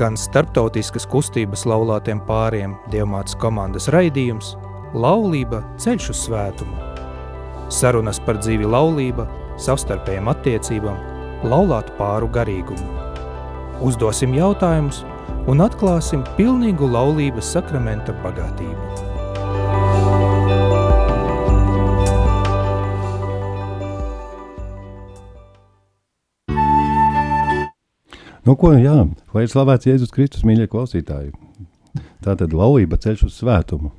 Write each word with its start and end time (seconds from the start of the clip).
skan 0.00 0.14
starptautiskas 0.16 1.04
kustības 1.12 1.66
laulātiem 1.68 2.22
pāriem 2.24 2.72
Dievmātes 2.88 3.34
komandas 3.36 3.90
raidījums 3.92 4.54
Laulība 4.96 5.58
ceļš 5.76 6.06
uz 6.14 6.22
svētumu. 6.22 6.78
Sarunas 7.68 8.16
par 8.24 8.38
dzīvi 8.40 8.64
laulība, 8.64 9.26
savstarpējām 9.60 10.32
attiecībām, 10.32 10.96
laulātu 11.52 11.92
pāru 12.00 12.32
garīgumu. 12.32 12.96
Uzdosim 13.84 14.32
jautājumus 14.40 15.04
un 15.52 15.60
atklāsim 15.68 16.24
pilnīgu 16.40 16.88
laulības 16.96 17.52
sakramenta 17.58 18.16
bagātību. 18.24 19.09
Nu, 28.46 28.56
ko, 28.56 28.72
jā, 28.72 29.04
lai 29.34 29.44
ir 29.44 29.52
slavēts 29.52 29.88
Jēzus 29.88 30.12
Kristus, 30.14 30.44
mīļie 30.48 30.68
klausītāji. 30.72 31.34
Tā 32.24 32.36
tad 32.40 32.54
laulība 32.56 32.96
ceļš 33.00 33.26
uz 33.28 33.40
svētumu. 33.40 33.92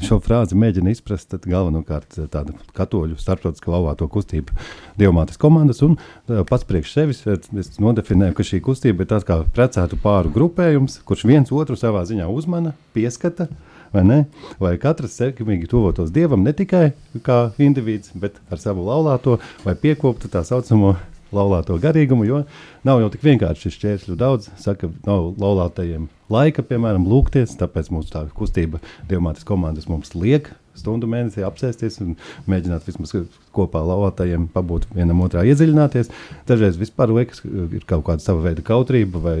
Šo 0.00 0.20
frāzi 0.22 0.54
mēģina 0.56 0.92
izprast 0.94 1.34
galvenokārt 1.50 2.14
eh, 2.16 2.28
tāda 2.30 2.54
katoļu 2.76 3.18
starptautiskā 3.18 3.72
laulāto 3.72 4.06
kustību 4.08 4.54
dievmātes 5.00 5.38
komandas. 5.40 5.82
Un 5.84 5.96
tā, 6.30 6.44
pats 6.48 6.66
priekš 6.66 6.94
sevis 6.94 7.24
es 7.26 7.74
nodefinēju, 7.82 8.36
ka 8.38 8.46
šī 8.46 8.62
kustība 8.64 9.04
ir 9.04 9.10
tāds 9.10 9.26
kā 9.28 9.40
precētu 9.56 9.98
pāru 10.00 10.30
grupējums, 10.34 11.00
kurš 11.06 11.26
viens 11.28 11.50
otru 11.52 11.76
savā 11.78 12.04
ziņā 12.08 12.30
uzmana, 12.30 12.72
pieskata. 12.94 13.50
Vai 13.90 14.04
ne? 14.06 14.18
Lai 14.62 14.76
katrs 14.78 15.16
sekmīgi 15.18 15.66
tuvotos 15.70 16.12
dievam 16.14 16.44
ne 16.46 16.54
tikai 16.54 16.92
kā 17.26 17.40
indivīds, 17.58 18.14
bet 18.14 18.38
ar 18.46 18.62
savu 18.62 18.86
laulāto, 18.86 19.40
lai 19.66 19.74
piekoptu 19.74 20.30
tā 20.30 20.44
saucamo 20.46 20.94
laulāto 21.36 21.76
garīgumu, 21.80 22.26
jo 22.28 22.42
nav 22.86 23.02
jau 23.02 23.10
tik 23.12 23.26
vienkārši 23.26 23.66
šis 23.66 23.76
šķērsļu 23.78 24.16
daudz. 24.20 24.50
Saka, 24.60 24.90
nav 25.06 25.32
laulātajiem 25.40 26.08
laika, 26.32 26.64
piemēram, 26.66 27.06
lūgties, 27.10 27.56
tāpēc 27.60 27.90
mūsu 27.94 28.12
tā 28.14 28.24
kustība 28.36 28.82
dievmātes 29.10 29.46
komandas 29.46 29.88
mums 29.90 30.14
liek 30.14 30.52
stundu 30.80 31.08
mēnesī 31.10 31.42
apsēsties 31.44 31.98
un 32.04 32.14
mēģināt 32.50 32.86
vismaz 32.88 33.12
kopā 33.56 33.82
laulātajiem 33.84 34.46
pabūt 34.54 34.86
vienam 34.94 35.20
otrā 35.26 35.44
iedziļināties. 35.50 36.12
Dažreiz 36.48 36.78
vispār 36.80 37.12
liekas, 37.14 37.42
ir 37.44 37.84
kaut 37.90 38.06
kāda 38.08 38.24
sava 38.24 38.46
veida 38.46 38.64
kautrība 38.64 39.20
vai 39.20 39.36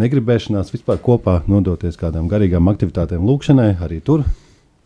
negribēšanās 0.00 0.72
vispār 0.74 1.00
kopā 1.02 1.40
nodoties 1.50 1.98
kādām 1.98 2.28
garīgām 2.30 2.70
aktivitātēm 2.72 3.26
lūkšanai, 3.26 3.74
arī 3.84 4.00
tur 4.04 4.26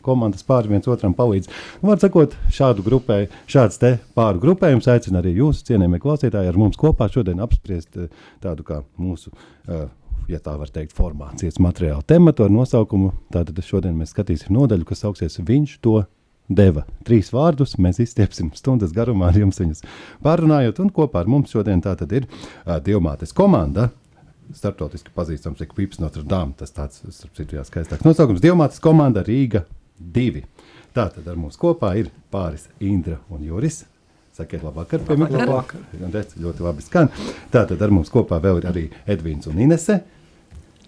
komandas 0.09 0.47
pāri 0.49 0.73
viens 0.73 0.89
otram 0.89 1.15
palīdz. 1.19 1.53
Nu, 1.83 1.93
var 1.93 2.03
sakot, 2.03 2.35
šādu 2.55 2.85
grupēju, 2.87 3.31
šāds 3.51 3.81
te 3.83 3.95
pāru 4.17 4.43
grupējums 4.43 4.89
aicina 4.91 5.23
arī 5.23 5.37
jūs, 5.39 5.63
cienījamie 5.69 6.01
klausītāji, 6.03 6.51
ar 6.51 6.61
mums 6.61 6.81
kopā 6.81 7.11
šodien 7.13 7.45
apspriest 7.45 8.01
eh, 8.01 8.11
tādu 8.45 8.67
kā 8.67 8.83
mūsu. 8.97 9.35
Uh, 9.69 9.89
ja 10.29 10.41
tā 10.45 10.55
var 10.61 10.71
teikt, 10.73 10.95
formācijas 10.97 11.59
materiālu 11.63 12.05
tematu 12.09 12.45
ar 12.45 12.53
nosaukumu. 12.53 13.13
Tātad 13.33 13.59
šodien 13.65 13.97
mēs 13.97 14.13
skatīsim 14.15 14.53
nodaļu, 14.57 14.87
kas 14.89 15.05
sauksies 15.05 15.41
Viņš 15.41 15.79
to 15.85 16.03
deva. 16.49 16.85
Trīs 17.07 17.31
vārdus 17.33 17.77
mēs 17.81 18.01
izstiepsim 18.05 18.51
stundas 18.57 18.93
garumā 18.97 19.31
ar 19.31 19.39
jums 19.41 19.61
viņus 19.61 19.85
pārunājot, 20.25 20.83
un 20.85 20.93
kopā 20.95 21.23
ar 21.23 21.31
mums 21.31 21.53
šodien 21.55 21.83
tā 21.85 21.95
tad 21.99 22.13
ir 22.17 22.29
uh, 22.29 22.79
Dievmātes 22.85 23.35
komanda. 23.37 23.91
Startautiski 24.57 25.13
pazīstams, 25.13 25.61
ir 25.61 25.75
Pips 25.77 26.01
Notre 26.01 26.25
Dame. 26.25 26.55
Tas 26.57 26.73
tāds, 26.73 27.03
starp 27.13 27.35
citu, 27.37 27.59
jā, 27.59 27.65
skaistāks 27.69 28.07
nosaukums. 28.07 28.41
Dievmātes 28.41 28.81
komanda 28.81 29.21
Rīga 29.27 29.67
divi. 29.99 30.45
Tātad 30.97 31.27
ar 31.29 31.39
mums 31.39 31.59
kopā 31.61 31.93
ir 32.01 32.11
pāris 32.33 32.69
Indra 32.81 33.19
un 33.31 33.45
Juris. 33.47 33.85
Sakiet, 34.39 34.63
labvakar, 34.63 35.03
pie 35.03 35.17
mikrofona. 35.19 35.65
Ļoti 36.39 36.63
labi 36.63 36.85
skan. 36.87 37.11
Tātad 37.51 37.81
ar 37.83 37.91
mums 37.95 38.11
kopā 38.15 38.39
vēl 38.43 38.61
ir 38.61 38.69
arī 38.71 38.85
Edvīns 39.11 39.51
un 39.51 39.59
Inese. 39.59 39.99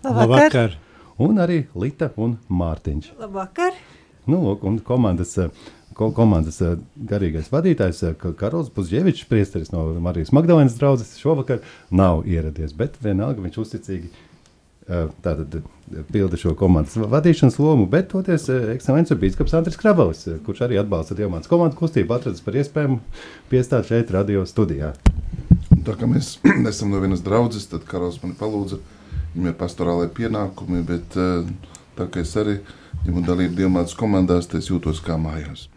Labvakar. 0.04 0.28
labvakar. 0.28 0.78
Un 1.20 1.42
arī 1.42 1.64
Lita 1.74 2.12
un 2.16 2.38
Mārtiņš. 2.48 3.10
Labvakar. 3.20 3.74
Nu, 4.30 4.54
un 4.62 4.78
komandas, 4.84 5.34
ko, 5.98 6.10
komandas 6.16 6.60
garīgais 7.10 7.50
vadītājs 7.52 8.04
Karols 8.38 8.70
Puzģevičs, 8.72 9.26
priesteris 9.28 9.72
no 9.74 9.88
Marijas 10.00 10.32
Magdalēnas 10.36 10.78
draudzes, 10.78 11.16
šovakar 11.20 11.60
nav 11.90 12.22
ieradies, 12.30 12.72
bet 12.76 12.96
vienalga 13.02 13.42
viņš 13.44 13.60
uzticīgi 13.64 14.12
tātad, 14.90 15.60
pilda 16.10 16.38
šo 16.38 16.54
komandas 16.58 16.96
vadīšanas 16.98 17.58
lomu, 17.62 17.86
bet 17.90 18.10
toties 18.10 18.48
ekscelences 18.74 19.18
bīskaps 19.20 19.54
Andris 19.58 19.78
Kravalis, 19.80 20.26
kurš 20.46 20.64
arī 20.66 20.80
atbalsta 20.80 21.16
Dievmātas 21.18 21.50
komandu 21.50 21.78
kustību, 21.78 22.16
atradis 22.16 22.42
par 22.44 22.58
iespējumu 22.58 22.98
piestāt 23.52 23.90
šeit 23.90 24.10
radio 24.14 24.42
studijā. 24.48 24.92
Tā 25.86 25.96
kā 25.96 26.10
mēs 26.10 26.36
esam 26.72 26.94
no 26.94 27.02
vienas 27.02 27.24
draudzes, 27.26 27.68
tad 27.70 27.86
Karols 27.88 28.20
man 28.24 28.34
palūdza, 28.38 28.80
viņam 29.34 29.52
ir 29.52 29.58
pastorālai 29.60 30.10
pienākumi, 30.14 30.82
bet 30.86 31.18
tā 31.98 32.10
kā 32.10 32.24
es 32.24 32.34
arī 32.40 32.58
ņemu 33.06 33.26
dalību 33.28 33.60
Dievmātas 33.62 33.98
komandās, 33.98 34.50
tad 34.50 34.64
es 34.64 34.72
jūtos 34.72 35.02
kā 35.06 35.20
mājās. 35.20 35.68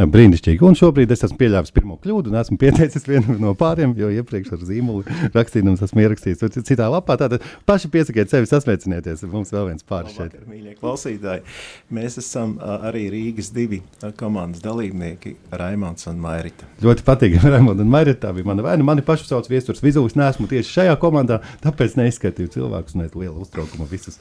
Brīnišķīgi. 0.00 0.64
Un 0.64 0.76
šobrīd 0.78 1.10
es 1.12 1.24
esmu 1.26 1.36
pieļāvis 1.40 1.74
pirmo 1.76 1.98
kļūdu 2.00 2.30
un 2.30 2.38
esmu 2.40 2.56
pieteicis 2.60 3.04
vienu 3.04 3.34
no 3.42 3.50
pāriem, 3.58 3.92
jo 3.98 4.08
iepriekš 4.14 4.54
ar 4.56 4.62
zīmolu 4.64 5.02
rakstījums 5.34 5.82
esmu 5.84 6.04
ierakstījis 6.06 6.62
citā 6.64 6.86
lapā. 6.88 7.18
Tātad 7.20 7.44
paši 7.68 7.90
piesakiet 7.92 8.32
sevi 8.32 8.48
sasveicinieties. 8.48 9.26
Mums 9.28 9.52
vēl 9.52 9.72
viens 9.72 9.84
pāris 9.84 10.14
šeit. 10.16 10.38
Mīļie 10.48 10.76
klausītāji, 10.78 11.44
mēs 11.92 12.16
esam 12.22 12.54
arī 12.62 13.08
Rīgas 13.12 13.50
divi 13.52 13.82
komandas 14.20 14.64
dalībnieki 14.64 15.34
Raimons 15.60 16.08
un 16.08 16.22
Mairita. 16.22 16.70
Ļoti 16.84 17.04
patīkami 17.10 17.52
Raimons 17.56 17.84
un 17.84 17.92
Mairita. 17.92 18.28
Tā 18.28 18.32
bija 18.38 18.48
mana 18.48 18.64
vaina. 18.64 18.86
Mani 18.86 19.04
pašu 19.04 19.28
sauc 19.28 19.50
Viesturs 19.50 19.84
Vizulis. 19.84 20.16
Nesmu 20.16 20.48
tieši 20.50 20.78
šajā 20.78 20.96
komandā, 21.02 21.42
tāpēc 21.64 21.98
neizskatīju 22.00 22.54
cilvēkus 22.56 22.96
un 22.96 23.04
lielu 23.10 23.36
uztraukumu 23.44 23.90
visus 23.90 24.20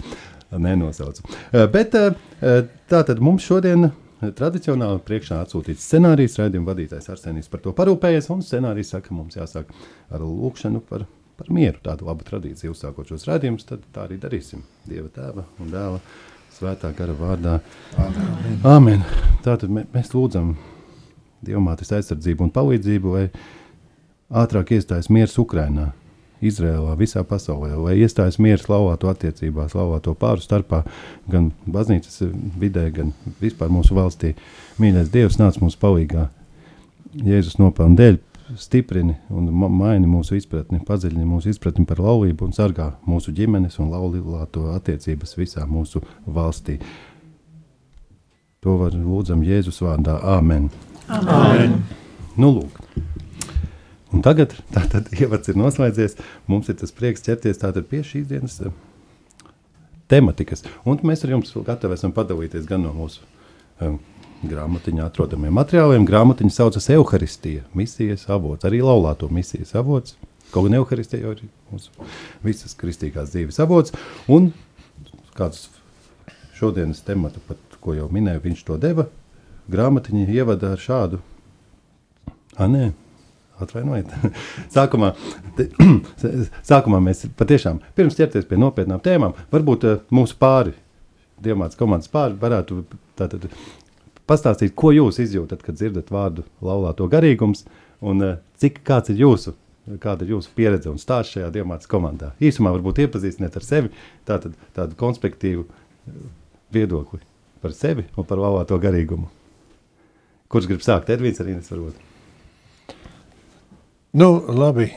nenosaucu. 0.51 1.23
Bet 1.71 1.93
tā 1.93 3.03
tad 3.05 3.19
mums 3.23 3.45
šodien 3.47 3.91
tradicionāli 4.19 4.99
priekšā 5.07 5.39
atsūtīts 5.43 5.85
scenārijs, 5.85 6.37
raidījuma 6.41 6.73
vadītājs 6.73 7.09
Arsenijs 7.13 7.51
par 7.51 7.63
to 7.63 7.73
parūpējies, 7.75 8.27
un 8.33 8.43
scenārijs 8.45 8.91
saka, 8.95 9.13
mums 9.15 9.37
jāsāk 9.39 9.71
ar 10.11 10.25
lūkšanu 10.25 10.81
par, 10.89 11.05
par 11.39 11.51
mieru. 11.55 11.79
Tādu 11.85 12.09
labu 12.09 12.27
tradīciju 12.27 12.73
uzsākot 12.75 13.13
šos 13.13 13.27
raidījumus, 13.29 13.67
tad 13.69 13.85
tā 13.95 14.07
arī 14.07 14.19
darīsim. 14.21 14.65
Dieva 14.89 15.07
tēva 15.15 15.45
un 15.63 15.71
dēla 15.71 16.01
svētā 16.57 16.91
gara 16.97 17.15
vārdā. 17.15 17.59
Amen. 18.01 18.59
Amen. 18.67 19.07
Tātad 19.45 19.71
mē, 19.71 19.85
mēs 19.95 20.11
lūdzam 20.15 20.57
Dievmātes 21.45 21.93
aizsardzību 21.95 22.43
un 22.43 22.51
palīdzību, 22.51 23.15
lai 23.15 23.29
ātrāk 24.41 24.73
iestājas 24.75 25.07
miers 25.13 25.37
Ukrainā. 25.39 25.93
Izrēlā, 26.45 26.93
visā 26.99 27.23
pasaulē, 27.27 27.73
lai 27.75 27.97
iestājas 27.99 28.39
miers 28.39 28.67
laulāto 28.71 29.09
attiecībās, 29.11 29.75
laulāto 29.75 30.13
pāru 30.15 30.43
starpā, 30.43 30.85
gan 31.31 31.51
baznīcas 31.67 32.21
vidē, 32.59 32.87
gan 32.95 33.11
vispār 33.41 33.71
mūsu 33.73 33.97
valstī. 33.97 34.35
Mīļais 34.79 35.11
Dievs 35.11 35.39
nāc 35.41 35.59
mums 35.59 35.75
palīdzīgā. 35.79 36.29
Jēzus 37.25 37.57
nopelna 37.59 37.97
dēļ 37.99 38.17
stiprini 38.57 39.15
un 39.33 39.49
maini 39.53 40.07
mūsu 40.09 40.37
izpratni, 40.37 40.79
padziļini 40.85 41.27
mūsu 41.27 41.51
izpratni 41.53 41.85
par 41.89 42.01
laulību 42.01 42.47
un 42.47 42.55
sargā 42.55 42.91
mūsu 43.09 43.33
ģimenes 43.35 43.79
un 43.81 43.91
laulīto 43.93 44.69
attiecības 44.73 45.37
visā 45.37 45.65
mūsu 45.69 46.01
valstī. 46.25 46.79
To 48.63 48.75
var 48.81 48.95
lūdzam 48.95 49.43
Jēzus 49.45 49.79
vārdā. 49.85 50.17
Āmen. 50.19 50.67
Amen. 51.07 51.29
Amen. 51.35 51.79
Nu, 52.39 52.51
lūk. 52.57 52.81
Un 54.09 54.23
tagad, 54.25 54.55
tātad, 54.73 55.09
ievads 55.21 55.51
ir 55.51 55.57
noslēdzies, 55.59 56.17
mums 56.49 56.69
ir 56.71 56.79
tas 56.81 56.93
prieks 56.95 57.25
ķerties 57.25 57.61
pie 57.89 58.03
šīs 58.03 58.29
dienas 58.29 58.59
uh, 58.63 58.73
tematikas. 60.09 60.63
Un 60.85 61.01
mēs 61.05 61.23
ar 61.25 61.35
jums 61.35 61.53
gatavi 61.53 61.97
esam 61.97 62.13
padalīties 62.15 62.65
gan 62.69 62.83
no 62.83 62.93
mūsu 62.95 63.21
um, 63.85 63.99
grāmatiņā 64.49 65.05
atrodamiem 65.09 65.53
materiāliem. 65.53 66.07
Grāmatiņa 66.07 66.55
saucas 66.55 66.89
Euharistija, 66.95 67.65
misijas 67.77 68.25
avots, 68.31 68.65
arī 68.65 68.81
laulāto 68.85 69.29
misijas 69.31 69.75
avots. 69.77 70.17
Kaut 70.49 70.65
gan 70.65 70.79
Euharistija 70.79 71.27
jau 71.27 71.35
ir 71.35 71.43
mūsu 71.69 72.09
visas 72.45 72.73
kristīgās 72.77 73.35
dzīves 73.35 73.59
avots. 73.61 73.93
Un 74.31 74.49
kāds 75.37 75.67
šodienas 76.57 77.03
tematu, 77.05 77.43
pat, 77.45 77.59
ko 77.79 77.93
jau 77.95 78.09
minēju, 78.11 78.41
viņš 78.47 78.63
to 78.67 78.79
deva, 78.81 79.05
grāmatiņa 79.71 80.25
ievada 80.33 80.73
ar 80.73 80.81
šādu. 80.81 81.21
A, 82.57 82.65
nē, 82.67 82.89
Atvainojiet. 83.59 84.11
sākumā, 84.75 85.13
sākumā 86.71 87.01
mēs 87.03 87.25
patiešām, 87.39 87.81
pirms 87.97 88.17
ķerties 88.19 88.47
pie 88.49 88.59
nopietnām 88.61 89.01
tēmām, 89.03 89.35
varbūt 89.53 89.87
uh, 89.89 89.99
mūsu 90.15 90.39
pāri, 90.39 90.75
Dievmātes 91.39 91.79
komandas 91.79 92.11
pāri, 92.11 92.35
varētu 92.35 92.81
tātad, 93.15 93.45
pastāstīt, 94.27 94.73
ko 94.75 94.91
jūs 94.91 95.21
izjūtat, 95.23 95.61
kad 95.63 95.77
dzirdat 95.79 96.11
vārdu 96.11 96.43
laulāto 96.59 97.07
garīgums, 97.11 97.63
un 98.03 98.25
uh, 98.25 98.33
cik 98.59 98.81
kāds 98.87 99.13
ir 99.13 99.21
jūsu, 99.23 99.55
kāda 100.03 100.25
ir 100.25 100.35
jūsu 100.35 100.51
pieredze 100.55 100.91
un 100.91 100.99
stāsts 101.01 101.37
šajā 101.37 101.49
Dievmātes 101.55 101.89
komandā. 101.89 102.33
Īsumā 102.43 102.73
varbūt 102.75 103.01
iepazīstiniet 103.05 103.55
ar 103.57 103.65
sevi, 103.65 103.93
tātad 104.27 104.53
tādu 104.75 104.99
konspektīvu 104.99 105.65
eh, 105.65 106.19
viedokli 106.75 107.23
par 107.63 107.73
sevi 107.75 108.05
un 108.15 108.27
par 108.27 108.41
laulāto 108.41 108.77
garīgumu. 108.81 109.31
Kurš 110.49 110.69
grib 110.69 110.85
sākt? 110.85 111.11
Edvīns 111.13 111.41
arī 111.43 111.57
varbūt. 111.61 112.08
Nu, 114.17 114.29
labi, 114.49 114.87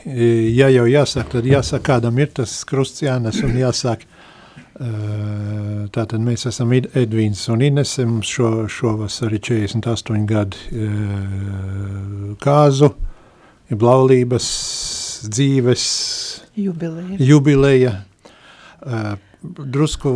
ja 0.55 0.71
jau 0.73 0.87
jāsaka, 0.89 1.35
tad 1.35 1.45
jāsaka, 1.45 1.83
kādam 1.85 2.17
ir 2.17 2.31
tas 2.33 2.55
krusts 2.65 3.03
jānes 3.05 3.43
un 3.45 3.53
jāsaka, 3.59 4.09
Tātad 5.93 6.17
mēs 6.25 6.47
esam 6.49 6.71
Edvīns 6.73 7.43
un 7.53 7.61
Inese, 7.61 8.07
mums 8.09 8.25
šo, 8.25 8.65
šovasar 8.65 9.35
ir 9.37 9.43
48 9.45 10.23
gadi 10.25 10.81
kāzu, 12.41 12.89
ir 13.69 13.85
laulības, 13.85 14.47
dzīves, 15.29 15.85
jubileja. 16.57 17.19
jubileja. 17.21 17.93
Drusku 19.43 20.15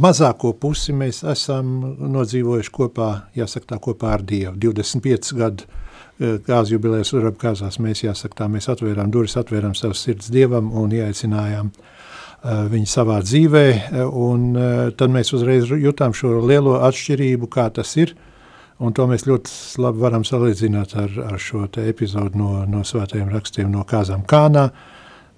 mazāko 0.00 0.54
pusi 0.56 0.94
mēs 0.96 1.20
esam 1.28 1.76
nodzīvojuši 2.16 2.72
kopā, 2.72 3.10
jāsaka 3.36 3.74
tā, 3.74 3.80
kopā 3.82 4.14
ar 4.16 4.24
Dievu. 4.24 4.54
25 4.56 5.36
gadu 5.36 5.68
kāzu 6.18 6.74
jubilejas 6.74 7.12
Urab 7.14 7.36
kāzās 7.38 7.78
mēs, 7.82 8.02
jāsaka 8.02 8.42
tā, 8.42 8.48
mēs 8.50 8.66
atvērām 8.72 9.12
durvis, 9.14 9.36
atvērām 9.38 9.76
savas 9.78 10.02
sirds 10.02 10.32
Dievam 10.34 10.72
un 10.74 10.92
ieaicinājām 10.96 11.70
Eh, 12.38 12.68
viņi 12.70 12.86
savā 12.86 13.16
dzīvē, 13.18 13.62
eh, 13.74 14.04
un 14.06 14.52
eh, 14.54 14.90
tad 14.94 15.10
mēs 15.10 15.32
uzreiz 15.34 15.72
jutām 15.74 16.12
šo 16.14 16.36
lielo 16.46 16.76
atšķirību, 16.86 17.48
kā 17.50 17.64
tas 17.74 17.96
ir, 17.98 18.12
un 18.78 18.94
to 18.94 19.08
mēs 19.10 19.26
ļoti 19.26 19.80
labi 19.82 19.98
varam 19.98 20.22
salīdzināt 20.22 20.94
ar, 21.02 21.16
ar 21.32 21.40
šo 21.42 21.64
epizodu 21.82 22.38
no, 22.38 22.52
no 22.70 22.84
svētajiem 22.86 23.32
rakstiem 23.34 23.72
no 23.74 23.82
Kāzām 23.82 24.22
Kānā. 24.22 24.68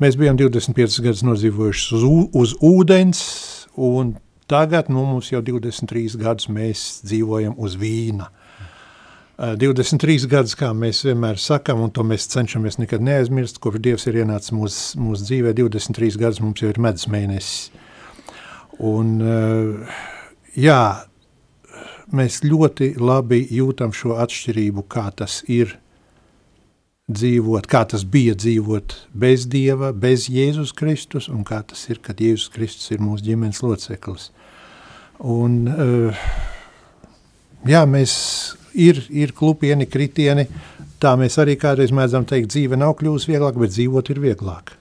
Mēs 0.00 0.18
bijām 0.20 0.36
25 0.36 1.00
gadus 1.00 1.24
nodzīvojuši 1.24 1.96
uz, 1.96 2.04
uz 2.36 2.52
ūdens, 2.60 3.24
un 3.80 4.18
tagad 4.44 4.92
nu, 4.92 5.06
mums 5.08 5.32
jau 5.32 5.40
23 5.40 6.20
gadus 6.20 6.52
mēs 6.52 6.84
dzīvojam 7.08 7.56
uz 7.56 7.80
vīna. 7.80 8.28
23 9.40 10.26
gadus, 10.28 10.52
kā 10.58 10.68
mēs 10.76 11.00
vienmēr 11.06 11.38
sakām, 11.40 11.80
un 11.80 11.92
to 11.96 12.04
mēs 12.04 12.28
cenšamies 12.28 12.76
nekad 12.76 13.00
neaizmirst, 13.00 13.56
kopš 13.64 13.80
Dievs 13.80 14.04
ir 14.10 14.18
ienācis 14.20 14.52
mūsu 14.52 15.00
mūs 15.00 15.22
dzīvē, 15.24 15.54
23 15.56 16.18
gadus 16.20 16.42
mums 16.44 16.60
jau 16.60 16.68
ir 16.68 16.80
medus 16.82 17.06
mēnesis. 17.08 17.70
Un, 18.84 19.14
jā, 20.52 20.82
mēs 22.12 22.42
ļoti 22.44 22.92
labi 23.00 23.40
jūtam 23.56 23.96
šo 23.96 24.18
atšķirību, 24.20 24.84
kā 24.92 25.08
tas 25.16 25.40
ir 25.48 25.78
dzīvot, 27.10 27.64
kā 27.64 27.86
tas 27.88 28.04
bija 28.04 28.36
dzīvot 28.36 28.94
bez 29.24 29.48
Dieva, 29.50 29.94
bez 29.96 30.28
Jēzus 30.28 30.76
Kristus, 30.76 31.32
un 31.32 31.48
kā 31.48 31.64
tas 31.64 31.88
ir, 31.88 32.04
kad 32.04 32.20
Jēzus 32.20 32.52
Kristus 32.52 32.92
ir 32.92 33.00
mūsu 33.00 33.24
ģimenes 33.32 33.64
loceklis. 33.64 34.30
Un, 35.20 35.62
jā, 37.68 37.84
mēs 37.88 38.14
ir, 38.74 39.00
ir 39.10 39.32
klupieni, 39.36 39.88
kritieni. 39.90 40.46
Tā 41.00 41.14
mēs 41.16 41.38
arī 41.40 41.56
kādreiz 41.60 41.94
mēdzam 41.96 42.26
teikt, 42.28 42.52
dzīve 42.52 42.76
nav 42.76 42.94
kļuvusi 42.98 43.32
vieglāk, 43.32 43.56
bet 43.60 43.72
dzīvot 43.72 44.12
ir 44.12 44.20
vieglāk. 44.20 44.74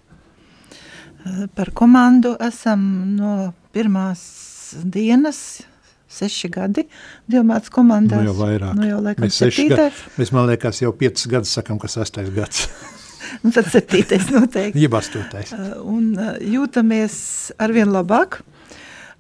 Par 1.56 1.72
komandu 1.76 2.34
esam 2.44 2.82
no 3.16 3.34
pirmās 3.76 4.22
dienas 4.84 5.62
seši 6.10 6.50
gadi 6.52 6.86
Dievmātas 7.30 7.72
komandās. 7.74 8.24
Nu 8.24 8.32
jau 8.32 8.38
vairāk. 8.40 8.78
Nu 8.78 8.88
jau 8.88 9.02
laikam 9.04 9.28
mēs. 9.28 9.42
Gadi, 9.44 9.90
mēs, 10.18 10.32
man 10.36 10.48
liekas, 10.50 10.82
jau 10.82 10.94
piecas 10.96 11.28
gadus 11.30 11.54
sakam, 11.54 11.80
ka 11.82 11.90
sastais 11.92 12.32
gads. 12.34 12.66
nu 13.44 13.54
tad 13.56 13.70
septītais 13.72 14.30
noteikti. 14.34 14.82
Jeb 14.82 14.96
astotais. 14.98 15.54
Un 15.84 16.16
jūtamies 16.44 17.20
arvien 17.62 17.92
labāk 17.94 18.42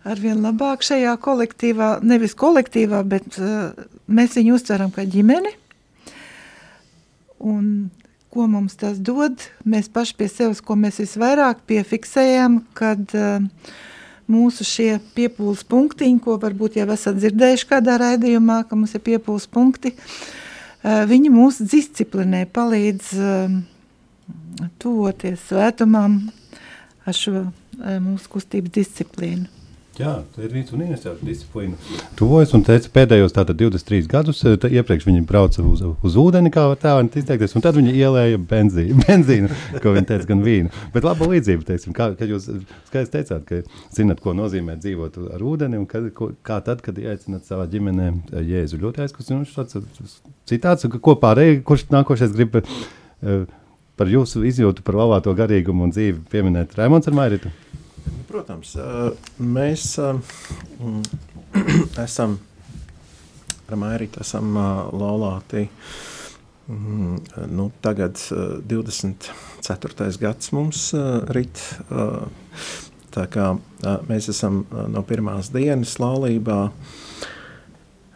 arvien 0.08 0.40
labāk 0.44 0.84
šajā 0.86 1.16
kolektīvā, 1.22 2.00
nevis 2.06 2.36
kolektīvā, 2.40 3.02
bet 3.08 3.40
uh, 3.42 3.72
mēs 4.08 4.38
viņu 4.40 4.56
uztveram 4.56 4.94
kā 4.96 5.06
ģimeni. 5.10 5.52
Un 7.40 7.90
ko 8.32 8.46
mums 8.52 8.78
tas 8.80 9.00
dod? 9.00 9.42
Mēs 9.68 9.90
paši 9.92 10.16
pie 10.20 10.30
sevis, 10.32 10.64
ko 10.64 10.78
mēs 10.80 11.00
visvairāk 11.02 11.64
piefiksējam, 11.70 12.62
kad 12.78 13.16
uh, 13.18 13.44
mūsu 14.30 14.68
šie 14.68 14.92
piepūles 15.18 15.66
punktiņi, 15.68 16.22
ko 16.24 16.38
varbūt 16.42 16.80
jau 16.80 16.88
esat 16.94 17.20
dzirdējuši 17.20 17.70
kādā 17.72 17.98
raidījumā, 18.00 18.64
ka 18.70 18.80
mums 18.80 18.96
ir 18.96 19.04
piepūles 19.08 19.50
punkti, 19.52 19.96
uh, 19.96 21.04
viņi 21.10 21.34
mūs 21.34 21.62
disciplinē, 21.66 22.46
palīdz 22.56 23.14
tuvoties 24.80 25.48
svētumam 25.50 26.20
ar 27.08 27.16
šo 27.16 27.48
mūsu 27.80 28.32
kustības 28.36 28.76
disciplīnu. 28.76 29.59
Jā, 30.00 30.14
tā 30.32 30.46
ir 30.46 30.54
rīts 30.56 30.72
un 30.72 30.80
iesaistīta 30.86 31.28
disciplīna. 31.28 31.76
Tuvojas 32.16 32.54
un 32.56 32.62
teica, 32.64 32.88
pēdējos 32.96 33.34
tātad 33.36 33.58
23 33.60 34.08
gadus, 34.08 34.38
eh, 34.48 34.56
iepriekš 34.80 35.04
viņi 35.10 35.26
brauca 35.28 35.60
uz, 35.68 35.82
uz 35.84 36.14
ūdeni, 36.22 36.52
kā 36.56 36.64
tā 36.80 36.94
var 36.96 37.10
izteikties, 37.20 37.56
un 37.60 37.66
tad 37.66 37.76
viņi 37.76 37.98
ielēja 38.00 38.40
benzīnu, 38.40 38.96
benzīnu 39.10 39.50
ko 39.84 39.92
viņi 39.98 40.08
teica, 40.08 40.30
gan 40.30 40.46
vīnu. 40.46 40.72
Bet 40.94 41.04
laba 41.04 41.28
līdzība, 41.28 41.68
teiksim, 41.68 41.92
kā, 41.98 42.14
kad 42.16 42.32
jūs 42.32 42.48
skaidrs 42.88 43.12
teicāt, 43.12 43.44
ka 43.50 43.60
zinat, 43.98 44.24
ko 44.24 44.32
nozīmē 44.38 44.78
dzīvot 44.80 45.20
ar 45.36 45.44
ūdeni, 45.44 45.82
un 45.82 45.90
kad, 45.92 46.08
ko, 46.16 46.32
kā 46.48 46.62
tad, 46.64 46.80
kad 46.86 46.96
ieaicināt 46.96 47.50
savā 47.52 47.68
ģimenē 47.68 48.08
eh, 48.14 48.40
Jēzu. 48.54 48.80
Ļoti 48.80 49.04
aizkustinošs 49.04 49.58
tāds 49.60 50.22
citāts, 50.48 50.88
ko 50.88 51.20
pārējie, 51.20 51.60
kurš 51.68 51.90
nākošais 51.92 52.32
grib 52.40 52.56
uh, 52.62 53.44
par 54.00 54.08
jūsu 54.08 54.46
izjūtu 54.48 54.88
par 54.88 54.96
lavāto 55.02 55.36
garīgumu 55.36 55.90
un 55.90 55.92
dzīvi 55.92 56.24
pieminēt 56.32 56.80
Raimons 56.80 57.12
ar 57.12 57.20
Mairitu. 57.20 57.52
Protams, 58.30 58.76
mēs 59.40 59.86
esam 62.04 62.38
ar 63.70 63.78
Mērītu 63.78 64.22
esam 64.24 64.56
laulāti 64.98 65.68
nu, 66.70 67.70
tagad 67.82 68.18
24. 68.70 70.10
gads 70.22 70.52
mums 70.54 70.90
rit. 71.34 71.62
Tā 73.10 73.26
kā 73.34 73.52
mēs 74.10 74.30
esam 74.30 74.64
no 74.94 75.02
pirmās 75.06 75.50
dienas 75.54 75.96
laulībā 76.02 76.60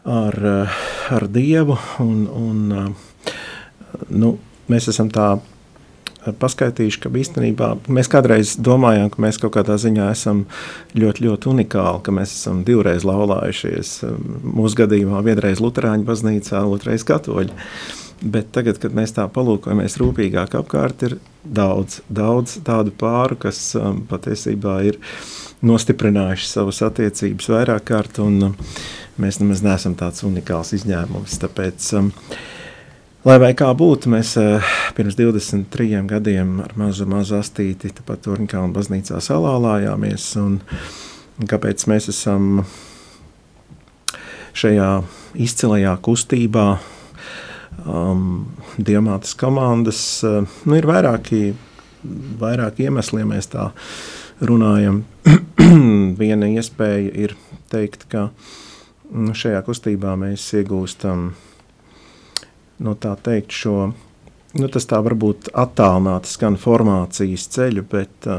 ar, 0.06 0.38
ar 1.18 1.28
Dievu 1.34 1.78
un, 2.04 2.28
un 2.30 2.62
nu, 4.14 4.36
mēs 4.70 4.90
esam 4.94 5.10
tā 5.14 5.34
paskaitīšu, 6.40 7.02
ka 7.04 7.12
īstenībā 7.24 7.70
mēs 7.92 8.10
kādreiz 8.12 8.56
domājām, 8.62 9.10
ka 9.14 9.24
mēs 9.26 9.40
kaut 9.42 9.56
kādā 9.58 9.76
ziņā 9.82 10.10
esam 10.14 10.46
ļoti, 10.96 11.26
ļoti 11.28 11.52
unikāli, 11.54 12.04
ka 12.06 12.16
mēs 12.16 12.36
esam 12.38 12.64
divreiz 12.68 13.06
laulājušies. 13.08 13.98
Mūsu 14.44 14.84
gadījumā 14.84 15.24
vienreiz 15.26 15.64
Lutāņu 15.64 16.08
baznīcā, 16.08 16.64
otrreiz 16.70 17.06
Katoļu. 17.08 17.52
Bet 18.24 18.54
tagad, 18.56 18.78
kad 18.80 18.94
mēs 18.96 19.12
tā 19.18 19.26
palūkojamies 19.28 19.98
rūpīgāk 20.00 20.54
apkārt, 20.56 21.02
ir 21.10 21.18
daudz, 21.44 22.00
daudz 22.08 22.56
tādu 22.64 22.94
pāru, 22.96 23.36
kas 23.36 23.60
um, 23.76 24.00
patiesībā 24.08 24.78
ir 24.88 25.00
nostiprinājuši 25.66 26.48
savas 26.48 26.80
attiecības 26.88 27.50
vairāk 27.52 27.90
kārt, 27.92 28.22
un 28.24 28.48
um, 28.48 28.56
mēs 29.20 29.42
nemaz 29.42 29.64
neesam 29.66 29.98
tāds 30.00 30.24
unikāls 30.24 30.72
izņēmums. 30.80 31.36
Tāpēc 31.44 31.90
um, 32.00 32.14
Lai 33.24 33.38
vai 33.40 33.54
kā 33.56 33.70
būtu, 33.72 34.10
mēs 34.12 34.34
uh, 34.36 34.72
pirms 34.98 35.16
23 35.16 36.02
gadiem 36.10 36.58
ar 36.60 36.74
mazu, 36.76 37.06
mazu 37.08 37.38
astīti 37.38 37.88
pat 38.04 38.20
Turnkalnu 38.26 38.76
baznīcā 38.76 39.22
salālājāmies. 39.24 40.26
Un, 40.42 40.58
un 41.40 41.48
kāpēc 41.48 41.86
mēs 41.88 42.10
esam 42.12 42.66
šajā 44.60 44.90
izcilajā 45.40 45.94
kustībā, 46.04 46.66
um, 47.86 48.26
Diemātas 48.76 49.38
komandas, 49.40 50.02
uh, 50.28 50.44
nu, 50.68 50.76
ir 50.76 50.90
vairāki, 50.92 51.54
vairāki 52.44 52.90
iemesli, 52.90 53.24
ja 53.24 53.30
mēs 53.32 53.48
tā 53.56 53.70
runājam. 54.44 55.00
Viena 56.20 56.52
iespēja 56.52 57.16
ir 57.30 57.38
teikt, 57.72 58.04
ka 58.12 58.28
nu, 59.16 59.32
šajā 59.32 59.64
kustībā 59.64 60.20
mēs 60.20 60.52
iegūstam 60.60 61.30
nu, 62.84 62.96
tā 63.00 63.14
teikt, 63.24 63.56
šo, 63.56 63.78
nu, 64.60 64.70
tas 64.72 64.88
tā 64.90 65.00
varbūt 65.04 65.52
attālināti 65.56 66.32
skan 66.34 66.58
formācijas 66.60 67.48
ceļu, 67.56 67.86
bet, 67.92 68.30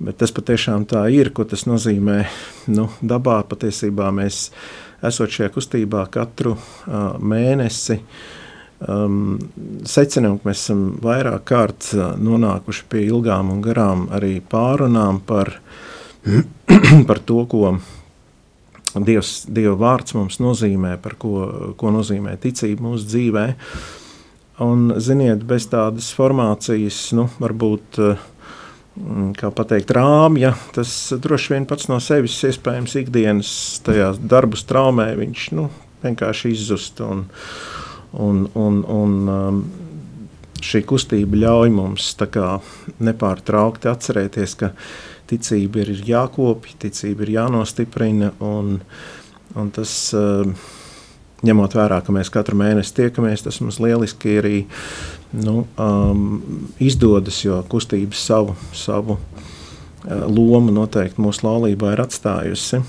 bet 0.00 0.20
tas 0.20 0.34
patiešām 0.36 0.86
tā 0.90 1.06
ir, 1.14 1.32
ko 1.36 1.46
tas 1.48 1.66
nozīmē, 1.68 2.22
nu, 2.72 2.88
dabā. 3.00 3.40
Patiesībā 3.50 4.10
mēs 4.16 4.48
esot 5.06 5.32
šajā 5.32 5.52
kustībā 5.54 6.04
katru 6.12 6.56
uh, 6.56 7.16
mēnesi, 7.20 8.00
um, 8.88 9.38
secinām, 9.88 10.38
ka 10.40 10.50
mēs 10.50 10.64
esam 10.66 10.84
vairāk 11.04 11.46
kārt 11.52 11.92
nonākuši 12.20 12.84
pie 12.90 13.06
ilgām 13.08 13.52
un 13.54 13.62
garām 13.64 14.08
arī 14.16 14.38
pārunām 14.40 15.22
par, 15.26 15.54
par 17.08 17.24
to, 17.28 17.44
ko 17.50 17.74
Dievs, 18.98 19.44
Dieva 19.46 19.76
vārds 19.78 20.14
mums 20.16 20.40
nozīmē, 20.42 20.96
par 21.02 21.16
ko, 21.20 21.34
ko 21.78 21.92
nozīmē 21.94 22.36
ticība 22.42 22.88
mūsu 22.88 23.06
dzīvē. 23.10 23.46
Un, 24.60 24.90
ziniet, 25.00 25.44
bez 25.48 25.68
tādas 25.72 26.10
formācijas, 26.12 26.98
nu, 27.16 27.28
varbūt, 27.40 28.00
mm, 29.00 29.30
kā 29.38 29.52
pateikt, 29.56 29.94
rāmja, 29.96 30.52
tas 30.76 30.92
droši 31.16 31.54
vien 31.54 31.68
pats 31.70 31.88
no 31.88 32.00
sevis 32.04 32.36
iespējams 32.50 32.98
ikdienas 33.00 33.52
tajā 33.86 34.12
darbu 34.20 34.60
straumē, 34.60 35.12
viņš 35.22 35.46
nu, 35.56 35.70
vienkārši 36.04 36.52
izzust. 36.52 37.00
Un, 37.06 37.24
un, 38.12 38.44
un, 38.58 38.82
un, 38.84 39.16
um, 39.30 39.62
šī 40.60 40.82
kustība 40.88 41.40
ļauj 41.40 41.72
mums 41.72 42.10
nepārtraukti 43.00 43.88
atcerēties, 43.88 44.56
ka 44.60 44.74
ticība 45.30 45.84
ir 45.84 45.94
jākopja, 46.08 46.76
ticība 46.86 47.26
ir 47.26 47.34
jānostiprina. 47.38 48.32
Un, 48.44 48.78
un 49.58 49.70
tas, 49.74 49.94
ņemot 51.46 51.76
vērā, 51.78 52.00
ka 52.04 52.14
mēs 52.14 52.32
katru 52.32 52.58
mēnesi 52.60 52.96
tiekamies, 52.98 53.46
tas 53.46 53.60
mums 53.62 53.80
lieliski 53.82 54.36
arī 54.42 54.58
nu, 55.32 55.64
um, 55.78 56.42
izdodas, 56.82 57.40
jo 57.44 57.62
kustība 57.70 58.18
savu, 58.18 58.56
savu 58.76 59.16
uh, 59.16 59.56
lomu 60.26 60.74
noteikti 60.74 61.22
mūsu 61.22 61.46
laulībā 61.46 61.94
ir 61.94 62.04
atstājusi. 62.04 62.82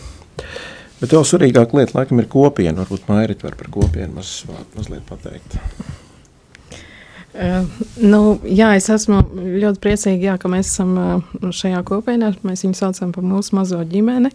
Bet 1.01 1.15
vēl 1.15 1.25
svarīgāka 1.25 1.79
lieta, 1.79 1.97
laikam, 1.97 2.21
ir 2.21 2.29
kopiena. 2.29 2.83
Varbūt 2.83 3.09
Mairīt 3.09 3.45
var 3.45 3.57
par 3.57 3.71
kopienu 3.73 4.19
maz, 4.19 4.41
mazliet 4.75 5.05
pateikt. 5.09 5.57
Uh, 7.31 7.63
nu, 8.03 8.19
jā, 8.43 8.73
es 8.75 8.89
esmu 8.91 9.21
ļoti 9.31 9.79
priecīga, 9.79 10.25
jā, 10.25 10.33
ka 10.41 10.49
mēs 10.51 10.67
esam 10.73 10.89
uh, 10.99 11.51
šajā 11.55 11.79
kopienā. 11.87 12.33
Mēs 12.43 12.65
viņu 12.65 12.75
saucam 12.75 13.13
par 13.15 13.23
mūsu 13.23 13.55
mazo 13.55 13.79
ģimeni. 13.87 14.33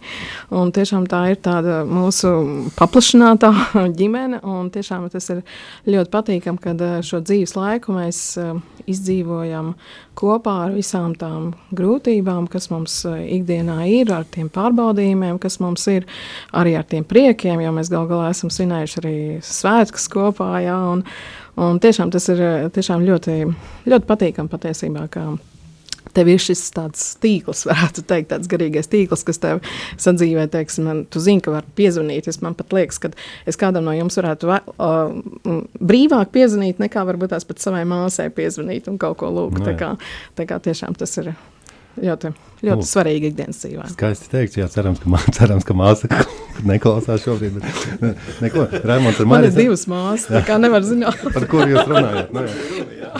Tiešām 0.49 1.05
tā 1.11 1.19
ir 1.29 1.37
tāda 1.45 1.83
mūsu 1.85 2.31
paplašinātā 2.73 3.51
ģimene. 3.99 4.41
Tiešām 4.73 5.05
tas 5.13 5.29
ir 5.29 5.43
ļoti 5.85 6.13
patīkami, 6.15 6.63
kad 6.63 6.81
uh, 6.81 6.97
šo 7.05 7.21
dzīves 7.21 7.53
laiku 7.59 7.93
mēs 7.99 8.23
izdzīvojam 8.89 9.75
kopā 10.17 10.57
ar 10.65 10.73
visām 10.73 11.13
tām 11.19 11.51
grūtībām, 11.77 12.49
kas 12.49 12.71
mums 12.73 13.03
ikdienā 13.05 13.83
ir, 13.93 14.09
ar 14.09 14.25
tiem 14.25 14.49
pārbaudījumiem, 14.49 15.37
kas 15.43 15.59
mums 15.61 15.85
ir, 15.93 16.07
arī 16.49 16.73
ar 16.79 16.87
tiem 16.89 17.05
priekiem, 17.05 17.61
jo 17.61 17.77
mēs 17.77 17.93
gal 17.93 18.09
galā 18.09 18.31
esam 18.33 18.49
svinējuši 18.49 19.03
arī 19.03 19.17
svētkus 19.45 20.09
kopā. 20.09 20.55
Jā, 20.65 20.79
un, 20.95 21.05
Un 21.57 21.79
tiešām 21.81 22.11
tas 22.13 22.27
ir 22.29 22.41
tiešām 22.73 23.05
ļoti, 23.07 23.37
ļoti 23.89 24.09
patīkami 24.09 24.51
patiesībā. 24.51 25.07
Tev 26.15 26.29
ir 26.31 26.41
šis 26.41 26.61
tāds 26.73 27.01
tīkls, 27.21 27.65
varētu 27.69 28.03
teikt, 28.07 28.29
tāds 28.31 28.49
garīgais 28.51 28.89
tīkls, 28.91 29.25
kas 29.27 29.41
tev 29.43 29.61
sadzīvē, 30.01 30.47
teiksim, 30.53 30.87
man, 30.87 31.03
tu 31.11 31.21
zini, 31.23 31.41
ka 31.43 31.55
var 31.57 31.67
piezvanīt. 31.77 32.29
Es 32.29 32.39
man 32.45 32.55
pat 32.57 32.73
liekas, 32.77 33.01
ka 33.01 33.11
es 33.49 33.59
kādam 33.59 33.87
no 33.89 33.95
jums 33.97 34.19
varētu 34.21 34.53
uh, 34.53 35.59
brīvāk 35.81 36.33
piezvanīt, 36.35 36.81
nekā 36.83 37.05
varbūt 37.09 37.33
tās 37.35 37.47
pat 37.49 37.63
savai 37.63 37.83
māsai 37.89 38.29
piezvanīt 38.33 38.89
un 38.91 39.01
kaut 39.01 39.19
ko 39.21 39.33
lūgt. 39.33 39.65
Tā 39.65 39.75
kā, 39.79 39.93
tā 40.37 40.47
kā 40.49 40.61
tiešām 40.63 40.97
tas 40.97 41.17
ir 41.21 41.33
ļoti, 41.97 42.33
ļoti 42.63 42.81
nu, 42.81 42.87
svarīgi 42.87 43.31
ikdienas 43.31 43.61
dzīvē. 43.63 43.87
Skaisti 43.93 44.31
teikt, 44.31 44.59
jā, 44.61 44.67
cerams, 44.71 45.01
ka, 45.03 45.11
mā, 45.13 45.21
cerams, 45.37 45.67
ka 45.67 45.77
māsa 45.77 46.09
neklausās 46.71 47.25
šobrīd. 47.25 47.57
Bet, 47.57 47.87
ne, 48.03 48.13
neko, 48.45 48.67
Raimonds 48.83 49.23
ar 49.23 49.29
mani. 49.29 49.47
Man 49.47 49.49
ir 49.49 49.57
divas 49.57 49.87
māsas, 49.91 50.29
tā 50.31 50.45
kā 50.47 50.59
nevar 50.61 50.85
zināt. 50.87 51.25
Par 51.33 51.49
kur 51.51 51.67
jūs 51.69 51.83
runājat? 51.89 52.33
Nu, 52.35 52.45
jā. 53.01 53.13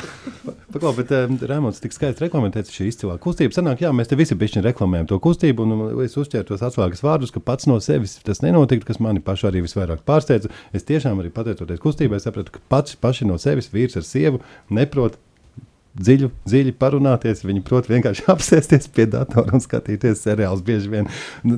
Paklau, 0.77 0.91
bet 0.97 1.11
um, 1.15 1.37
Rēmons 1.49 1.79
tik 1.81 1.93
skaisti 1.95 2.25
reklamēts 2.25 2.73
šī 2.75 2.89
izcilā 2.91 3.15
kustība. 3.23 3.55
Sanāk, 3.55 3.81
jā, 3.85 3.89
mēs 3.95 4.11
te 4.11 4.17
visi 4.19 4.35
bišķiņi 4.37 4.65
reklamējam 4.65 5.07
to 5.09 5.19
kustību, 5.23 5.63
un 5.63 6.03
es 6.03 6.17
uzķēru 6.19 6.49
tos 6.49 6.65
atslēgas 6.67 7.03
vārdus, 7.05 7.31
ka 7.33 7.41
pats 7.43 7.69
no 7.71 7.79
sevis 7.83 8.17
tas 8.27 8.43
nenotiktu, 8.43 8.85
kas 8.89 8.99
mani 9.03 9.23
pašu 9.23 9.47
arī 9.49 9.63
visvairāk 9.65 10.03
pārsteidza. 10.07 10.51
Es 10.75 10.85
tiešām 10.87 11.23
arī 11.23 11.31
pateicoties 11.33 11.81
kustībai 11.83 12.19
sapratu, 12.21 12.57
ka 12.57 12.63
pats 12.69 12.99
paši 12.99 13.29
no 13.29 13.39
sevis 13.41 13.71
vīrs 13.73 13.95
ar 13.97 14.05
sievu 14.05 14.43
neprot 14.67 15.15
dziļi, 15.97 16.29
dziļi 16.47 16.73
parunāties. 16.79 17.43
Viņi 17.47 17.63
prot 17.65 17.89
vienkārši 17.89 18.27
apsēsties 18.33 18.89
pie 18.93 19.07
datora 19.11 19.55
un 19.57 19.63
skatīties 19.63 20.23
seriālus 20.25 20.63
bieži 20.65 20.91
vien. 20.91 21.09
Nu, 21.47 21.57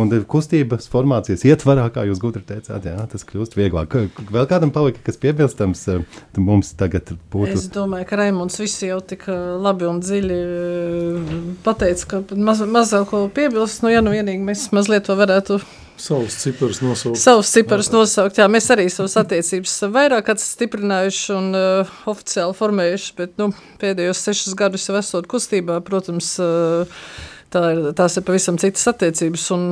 un 0.00 0.14
kustības 0.30 0.88
formācijas 0.92 1.44
ietvarā, 1.48 1.88
kā 1.94 2.06
jūs 2.08 2.22
gudri 2.22 2.44
teicāt, 2.46 2.86
jā, 2.86 2.96
tas 3.10 3.26
kļūst 3.28 3.56
vieglāk. 3.58 3.96
Vēl 4.30 4.48
kādam 4.50 4.72
palika, 4.74 5.02
kas 5.06 5.20
piebilstams 5.20 5.86
eh, 5.92 6.22
mums 6.38 6.72
tagad 6.78 7.14
būtu? 7.32 7.54
Es 7.56 7.68
domāju, 7.74 8.08
ka 8.10 8.20
Raimunds 8.20 8.60
visi 8.60 8.90
jau 8.90 9.00
tik 9.04 9.26
eh, 9.30 9.42
labi 9.60 9.88
un 9.90 10.02
dziļi 10.04 10.40
eh, 10.40 11.36
pateica, 11.66 12.08
ka 12.14 12.40
maz, 12.40 12.64
mazāk 12.66 13.10
ko 13.10 13.26
piebilst. 13.34 13.84
Nu, 13.84 13.92
ja 13.92 14.04
nu 14.04 14.14
vienīgi 14.14 14.44
mēs 14.44 14.68
mazliet 14.76 15.08
to 15.08 15.16
varētu 15.18 15.60
Savus 16.00 16.36
ciparus 16.40 16.80
nosaukt. 16.80 17.20
Savus 17.20 17.50
ciparus 17.52 17.90
nosaukt, 17.92 18.38
jā. 18.40 18.46
Mēs 18.48 18.70
arī 18.72 18.86
savas 18.92 19.18
attiecības 19.20 19.74
vairāk 19.92 20.30
stiprinājuši 20.40 21.34
un 21.36 21.50
uh, 21.58 21.92
oficiāli 22.08 22.56
formējuši, 22.56 23.12
bet 23.18 23.36
nu, 23.40 23.50
pēdējos 23.82 24.24
sešus 24.24 24.56
gadus 24.56 24.88
jau 24.88 24.96
esot 25.00 25.28
kustībā, 25.30 25.76
protams, 25.84 26.32
uh, 26.40 27.04
tā 27.52 27.64
ir, 27.74 27.82
tās 27.98 28.16
ir 28.16 28.24
pavisam 28.24 28.56
citas 28.62 28.88
attiecības 28.94 29.46
un, 29.56 29.66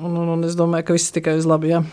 un, 0.00 0.10
un, 0.10 0.36
un 0.36 0.46
es 0.48 0.58
domāju, 0.58 0.90
ka 0.90 0.98
viss 0.98 1.14
tikai 1.14 1.38
uz 1.38 1.46
labi, 1.46 1.76
jā. 1.76 1.84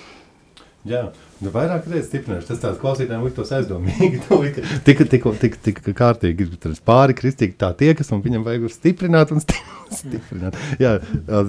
Jā. 0.90 1.06
Nu, 1.40 1.54
vairāk 1.54 1.86
reizes 1.88 2.10
stiprināšu. 2.10 2.50
Tas 2.50 2.60
tāds 2.60 2.80
klausītājiem 2.82 3.22
liktos 3.24 3.52
aizdomīgi. 3.56 4.20
Tik, 4.88 5.04
tik, 5.12 5.26
tik, 5.40 5.56
tik 5.64 5.78
kārtīgi 5.96 6.48
pāri 6.86 7.16
kristīgi 7.16 7.56
tā 7.60 7.70
tiekas, 7.78 8.10
un 8.16 8.24
viņam 8.24 8.44
vajag 8.44 8.66
stiprināt 8.74 9.32
un 9.32 9.40
stiprināt. 10.00 10.58
Jā, 10.82 10.98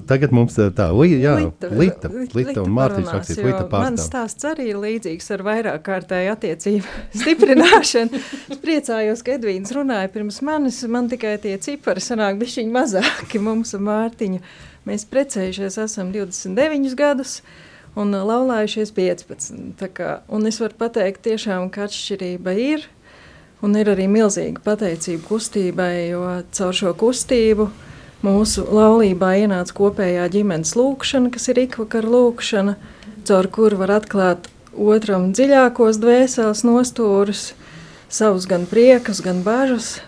tagad 0.06 0.34
mums 0.36 0.54
tā, 0.76 0.86
li, 0.94 1.16
jā, 1.22 1.34
Lita, 1.40 1.70
Lita, 1.74 2.10
Lita, 2.12 2.38
Lita 2.38 2.62
un 2.62 2.74
Mārtiņš 2.76 3.10
rakstīt, 3.16 3.40
Lita 3.42 3.64
pārstāv. 3.64 3.86
Mans 3.88 4.06
stāsts 4.06 4.46
arī 4.46 4.68
ir 4.70 4.78
līdzīgs 4.82 5.30
ar 5.34 5.44
vairāk 5.48 5.82
kārtēju 5.88 6.34
attiecību 6.36 6.94
stiprināšanu. 7.22 8.20
Es 8.54 8.60
priecājos, 8.62 9.24
ka 9.26 9.34
Edvīns 9.38 9.74
runāja 9.74 10.12
pirms 10.14 10.38
manis, 10.46 10.82
man 10.86 11.10
tikai 11.10 11.34
tie 11.42 11.56
cipari 11.62 12.04
sanāk 12.04 12.38
bišķiņi 12.42 12.76
mazāki 12.76 13.42
mums 13.42 13.74
un 13.78 13.88
Mārtiņu. 13.90 14.44
Mēs 14.86 15.08
precējušies 15.10 15.80
esam 15.82 16.14
29 16.14 16.94
gadus, 16.98 17.40
un 17.98 18.14
uh, 18.14 18.24
laulājušies 18.26 18.92
15. 18.96 19.84
Kā, 19.96 20.20
un 20.28 20.46
es 20.50 20.60
varu 20.62 20.76
pateikt, 20.78 21.24
tiešām, 21.26 21.70
ka 21.74 21.86
atšķirība 21.88 22.56
ir. 22.58 22.86
Un 23.60 23.74
ir 23.76 23.90
arī 23.92 24.06
milzīga 24.08 24.62
pateicība 24.64 25.26
kustībai, 25.28 25.94
jo 26.14 26.22
caur 26.56 26.76
šo 26.76 26.94
kustību 26.96 27.66
mūsu 28.24 28.64
laulībā 28.72 29.34
ienāca 29.42 29.74
kopējā 29.76 30.28
ģimenes 30.32 30.72
lūkšana, 30.78 31.32
kas 31.34 31.48
ir 31.52 31.60
ikvakar 31.66 32.08
lūkšana, 32.08 32.76
caur 33.28 33.48
kuru 33.52 33.80
var 33.82 33.98
atklāt 33.98 34.48
otram 34.72 35.30
dziļākos 35.36 36.00
dvēseles 36.00 36.64
nostūrus, 36.64 37.50
savus 38.08 38.48
gan 38.48 38.64
priekus, 38.70 39.20
gan 39.24 39.44
bažas, 39.44 39.98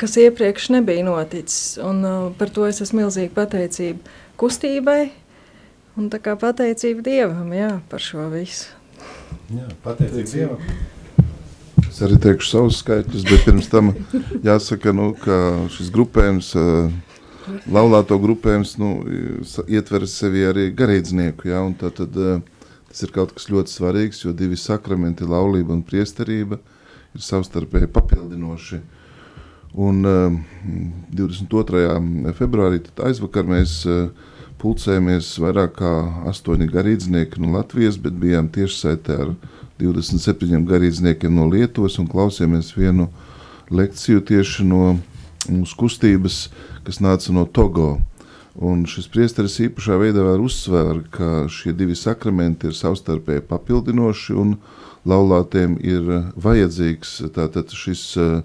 kas 0.00 0.16
iepriekš 0.20 0.70
nebija 0.76 1.04
noticis. 1.08 1.78
Un, 1.84 2.04
uh, 2.04 2.28
par 2.36 2.52
to 2.52 2.68
es 2.68 2.80
esmu 2.84 3.04
milzīgi 3.04 3.32
pateicība 3.36 4.20
kustībai, 4.40 5.10
Un 5.98 6.06
tā 6.12 6.20
kā 6.22 6.36
pateicība 6.38 7.02
Dievam 7.02 7.50
jā, 7.54 7.72
par 7.90 8.02
šo 8.02 8.28
visu. 8.30 8.70
Jā, 9.50 9.66
pateicība 9.82 10.30
Dievam. 10.30 10.66
Es 11.88 11.98
arī 12.06 12.18
teikšu 12.22 12.46
savus 12.46 12.78
skaitļus, 12.84 13.24
bet 13.26 13.42
pirms 13.48 13.70
tam 13.72 13.90
jāsaka, 14.46 14.92
nu, 14.94 15.10
ka 15.18 15.36
šis 15.74 15.90
grupējums, 15.94 16.52
laulāto 17.66 18.20
grupējums, 18.22 18.76
nu, 18.78 18.92
ietver 19.66 20.06
sevi 20.08 20.46
arī 20.46 20.68
garīdznieku, 20.76 21.50
jā, 21.50 21.64
un 21.66 21.74
tā 21.80 21.90
tad 21.94 22.14
tas 22.14 23.04
ir 23.06 23.12
kaut 23.14 23.34
kas 23.34 23.50
ļoti 23.50 23.74
svarīgs, 23.74 24.22
jo 24.22 24.34
divi 24.36 24.58
sakramenti, 24.58 25.26
laulība 25.26 25.74
un 25.74 25.82
priesterība, 25.86 26.60
ir 27.14 27.26
savstarpēji 27.26 27.90
papildinoši. 27.90 28.80
Un 29.82 30.02
22. 31.14 32.32
februārī, 32.38 32.80
tad 32.86 33.04
aizvakar 33.10 33.46
mēs 33.46 33.80
uh, 33.86 34.08
pulcējamies 34.60 35.32
vairāk 35.40 35.78
kā 35.78 35.92
astoņi 36.30 36.68
garīdznieki 36.70 37.40
no 37.42 37.54
Latvijas, 37.56 37.96
bet 38.00 38.18
bijām 38.20 38.50
tiešsaitē 38.52 39.16
ar 39.24 39.32
27 39.80 40.66
garīdzniekiem 40.68 41.32
no 41.34 41.48
Lietuvas 41.48 41.96
un 42.00 42.08
klausījāmies 42.10 42.74
vienu 42.76 43.08
lekciju 43.72 44.20
tieši 44.28 44.66
no 44.68 44.98
mūsu 45.48 45.78
kustības, 45.80 46.42
kas 46.84 47.00
nāca 47.00 47.32
no 47.32 47.46
Togo. 47.48 47.98
Un 48.60 48.82
šis 48.90 49.06
priesteris 49.08 49.56
īpašā 49.62 49.96
veidā 50.00 50.24
var 50.26 50.42
uzsver, 50.42 51.04
ka 51.14 51.46
šie 51.48 51.72
divi 51.76 51.94
sakramenti 51.96 52.68
ir 52.68 52.76
savstarpēji 52.76 53.46
papildinoši 53.48 54.36
un 54.42 54.56
laulātiem 55.08 55.78
ir 55.80 56.10
vajadzīgs 56.36 57.14
tātad 57.32 57.72
šis 57.72 58.02
uh, 58.20 58.42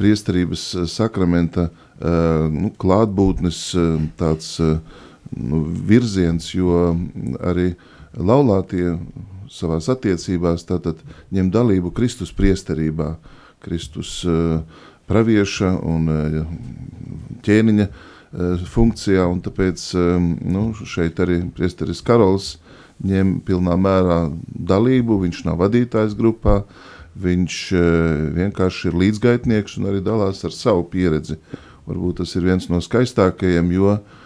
priesterības 0.00 0.64
sakramenta 0.90 1.68
uh, 1.68 2.48
nu, 2.50 2.72
klātbūtnes 2.80 3.60
uh, 3.78 4.00
tāds 4.18 4.56
uh, 4.64 4.80
nu, 5.36 5.62
virziens, 5.86 6.52
jo 6.54 6.92
arī 7.40 7.72
laulātie 8.16 8.96
savā 9.52 9.78
attiecībās 9.80 10.64
ņem 11.32 11.50
dalību 11.52 11.92
Kristus 11.96 12.32
priesterībā, 12.32 13.16
Kristus 13.62 14.22
uh, 14.24 14.62
pravieša 15.08 15.74
un 15.86 16.08
uh, 16.10 16.38
ķēniņa 17.44 17.88
uh, 17.88 18.64
funkcijā, 18.68 19.26
un 19.28 19.42
tāpēc 19.44 19.84
nu, 20.40 20.70
šeit 20.74 21.20
arī 21.20 21.42
priesteris 21.54 22.02
Karols 22.04 22.56
ņem 23.02 23.40
pilnā 23.46 23.76
mērā 23.76 24.24
dalību, 24.46 25.20
viņš 25.24 25.44
nav 25.48 25.60
vadītājs 25.64 26.16
grupā, 26.18 26.62
viņš 27.18 27.56
vienkārši 28.38 28.88
ir 28.88 28.94
līdzgaitnieks 28.96 29.74
un 29.76 29.90
arī 29.90 30.00
dalās 30.00 30.40
ar 30.46 30.54
savu 30.54 30.86
pieredzi. 30.88 31.36
Varbūt 31.84 32.22
tas 32.22 32.32
ir 32.38 32.46
viens 32.46 32.70
no 32.70 32.78
skaistākajiem, 32.80 33.72
jo 33.74 33.90
uh, 33.98 34.20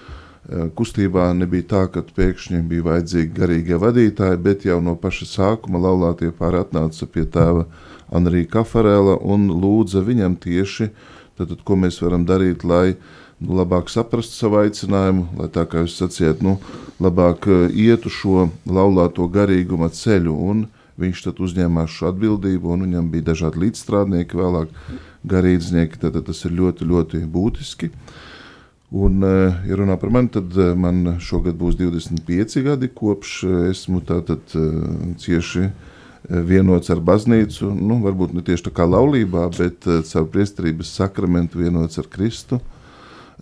kustībā 0.46 1.32
nebija 1.34 1.66
tā, 1.72 1.82
ka 1.90 2.04
pēkšņi 2.16 2.62
bija 2.70 2.86
vajadzīgi 2.86 3.34
garīgie 3.34 3.78
vadītāji, 3.82 4.38
bet 4.42 4.66
jau 4.68 4.78
no 4.84 4.94
paša 5.00 5.26
sākuma 5.32 5.80
laulātie 5.82 6.30
pāri 6.30 6.60
atnāca 6.62 7.08
pie 7.10 7.24
tēva 7.26 7.66
Anrija 8.14 8.52
Kafarēla 8.54 9.18
un 9.26 9.48
lūdza 9.50 10.04
viņam 10.06 10.36
tieši, 10.42 10.90
tad, 11.38 11.50
tad, 11.50 11.64
ko 11.66 11.78
mēs 11.82 11.98
varam 12.02 12.26
darīt, 12.28 12.62
lai 12.62 12.94
nu, 13.40 13.56
labāk 13.58 13.90
saprastu 13.90 14.38
savu 14.38 14.60
aicinājumu, 14.62 15.26
lai 15.40 15.50
tā 15.52 15.66
kā 15.66 15.82
jūs 15.82 15.98
sacījāt, 15.98 16.44
nu, 16.46 16.60
labāk 17.02 17.50
ietu 17.74 18.12
šo 18.12 18.46
laulāto 18.70 19.26
garīguma 19.26 19.90
ceļu 19.90 20.36
un 20.50 20.66
viņš 20.96 21.26
tad 21.26 21.42
uzņēmās 21.42 21.92
šo 21.92 22.12
atbildību 22.12 22.70
un 22.72 22.86
viņam 22.86 23.10
bija 23.12 23.32
dažādi 23.32 23.66
līdzstrādnieki, 23.66 24.38
vēlāk 24.38 24.70
garīdznieki, 25.28 25.98
tad, 26.00 26.14
tad 26.16 26.30
tas 26.30 26.46
ir 26.46 26.54
ļoti, 26.56 26.86
ļoti 26.88 27.26
būtiski. 27.34 27.90
Un, 28.94 29.18
ja 29.66 29.76
runā 29.80 29.96
par 29.98 30.12
mani, 30.14 30.30
tad 30.30 30.54
man 30.78 31.16
šogad 31.18 31.56
būs 31.58 31.74
25 31.80 32.60
gadi, 32.62 32.88
kopš 32.94 33.40
esmu 33.72 33.98
tātad 34.06 34.54
cieši 35.18 35.70
vienots 36.30 36.90
ar 36.90 37.02
baznīcu, 37.02 37.72
nu, 37.74 37.98
varbūt 38.04 38.34
ne 38.34 38.44
tieši 38.46 38.68
tā 38.68 38.72
kā 38.78 38.86
laulībā, 38.86 39.48
bet 39.58 39.86
caur 40.06 40.30
priesterības 40.30 40.94
sakramentu 41.00 41.60
vienots 41.62 41.98
ar 41.98 42.08
Kristu. 42.10 42.60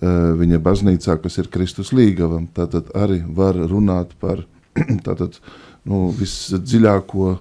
Viņa 0.00 0.58
baznīcā, 0.60 1.16
kas 1.22 1.38
ir 1.40 1.48
Kristus 1.52 1.92
līgavam, 1.94 2.48
tātad 2.52 2.90
arī 2.98 3.22
var 3.28 3.56
runāt 3.56 4.12
par 4.20 4.42
tātad, 5.06 5.38
nu, 5.84 6.08
visdziļāko 6.18 7.34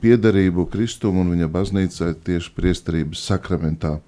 piederību 0.00 0.66
Kristum 0.72 1.20
un 1.20 1.34
viņa 1.34 1.48
baznīcai 1.52 2.14
tieši 2.26 2.52
priesterības 2.56 3.22
sakramentā. 3.28 3.98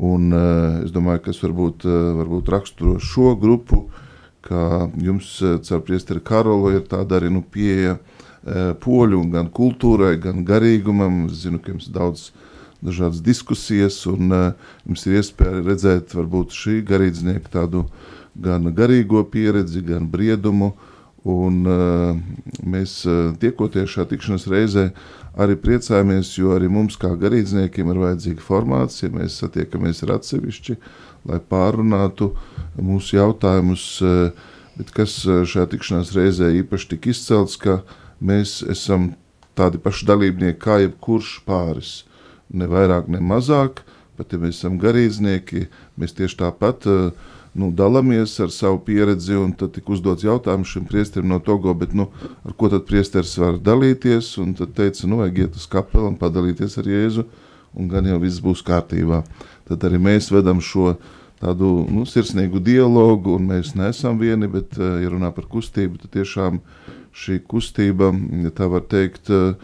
Un, 0.00 0.30
uh, 0.32 0.80
es 0.84 0.92
domāju, 0.94 1.26
kas 1.26 1.40
varbūt, 1.42 1.84
uh, 1.84 2.12
varbūt 2.20 2.48
raksturo 2.52 2.96
šo 3.04 3.34
grupu, 3.40 3.84
ka 4.40 4.88
jums 4.96 5.34
caur 5.66 5.82
priesteri 5.84 6.22
Karolu 6.24 6.72
ir 6.78 6.86
tāda 6.88 7.18
arī 7.18 7.28
nu, 7.32 7.42
pieeja 7.44 7.98
poļu 8.80 9.18
gan 9.34 9.50
kultūrai, 9.52 10.14
gan 10.16 10.46
garīgumam. 10.48 11.26
Es 11.28 11.42
zinu, 11.42 11.58
ka 11.60 11.74
jums 11.74 11.90
daudz 11.92 12.22
dažādas 12.80 13.20
diskusijas, 13.20 13.98
un 14.08 14.32
jums 14.32 15.04
ir 15.04 15.18
iespēja 15.18 15.60
redzēt 15.66 16.16
varbūt 16.16 16.56
šī 16.56 16.78
garīdznieka 16.88 17.52
tādu 17.52 17.84
gan 18.40 18.72
garīgo 18.72 19.20
pieredzi, 19.28 19.84
gan 19.84 20.08
briedumu, 20.08 20.72
uh, 20.72 20.90
Un, 21.28 21.66
uh, 21.68 22.16
mēs 22.64 23.02
uh, 23.04 23.34
tiekoties 23.40 23.92
šajā 23.92 24.06
tikšanās 24.14 24.46
reizē 24.48 24.86
arī 25.38 25.56
priecājamies, 25.60 26.32
jo 26.38 26.54
arī 26.56 26.70
mums, 26.72 26.96
kā 27.00 27.12
garīdzniekiem, 27.18 27.90
ir 27.92 28.02
vajadzīga 28.04 28.44
formācija. 28.44 29.12
Mēs 29.14 29.38
satiekamies 29.42 30.02
ar 30.06 30.16
atsevišķi, 30.18 30.76
lai 31.30 31.40
pārunātu 31.52 32.32
mūsu 32.80 33.18
jautājumus. 33.18 33.86
Uh, 34.02 34.48
bet 34.80 34.92
kas 34.96 35.18
šajā 35.26 35.66
tikšanās 35.74 36.14
reizē 36.16 36.50
īpaši 36.62 36.94
tika 36.94 37.12
izcelts, 37.12 37.58
ka 37.60 37.82
mēs 38.24 38.60
esam 38.70 39.12
tādi 39.58 39.80
paši 39.82 40.06
dalībnieki 40.08 40.60
kā 40.62 40.78
jebkurš 40.84 41.40
pāris. 41.48 41.90
Ne 42.50 42.66
vairāk, 42.70 43.10
ne 43.12 43.20
mazāk, 43.22 43.84
pat 44.18 44.32
ja 44.32 44.40
mēs 44.40 44.58
esam 44.58 44.78
garīdznieki, 44.80 45.66
mēs 46.00 46.16
tieši 46.16 46.40
tāpat 46.40 46.88
uh, 46.90 47.28
nu, 47.52 47.70
dalāmies 47.74 48.36
ar 48.42 48.50
savu 48.54 48.80
pieredzi. 48.86 49.38
Tad 49.58 49.74
tika 49.74 49.94
uzdots 49.94 50.24
jautājums 50.26 50.70
šim 50.70 50.86
priesterim 50.88 51.30
no 51.30 51.40
Togo, 51.42 51.74
bet, 51.74 51.94
nu, 51.96 52.08
ar 52.46 52.54
ko 52.56 52.70
tad 52.72 52.86
priesteris 52.88 53.36
var 53.40 53.58
dalīties? 53.58 54.36
Un 54.42 54.54
tad 54.58 54.74
teica, 54.76 55.06
nu, 55.10 55.20
vajag 55.22 55.44
iet 55.44 55.56
uz 55.58 55.66
kapelu 55.70 56.10
un 56.12 56.18
padalīties 56.20 56.78
ar 56.80 56.90
Jēzu, 56.90 57.26
un 57.74 57.90
gan 57.90 58.06
jau 58.06 58.20
viss 58.22 58.42
būs 58.44 58.62
kārtībā. 58.66 59.24
Tad 59.70 59.86
arī 59.86 60.00
mēs 60.02 60.30
vedam 60.34 60.62
šo 60.62 60.94
tādu 61.40 61.86
nu, 61.88 62.04
sirsnīgu 62.06 62.60
dialogu, 62.62 63.34
un 63.38 63.50
mēs 63.50 63.74
neesam 63.78 64.18
vieni, 64.20 64.50
bet, 64.50 64.76
eh, 64.78 65.02
ja 65.04 65.10
runā 65.10 65.32
par 65.34 65.48
kustību, 65.50 66.02
tad 66.02 66.14
tiešām 66.18 66.60
šī 67.16 67.40
kustība, 67.48 68.12
ja 68.44 68.50
tā 68.50 68.68
var 68.70 68.82
teikt, 68.82 69.30
eh, 69.30 69.54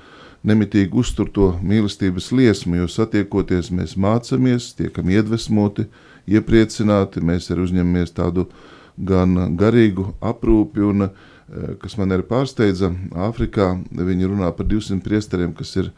nemitīgi 0.47 0.95
uztur 0.95 1.29
to 1.29 1.53
mīlestības 1.63 2.33
liesmu, 2.33 2.77
jo 2.77 2.87
satiekoties 2.87 3.71
mēs 3.71 3.97
mācāmies, 3.99 4.75
tiekam 4.79 5.11
iedvesmoti, 5.11 5.87
uh, 5.87 6.16
iepriecināti. 6.27 7.23
Mēs 7.25 7.51
arī 7.53 7.67
uzņemamies 7.67 8.15
tādu 8.17 8.49
gan 8.97 9.57
garīgu 9.57 10.13
aprūpi, 10.21 10.85
un, 10.91 11.09
eh, 11.09 11.75
kas 11.81 11.97
man 11.99 12.11
arī 12.11 12.23
pārsteidza, 12.23 12.93
Āfrikā 13.13 13.83
viņi 13.93 14.31
runā 14.33 14.53
par 14.57 14.67
200 14.67 15.03
priesteriem, 15.03 15.55
kas 15.57 15.77
ir 15.77 15.93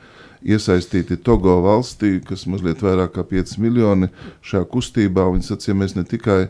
iesaistīti 0.44 1.22
Togo 1.22 1.60
valstī, 1.62 2.24
kas 2.24 2.46
mazliet 2.46 2.82
vairāk 2.82 3.14
kā 3.14 3.24
5 3.24 3.58
miljoni 3.58 4.08
šajā 4.42 4.66
kustībā. 4.66 5.26
Viņi 5.34 5.48
sacīja, 5.50 5.74
mēs 5.74 5.96
ne 5.96 6.04
tikai 6.04 6.48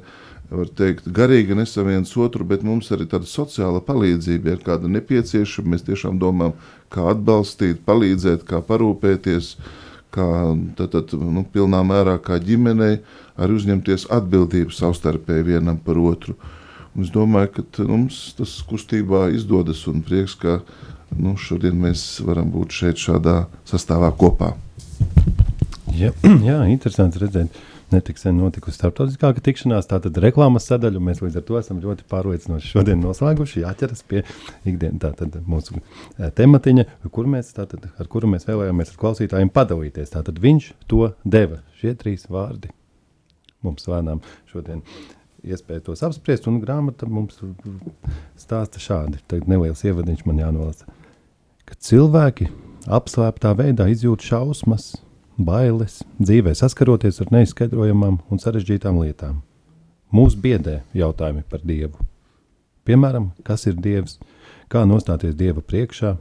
var 0.50 0.68
teikt, 0.72 1.08
garīgi 1.12 1.56
nesam 1.56 1.88
viens 1.90 2.14
otru, 2.16 2.44
bet 2.48 2.64
mums 2.64 2.88
arī 2.94 3.06
tāda 3.08 3.28
sociāla 3.28 3.82
palīdzība 3.84 4.54
ir 4.54 4.62
kāda 4.64 4.88
nepieciešama. 4.88 5.74
Mēs 5.74 5.84
tiešām 5.88 6.20
domājam, 6.20 6.54
kā 6.92 7.04
atbalstīt, 7.12 7.82
palīdzēt, 7.88 8.46
kā 8.48 8.62
parūpēties, 8.64 9.56
kā 10.14 10.26
tad, 10.78 10.92
tad, 10.94 11.14
nu, 11.18 11.44
pilnā 11.52 11.80
mērā 11.86 12.16
kā 12.24 12.38
ģimenei 12.42 13.00
arī 13.38 13.58
uzņemties 13.58 14.08
atbildību 14.14 14.74
savstarpēji 14.74 15.48
vienam 15.52 15.80
par 15.84 16.00
otru. 16.00 16.36
Un 16.96 17.04
es 17.04 17.12
domāju, 17.14 17.52
ka 17.54 17.86
mums 17.86 18.32
tas 18.38 18.56
kustībā 18.66 19.28
izdodas 19.36 19.84
un 19.90 20.02
prieks, 20.02 20.34
ka 20.38 20.60
nu, 21.14 21.36
šodien 21.38 21.76
mēs 21.78 22.20
varam 22.26 22.50
būt 22.54 22.74
šeit 22.74 23.00
šādā 23.00 23.42
sastāvā 23.68 24.10
kopā. 24.18 24.54
Ja, 25.94 26.12
jā, 26.48 26.62
interesanti 26.72 27.22
redzēt. 27.22 27.60
Netik 27.88 28.18
sen 28.20 28.36
notikusi 28.36 28.76
starptautiskā 28.76 29.30
tikšanās, 29.40 29.86
tātad 29.88 30.18
reklāmas 30.20 30.66
sadaļu. 30.68 31.00
Mēs 31.00 31.22
līdz 31.24 31.38
ar 31.40 31.44
to 31.48 31.56
esam 31.60 31.78
ļoti 31.80 32.04
pārliecinoši 32.10 32.72
šodien 32.74 33.00
noslēguši. 33.00 33.62
Jāķeras 33.62 34.04
pie 34.08 34.24
ikdienas 34.68 35.00
tātad 35.06 35.38
mūsu 35.48 35.78
e, 35.78 36.28
tematiņa, 36.36 36.84
kur 37.14 37.30
mēs, 37.32 37.54
tātad, 37.56 37.86
ar 37.88 38.10
kuru 38.12 38.28
mēs 38.34 38.44
vēlējāmies 38.48 38.92
ar 38.92 39.00
klausītājiem 39.00 39.52
padalīties. 39.54 40.12
Tātad 40.12 40.42
viņš 40.42 40.72
to 40.90 41.14
deva. 41.24 41.62
Šie 41.80 41.94
trīs 41.96 42.28
vārdi 42.28 42.74
mums 43.64 43.88
svēnām 43.88 44.20
šodien 44.52 44.84
iespēja 45.48 45.86
tos 45.88 46.04
apspriest, 46.04 46.48
un 46.50 46.60
grāmata 46.60 47.08
mums 47.08 47.40
stāsta 48.38 48.82
šādi. 48.82 49.22
Tagad 49.30 49.48
neliels 49.48 49.84
ievadiņš 49.86 50.24
man 50.28 50.44
jānolasa. 50.44 50.88
Ka 51.64 51.76
cilvēki 51.88 52.50
apslēptā 52.84 53.56
veidā 53.56 53.88
izjūt 53.92 54.24
šausmas, 54.28 54.92
bailes, 55.38 56.02
dzīvē 56.18 56.54
saskaroties 56.58 57.20
ar 57.22 57.30
neizskaidrojamām 57.34 58.18
un 58.28 58.42
sarežģītām 58.42 58.98
lietām. 59.02 59.40
Mūs 60.14 60.34
biedē 60.40 60.82
jautājumi 60.96 61.44
par 61.48 61.62
Dievu. 61.64 62.00
Piemēram, 62.88 63.30
kas 63.44 63.66
ir 63.68 63.76
Dievs, 63.76 64.16
kā 64.72 64.84
nostāties 64.88 65.36
Dieva 65.36 65.60
priekšā, 65.60 66.16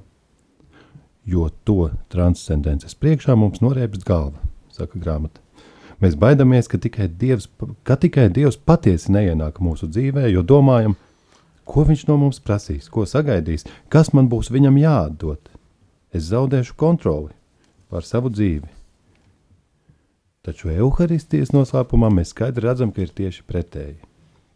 jo 1.28 1.50
to 1.68 1.90
transcendences 2.12 2.96
priekšā 2.96 3.36
mums 3.40 3.64
norēpst 3.64 4.06
galva, 4.08 4.40
saka 4.72 5.00
grāmata. 5.00 5.42
Mēs 6.04 6.14
baidāmies, 6.20 6.70
ka 6.70 6.78
tikai, 6.78 7.08
Dievs, 7.10 7.48
ka 7.88 7.98
tikai 7.98 8.28
Dievs 8.30 8.60
patiesi 8.60 9.12
neienāk 9.16 9.58
mūsu 9.64 9.90
dzīvē, 9.90 10.28
jo 10.30 10.44
domājam, 10.46 10.94
ko 11.68 11.84
Viņš 11.88 12.06
no 12.08 12.20
mums 12.22 12.40
prasīs, 12.40 12.88
ko 12.92 13.04
sagaidīs, 13.10 13.66
kas 13.92 14.14
man 14.14 14.30
būs 14.32 14.52
viņam 14.54 14.78
jāatdod. 14.80 15.50
Es 16.16 16.30
zaudēšu 16.30 16.78
kontroli 16.80 17.34
pār 17.90 18.06
savu 18.08 18.32
dzīvi. 18.32 18.77
Taču 20.48 20.72
evaharistijas 20.72 21.52
noslēpumā 21.52 22.10
mēs 22.14 22.32
skaidri 22.32 22.64
redzam, 22.70 22.94
ka 22.96 23.04
ir 23.04 23.12
tieši 23.12 23.44
pretēji. 23.50 24.00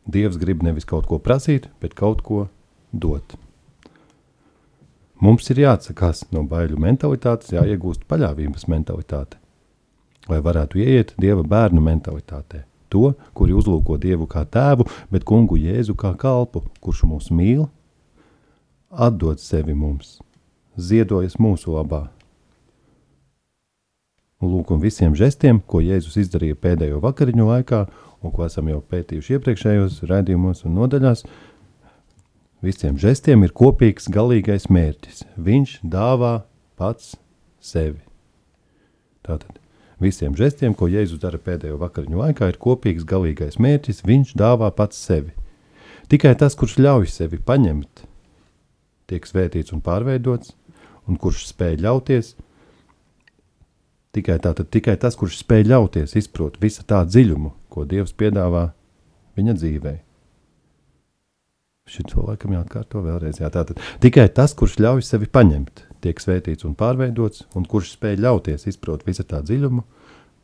Dievs 0.08 0.40
grib 0.40 0.64
nevis 0.64 0.88
kaut 0.88 1.10
ko 1.10 1.20
prasīt, 1.20 1.68
bet 1.84 1.98
kaut 1.98 2.24
ko 2.26 2.46
dot. 2.92 3.36
Mums 5.22 5.52
ir 5.54 5.62
jāatsakās 5.68 6.24
no 6.32 6.48
baiļu 6.50 6.80
mentalitātes, 6.82 7.52
jāiegūst 7.54 8.08
paļāvības 8.10 8.66
mentalitāte 8.72 9.42
lai 10.30 10.42
varētu 10.44 10.82
ieiet 10.82 11.14
dieva 11.20 11.44
bērnu 11.44 11.82
mentalitātē. 11.84 12.66
To, 12.92 13.14
kuri 13.38 13.56
uzlūko 13.56 13.96
dievu 14.02 14.28
kā 14.28 14.44
tēvu, 14.44 14.88
bet 15.12 15.24
kungu 15.28 15.58
jēzu 15.60 15.96
kā 15.96 16.12
kalpu, 16.20 16.66
kurš 16.84 17.06
mūs 17.08 17.30
mīl, 17.32 17.70
atdod 18.92 19.40
sevi 19.40 19.76
mums, 19.78 20.18
ziedojas 20.76 21.38
mūsu 21.40 21.78
labā. 21.78 22.10
Lūk, 24.42 24.74
un 24.74 24.82
visiem 24.82 25.16
žestiem, 25.18 25.62
ko 25.62 25.84
Jēzus 25.86 26.18
izdarīja 26.24 26.58
pēdējo 26.58 27.00
vakariņu 27.04 27.48
laikā, 27.52 27.86
un 28.26 28.34
ko 28.34 28.48
esam 28.48 28.70
jau 28.72 28.82
pētījuši 28.82 29.38
iepriekšējos 29.38 30.02
raidījumos 30.10 30.66
un 30.66 30.78
nodaļās, 30.80 31.26
visiem 32.66 32.98
žestiem 33.02 33.46
ir 33.46 33.54
kopīgs 33.54 34.10
galīgais 34.14 34.70
mērķis. 34.74 35.26
Viņš 35.38 35.80
dāvā 35.86 36.40
pats 36.82 37.14
sevi. 37.62 38.02
Tātad 39.22 39.62
Visiem 40.02 40.34
žestiem, 40.34 40.74
ko 40.74 40.88
Jēzus 40.90 41.22
dara 41.22 41.38
pēdējo 41.38 41.76
vakariņu 41.78 42.18
laikā, 42.24 42.48
ir 42.50 42.58
kopīgs 42.62 43.06
galīgais 43.06 43.60
mērķis. 43.62 44.02
Viņš 44.10 44.32
dāvā 44.40 44.72
pats 44.74 44.98
sevi. 44.98 45.36
Tikai 46.10 46.34
tas, 46.40 46.56
kurš 46.58 46.80
ļauj 46.82 47.06
sevi 47.14 47.38
paņemt, 47.38 48.02
tiek 49.12 49.28
svētīts 49.30 49.76
un 49.76 49.84
pārveidots, 49.86 50.56
un 51.06 51.20
kurš 51.22 51.46
spēj 51.52 51.78
ļauties, 51.86 52.34
tikai, 54.16 54.38
tātad, 54.44 54.70
tikai 54.72 54.98
tas, 55.00 55.18
kurš 55.20 55.42
spēj 55.42 55.68
ļauties, 55.72 56.16
izprot 56.20 56.60
visu 56.62 56.86
tā 56.88 57.04
dziļumu, 57.08 57.54
ko 57.72 57.86
Dievs 57.88 58.16
piedāvā 58.18 58.70
viņa 59.40 59.58
dzīvē. 59.60 59.94
Šito 61.92 62.24
laikam 62.24 62.54
jāatkārto 62.56 63.02
vēlreiz. 63.04 63.42
Jā, 63.42 63.50
tātad, 63.52 63.80
tikai 64.04 64.28
tas, 64.32 64.54
kurš 64.56 64.78
ļauj 64.80 65.02
sevi 65.04 65.28
paņemt, 65.28 65.84
tiek 66.04 66.22
svētīts 66.22 66.68
un 66.68 66.76
pārveidots, 66.78 67.48
un 67.58 67.66
kurš 67.68 67.96
spēj 67.98 68.20
ļauties 68.22 68.68
izprot 68.70 69.04
visu 69.08 69.26
tā 69.28 69.42
dziļumu, 69.44 69.84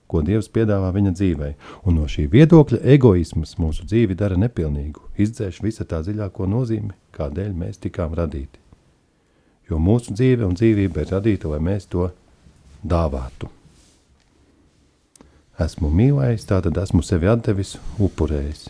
ko 0.08 0.24
Dievs 0.28 0.50
piedāvā 0.52 0.92
viņa 0.96 1.14
dzīvē. 1.16 1.50
Un 1.88 2.00
no 2.00 2.08
šī 2.12 2.28
viedokļa 2.32 2.82
egoisms 2.96 3.58
mūsu 3.62 3.88
dzīvi 3.88 4.16
dara 4.20 4.40
nepilnīgu, 4.40 5.12
izdzēš 5.20 5.62
visu 5.64 5.88
tā 5.88 6.02
dziļāko 6.04 6.48
nozīmi, 6.52 6.96
kādēļ 7.16 7.52
mēs 7.64 7.84
tikām 7.84 8.16
radīti. 8.18 8.60
Jo 9.68 9.80
mūsu 9.84 10.16
dzīve 10.16 10.48
un 10.48 10.56
dzīvība 10.56 11.04
ir 11.04 11.14
radīta, 11.16 11.52
lai 11.52 11.60
mēs 11.64 11.90
to 11.92 12.08
dāvātu. 12.84 13.52
Esmu 15.58 15.90
mīlējis, 15.90 16.44
tātad 16.46 16.76
esmu 16.78 17.02
sevi 17.02 17.30
atdevis, 17.32 17.78
upurējis. 17.98 18.68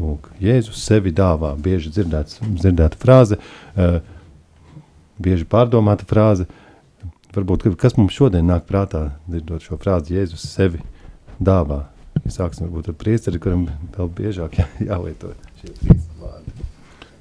Lūk, 0.00 0.26
Jēzus 0.42 0.80
sevi 0.82 1.12
dāvā. 1.14 1.52
Bieži 1.60 1.92
dzirdēts, 1.94 2.40
dzirdēta 2.42 2.98
frāze, 2.98 3.38
uh, 3.38 4.00
bieži 5.22 5.46
pārdomāta 5.50 6.06
frāze. 6.10 6.48
Varbūt 7.30 7.68
kas 7.78 7.94
mums 7.94 8.16
šodien 8.16 8.48
nāk 8.50 8.66
prātā, 8.66 9.12
dzirdot 9.28 9.62
šo 9.62 9.78
frāzi, 9.78 10.16
Jēzus 10.18 10.48
sevi 10.50 10.82
dāvā. 11.38 11.84
Sāksim 12.26 12.66
varbūt 12.66 12.90
ar 12.90 12.98
priesteri, 12.98 13.38
kuram 13.42 13.68
vēl 13.94 14.10
biežāk 14.16 14.58
jā, 14.58 14.66
jālieto 14.88 15.30
šie 15.60 15.70
trīs 15.76 16.08
vārdi. 16.18 16.66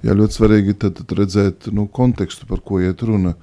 Jā, 0.08 0.16
ļoti 0.18 0.40
svarīgi 0.40 0.76
tad, 0.82 0.98
tad 0.98 1.14
redzēt 1.20 1.70
nu, 1.76 1.86
kontekstu, 1.94 2.50
par 2.50 2.64
ko 2.66 2.82
iet 2.82 3.06
runa. 3.06 3.36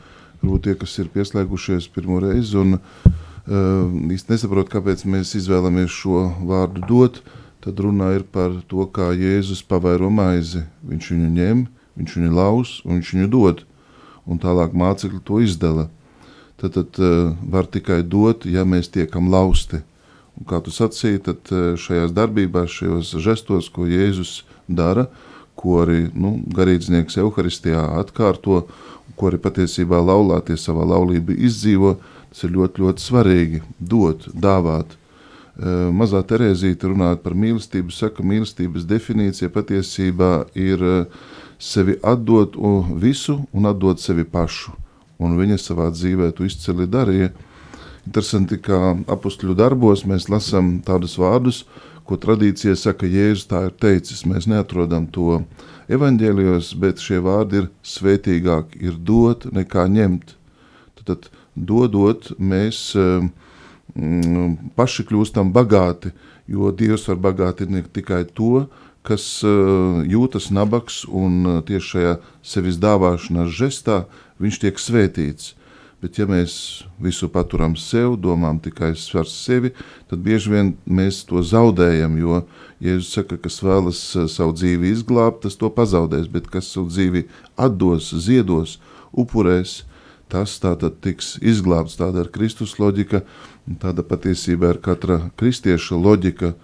Varbūt 0.43 0.67
tie, 0.67 0.75
kas 0.81 0.99
ir 0.99 1.13
pieslēgušies 1.15 1.87
pirmo 1.95 2.19
reizi 2.25 2.59
un 2.59 2.81
uh, 2.81 3.15
īsti 3.47 4.33
nesaprot, 4.33 4.69
kāpēc 4.71 5.05
mēs 5.07 5.37
izvēlamies 5.39 5.91
šo 5.91 6.33
vārdu 6.47 6.83
dot, 6.89 7.23
tad 7.63 7.79
runā 7.79 8.17
ir 8.17 8.25
par 8.27 8.51
to, 8.67 8.87
kā 8.91 9.13
Jēzus 9.15 9.63
pavairo 9.63 10.11
maizi. 10.11 10.65
Viņš 10.83 11.11
viņu 11.13 11.31
ņem, 11.31 11.67
viņš 11.97 12.17
viņu 12.19 12.33
laus 12.35 12.81
un 12.85 12.99
viņš 12.99 13.13
viņu 13.15 13.29
dod. 13.31 13.63
Un 14.27 14.41
tālāk 14.43 14.75
mācekļi 14.75 15.23
to 15.23 15.39
izdala. 15.41 15.89
Tad, 16.57 16.75
tad 16.75 16.99
uh, 16.99 17.37
var 17.47 17.67
tikai 17.67 18.03
dot, 18.03 18.47
ja 18.47 18.65
mēs 18.67 18.91
tiekam 18.91 19.31
lausti. 19.31 19.83
Un 20.37 20.49
kā 20.49 20.59
tu 20.61 20.75
sacīji, 20.75 21.23
tad 21.25 21.49
šajās 21.81 22.13
darbībās, 22.13 22.69
šajos 22.69 23.15
žestos, 23.25 23.71
ko 23.73 23.87
Jēzus 23.89 24.43
dara, 24.69 25.07
ko 25.57 25.79
arī 25.85 26.11
nu, 26.13 26.35
garīdznieks 26.53 27.17
Euharistijā 27.23 27.87
atkārto, 28.03 28.67
ko 29.17 29.31
arī 29.31 29.39
patiesībā 29.41 30.03
laulātie 30.03 30.59
savā 30.61 30.85
laulībā 30.85 31.39
izdzīvo, 31.47 31.95
uh, 31.95 32.16
Tas 32.37 32.45
ir 32.45 32.51
ļoti, 32.53 32.83
ļoti 32.85 33.01
svarīgi 33.01 33.59
dot, 33.81 34.27
dāvāt. 34.37 34.91
Mazā 35.97 36.21
Terēzīte 36.21 36.91
runājot 36.91 37.23
par 37.25 37.33
mīlestību, 37.33 37.95
saka, 37.97 38.21
mīlestības 38.21 38.85
definīcija 38.85 39.49
patiesībā 39.55 40.33
ir 40.53 40.85
sevi 41.57 41.95
atdot 42.05 42.59
visu 43.01 43.39
un 43.57 43.71
atdot 43.71 44.05
sevi 44.05 44.27
pašu. 44.29 44.75
Un 45.17 45.39
viņa 45.39 45.57
savā 45.63 45.87
dzīvē 45.95 46.29
to 46.37 46.45
izcili 46.45 46.85
darīja. 46.85 47.31
Interesanti, 48.05 48.61
kā 48.61 48.93
apakšļu 49.09 49.57
darbos 49.57 50.05
mēs 50.05 50.29
lasām 50.29 50.83
tādus 50.85 51.17
vārdus, 51.17 51.63
ko 52.05 52.21
tradīcija 52.21 52.77
saka, 52.77 53.09
Jēzus 53.09 53.49
tā 53.49 53.65
ir 53.71 53.75
teicis. 53.81 54.27
Mēs 54.29 54.45
neatrodam 54.45 55.09
to 55.09 55.41
evaņģēlijos, 55.89 56.75
bet 56.85 57.01
šie 57.01 57.25
vārdi 57.25 57.65
ir 57.65 57.73
svētīgāki, 57.81 58.85
ir 58.93 59.01
dot 59.01 59.49
nekā 59.57 59.89
ņemt. 59.97 60.37
Tad, 61.01 61.09
tad 61.09 61.33
dodot, 61.57 62.31
mēs 62.39 62.93
eh, 62.97 63.27
mm, 63.97 64.73
paši 64.77 65.07
kļūstam 65.09 65.53
bagāti, 65.57 66.13
jo 66.47 66.71
Dievs 66.71 67.09
var 67.11 67.21
bagātināt 67.31 67.91
tikai 67.97 68.25
to, 68.29 68.67
kas 69.07 69.27
eh, 69.47 70.01
jūtas 70.13 70.51
nabaks 70.55 71.05
un 71.09 71.43
eh, 71.47 71.61
tieši 71.67 71.93
šajā 71.95 72.17
sevis 72.45 72.81
dāvāšanās 72.83 73.55
žestā 73.57 74.05
viņš 74.43 74.65
tiek 74.67 74.83
svētīts. 74.83 75.55
Bet, 76.05 76.19
ja 76.21 76.27
mēs 76.29 76.85
visu 77.01 77.27
paturam 77.33 77.73
sev, 77.81 78.19
domām 78.21 78.59
tikai 78.61 78.91
par 79.09 79.27
sevi, 79.33 79.71
tad 80.11 80.21
bieži 80.21 80.53
vien 80.53 80.75
mēs 80.85 81.23
to 81.25 81.41
zaudējam. 81.41 82.19
Jo 82.21 82.43
Jēzus 82.85 83.15
saka, 83.17 83.39
kas 83.41 83.57
vēlas 83.65 84.03
savu 84.29 84.53
dzīvi 84.53 84.93
izglābt, 84.93 85.41
tas 85.47 85.57
to 85.57 85.71
pazaudēs, 85.73 86.29
bet 86.29 86.51
kas 86.53 86.69
savu 86.69 86.93
dzīvi 86.93 87.25
atdos, 87.57 88.13
ziedos, 88.13 88.77
upurēs, 89.17 89.87
tas 90.33 90.57
tātad 90.63 90.99
tiks 91.05 91.37
izglābts. 91.43 91.99
Tāda 92.01 92.25
ir 92.25 92.33
Kristus 92.35 92.77
loģika, 92.81 93.23
tāda 93.83 94.05
patiesībā 94.07 94.75
ir 94.75 94.81
katra 94.83 95.21
kristieša 95.39 95.99
loģika. 95.99 96.55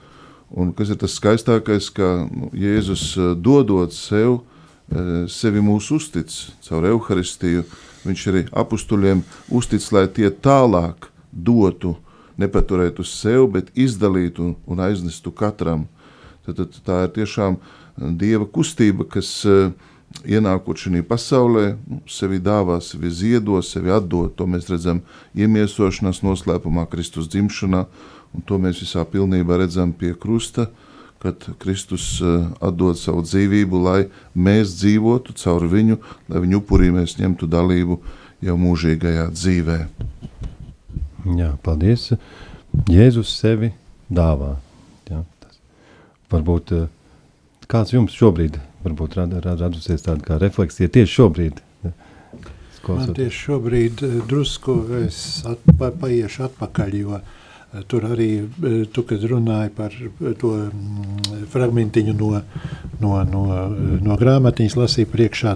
Un 0.53 0.75
kas 0.77 0.93
ir 0.93 0.99
tas 1.01 1.15
skaistākais, 1.17 1.89
ka 1.95 2.27
nu, 2.27 2.51
Jēzus 2.53 3.07
eh, 3.17 3.33
dodot 3.41 3.95
sev, 3.97 4.43
eh, 4.93 5.25
sevi 5.33 5.63
mūs 5.65 5.89
uztic 5.95 6.33
caur 6.67 6.85
Euharistiju, 6.91 7.65
viņš 8.05 8.27
arī 8.29 8.43
apustuļiem 8.51 9.23
uztic, 9.55 9.87
lai 9.95 10.09
tie 10.13 10.29
tālāk 10.29 11.09
dotu, 11.33 11.95
nepaturētu 12.37 13.05
uz 13.05 13.15
sevi, 13.15 13.47
bet 13.55 13.73
izdalītu 13.79 14.55
un 14.67 14.85
aiznestu 14.85 15.33
katram. 15.33 15.87
Tad, 16.45 16.59
tad 16.59 16.77
tā 16.85 17.05
ir 17.07 17.17
tiešām 17.21 17.61
Dieva 17.93 18.47
kustība, 18.49 19.05
kas 19.05 19.29
uh, 19.45 19.69
ienākot 20.25 20.79
šajā 20.79 21.03
pasaulē, 21.07 21.65
nu, 21.89 22.01
sevi 22.11 22.41
dāvā, 22.43 22.79
sevi 22.85 23.11
ziedo, 23.11 23.61
sevi 23.65 23.93
atdod. 23.95 24.35
To 24.39 24.47
mēs 24.47 24.69
redzam 24.71 25.03
iemiesošanās 25.35 26.23
noslēpumā, 26.25 26.87
Kristus 26.91 27.31
dzimšanā, 27.33 27.85
un 28.33 28.47
to 28.47 28.59
mēs 28.63 28.83
visā 28.85 29.05
pilnībā 29.09 29.59
redzam 29.63 29.93
pie 29.93 30.15
krusta, 30.15 30.69
kad 31.23 31.45
Kristus 31.63 32.17
uh, 32.23 32.49
atdod 32.63 32.99
savu 32.99 33.23
dzīvību, 33.23 33.83
lai 33.85 34.01
mēs 34.35 34.75
dzīvotu 34.81 35.37
caur 35.39 35.69
viņu, 35.71 36.01
lai 36.33 36.43
viņu 36.43 36.59
upurī 36.59 36.91
mēs 36.95 37.15
ņemtu 37.21 37.47
dalību 37.47 38.01
jau 38.43 38.57
mūžīgajā 38.59 39.29
dzīvē. 39.31 39.79
Jā, 41.39 41.53
paldies. 41.63 42.09
Jēzus 42.91 43.31
sevi 43.39 43.71
dāvā. 44.11 44.57
Jā, 45.07 45.23
tas 45.45 45.63
varbūt 46.35 46.75
uh, 46.75 46.91
kāds 47.71 47.95
jums 47.95 48.19
šobrīd 48.19 48.59
varbūt 48.85 49.19
rad, 49.19 49.37
rad, 49.45 49.61
radusies 49.61 50.05
tāda 50.07 50.25
kā 50.27 50.39
refleksija 50.43 50.91
tieši 50.93 51.15
šobrīd? 51.19 51.63
Man 52.89 53.13
tieši 53.15 53.45
šobrīd 53.47 54.03
eh, 54.03 54.15
drusku 54.29 54.75
es 55.05 55.43
at, 55.47 55.61
pa, 55.79 55.93
paiešu 55.95 56.49
atpakaļ, 56.49 56.97
jo 56.99 57.19
eh, 57.19 57.85
tur 57.87 58.09
arī 58.11 58.31
eh, 58.43 58.81
tu, 58.91 59.05
kad 59.07 59.23
runāji 59.31 59.71
par 59.77 59.95
to 60.41 60.55
mm, 60.67 61.45
fragmentiņu 61.53 62.17
no, 62.19 62.33
no, 63.01 63.13
no, 63.29 63.45
no 64.03 64.19
grāmatiņas 64.19 64.79
lasīja 64.81 65.13
priekšā, 65.15 65.55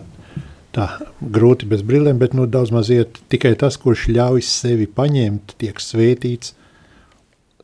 tā 0.76 0.86
grūti 1.20 1.66
bez 1.70 1.82
brillēm, 1.86 2.20
bet 2.22 2.36
nu, 2.38 2.46
daudz 2.46 2.70
maziet 2.74 3.18
tikai 3.32 3.56
tas, 3.58 3.78
kurš 3.80 4.06
ļauj 4.12 4.46
sevi 4.46 4.86
paņemt, 4.86 5.56
tiek 5.58 5.82
svētīts, 5.82 6.54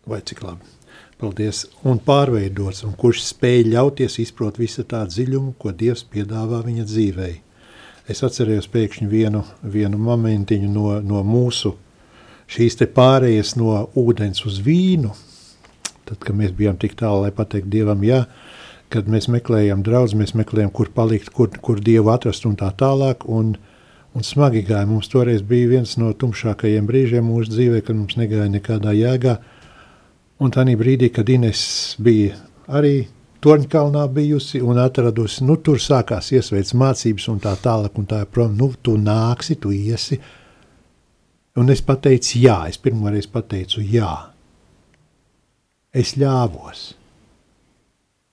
vai 0.08 0.24
cik 0.26 0.42
labi. 0.42 0.72
Paldies, 1.22 1.68
un 1.86 2.00
pārveidots, 2.02 2.80
un 2.82 2.96
kurš 2.98 3.20
spēj 3.28 3.68
ļauties 3.70 4.18
izprot 4.24 4.56
visu 4.58 4.82
tā 4.90 5.04
dziļumu, 5.06 5.52
ko 5.54 5.70
Dievs 5.70 6.02
piedāvā 6.10 6.58
viņa 6.66 6.86
dzīvei. 6.88 7.36
Es 8.10 8.24
atcerējos 8.26 8.66
pēkšņi 8.72 9.06
vienu, 9.06 9.44
vienu 9.62 10.00
momentiņu 10.02 10.70
no, 10.72 10.96
no 11.06 11.22
mūsu 11.22 11.76
šīs 12.50 12.80
te 12.80 12.88
pārējas 12.90 13.54
no 13.60 13.84
ūdens 14.02 14.42
uz 14.50 14.58
vīnu, 14.66 15.12
tad, 16.10 16.18
kad 16.26 16.34
mēs 16.40 16.56
bijām 16.58 16.82
tik 16.82 16.98
tālu, 16.98 17.22
lai 17.22 17.30
pateikt 17.38 17.70
Dievam 17.70 18.02
jā, 18.02 18.24
kad 18.90 19.06
mēs 19.06 19.30
meklējam 19.30 19.86
draudz, 19.86 20.18
mēs 20.18 20.34
meklējam, 20.34 20.74
kur 20.74 20.90
palikt, 20.90 21.30
kur, 21.30 21.54
kur 21.62 21.78
Dievu 21.78 22.10
atrast 22.10 22.50
un 22.50 22.58
tā 22.58 22.74
tālāk, 22.82 23.28
un, 23.30 23.54
un 24.10 24.26
smagi 24.26 24.66
gāja. 24.66 24.90
Mums 24.90 25.06
toreiz 25.14 25.46
bija 25.46 25.70
viens 25.76 25.94
no 26.02 26.10
tumšākajiem 26.18 26.90
brīžiem 26.90 27.30
mūsu 27.30 27.54
dzīvē, 27.54 27.86
kad 27.86 27.94
mums 27.94 28.18
negāja 28.18 28.50
nekādā 28.58 28.98
jēgā, 28.98 29.38
Un 30.42 30.50
tā 30.50 30.64
brīdī, 30.66 31.12
kad 31.14 31.28
Ines 31.30 31.94
bija 32.02 32.34
arī 32.66 33.06
Torņkalnā 33.42 34.04
bijusi 34.14 34.60
un 34.62 34.78
atradusi, 34.78 35.42
nu 35.42 35.56
tur 35.58 35.80
sākās 35.82 36.30
iesveic 36.34 36.68
mācības 36.78 37.28
un 37.32 37.40
tā 37.42 37.56
tālāk 37.58 37.98
un 37.98 38.06
tā 38.06 38.20
prom, 38.30 38.54
nu 38.54 38.68
tu 38.82 38.94
nāksi, 38.98 39.56
tu 39.58 39.72
iesi. 39.74 40.18
Un 41.58 41.70
es 41.74 41.82
pateicu 41.82 42.38
jā, 42.38 42.60
es 42.70 42.78
pirmoreiz 42.78 43.26
pateicu 43.26 43.82
jā. 43.82 44.12
Es 45.92 46.14
ļāvos. 46.14 46.84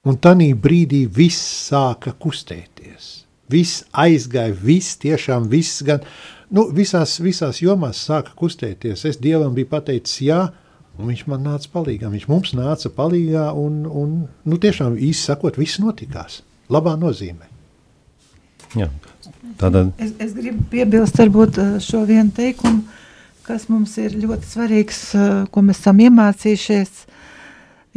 Un 0.06 0.22
tanī 0.22 0.54
brīdī 0.54 1.04
viss 1.10 1.42
sāka 1.70 2.14
kustēties. 2.14 3.10
Viss 3.50 3.84
aizgāja, 3.92 4.54
viss 4.54 4.98
tiešām 5.02 5.50
viss 5.50 5.82
gan, 5.86 6.06
nu 6.54 6.70
visās, 6.74 7.18
visās 7.20 7.64
jomās 7.66 8.06
sāka 8.06 8.38
kustēties. 8.38 9.06
Es 9.10 9.18
Dievam 9.18 9.58
biju 9.58 9.74
pateicis 9.74 10.22
jā, 10.30 10.44
Un 11.00 11.12
viņš 11.12 11.22
man 11.32 11.46
nāca 11.48 11.70
palīdzīgā. 11.72 12.10
Viņš 12.12 12.26
mums 12.28 12.56
nāca 12.58 12.92
palīdzīgā, 12.96 13.46
un, 13.56 13.84
un 13.88 14.16
nu, 14.28 14.58
tiešām 14.60 14.98
īsi 14.98 15.30
sakot, 15.30 15.60
viss 15.60 15.80
notikās. 15.80 16.42
Labā 16.70 16.96
nozīmē. 17.00 17.48
Jā, 18.78 18.90
tādā... 19.58 19.88
es, 19.98 20.12
es 20.22 20.36
gribu 20.38 20.66
piebilst 20.70 21.18
varbūt, 21.18 21.58
eh, 21.58 21.78
šo 21.82 22.04
vienu 22.06 22.30
teikumu, 22.36 22.84
kas 23.48 23.66
mums 23.72 23.96
ir 23.98 24.14
ļoti 24.20 24.46
svarīgs, 24.46 25.00
eh, 25.18 25.32
ko 25.50 25.64
mēs 25.66 25.82
esam 25.82 26.04
iemācījušies. 26.06 27.02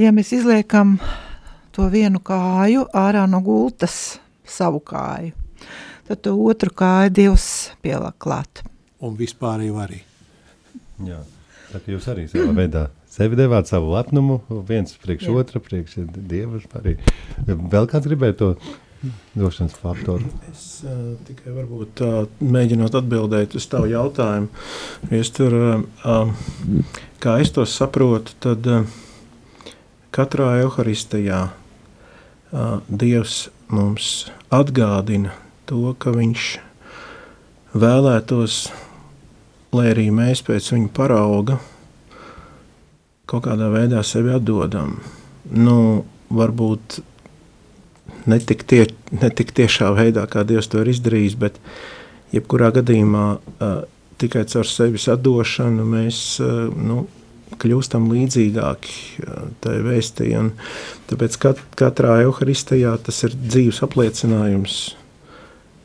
Ja 0.00 0.14
mēs 0.16 0.33
izliekam 0.33 0.96
to 1.76 1.90
vienu 1.92 2.22
kāju 2.24 2.87
ārā 2.96 3.26
no 3.28 3.42
gultas, 3.44 4.16
savu 4.48 4.81
kāju. 4.81 5.35
Tad 6.09 6.22
to 6.24 6.33
otru 6.40 6.72
kāju 6.76 7.12
Dievs 7.18 7.46
pielāk 7.85 8.16
klāt. 8.22 8.64
Un 9.02 9.14
vispārējo 9.18 9.76
arī. 9.83 10.00
Jā. 11.05 11.20
Tā 11.72 11.80
kā 11.80 11.94
jūs 11.94 12.06
arī 12.12 12.26
savā 12.28 12.52
veidā 12.56 12.87
sevi 13.11 13.37
devāt 13.38 13.70
savu 13.70 13.92
lepnumu, 13.94 14.40
viens 14.68 14.94
priekš 15.02 15.28
Jā. 15.28 15.37
otra, 15.40 15.62
priekš 15.64 16.02
Dieva 16.16 16.61
arī. 16.80 16.96
Vēl 17.48 17.88
kāds 17.90 18.08
gribēja 18.08 18.38
to 18.38 18.50
došanas 19.35 19.74
faktoru? 19.82 20.28
Es 20.50 20.82
uh, 20.87 21.14
tikai 21.26 21.54
varbūt 21.54 22.02
uh, 22.04 22.18
mēģinot 22.44 22.94
atbildēt 23.00 23.56
uz 23.58 23.66
tavu 23.70 23.90
jautājumu. 23.90 24.50
Es 25.14 25.32
tur, 25.35 25.56
uh, 26.04 26.52
kā 27.22 27.38
es 27.42 27.52
to 27.54 27.66
saprotu, 27.68 28.37
tad 28.42 28.68
uh, 28.70 28.85
katrā 30.14 30.54
evaharistijā 30.62 31.40
uh, 31.50 32.78
Dievs 32.88 33.46
mums 33.72 34.12
atgādina 34.52 35.35
to, 35.66 35.96
ka 35.98 36.12
Viņš 36.14 36.46
vēlētos, 37.72 38.66
lai 39.72 39.88
arī 39.92 40.11
mēs 40.14 40.44
pēc 40.46 40.72
Viņa 40.74 40.90
parauga 40.96 41.58
kaut 43.30 43.46
kādā 43.46 43.70
veidā 43.72 44.02
sevi 44.04 44.32
atdodam. 44.35 44.98
Nu, 45.48 46.04
varbūt 46.32 46.98
ne 48.28 48.38
tik, 48.38 48.66
tie, 48.68 48.85
ne 49.14 49.30
tik 49.32 49.54
tiešā 49.56 49.92
veidā, 49.96 50.26
kā 50.28 50.44
Dievs 50.46 50.68
to 50.68 50.82
ir 50.82 50.92
izdarījis, 50.92 51.38
bet 51.40 51.58
jebkurā 52.35 52.72
gadījumā 52.76 53.24
uh, 53.38 53.72
tikai 54.20 54.44
caur 54.52 54.68
sevis 54.68 55.08
atdošanu 55.12 55.87
mēs 55.88 56.20
uh, 56.44 56.68
nu, 56.76 57.06
kļūstam 57.62 58.08
līdzīgāki 58.12 59.24
uh, 59.24 59.42
tai 59.64 59.78
vēstī. 59.87 60.32
Un 60.38 60.52
tāpēc 61.11 61.38
kat, 61.42 61.64
katrā 61.78 62.20
evaharistijā 62.26 62.94
tas 63.06 63.24
ir 63.26 63.37
dzīves 63.38 63.82
apliecinājums, 63.87 64.80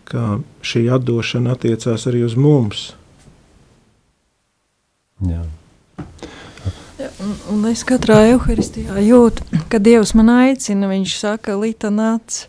ka 0.08 0.38
šī 0.68 0.88
atdošana 1.00 1.56
attiecās 1.58 2.08
arī 2.12 2.28
uz 2.28 2.38
mums. 2.40 2.90
Jā. 5.26 5.42
Un, 7.22 7.32
un 7.54 7.64
es 7.70 7.82
katrā 7.88 8.20
evaharistijā 8.32 9.00
jūtu, 9.06 9.46
ka 9.72 9.80
Dievs 9.82 10.14
man 10.18 10.30
aicina. 10.34 10.90
Viņš 10.92 11.16
saka, 11.22 11.56
Līta, 11.58 11.90
nāc, 11.94 12.44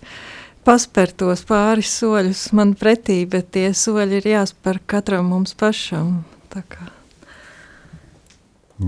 paspēr 0.69 1.13
tos 1.17 1.45
pāris 1.49 1.93
soļus 2.01 2.49
man 2.57 2.75
pretī, 2.77 3.23
bet 3.29 3.53
tie 3.57 3.71
soļi 3.77 4.21
ir 4.21 4.31
jāspēr 4.35 4.83
katram 4.89 5.31
mums 5.33 5.57
pašam. 5.57 6.23
Tā 6.53 6.65
kā. 6.69 6.89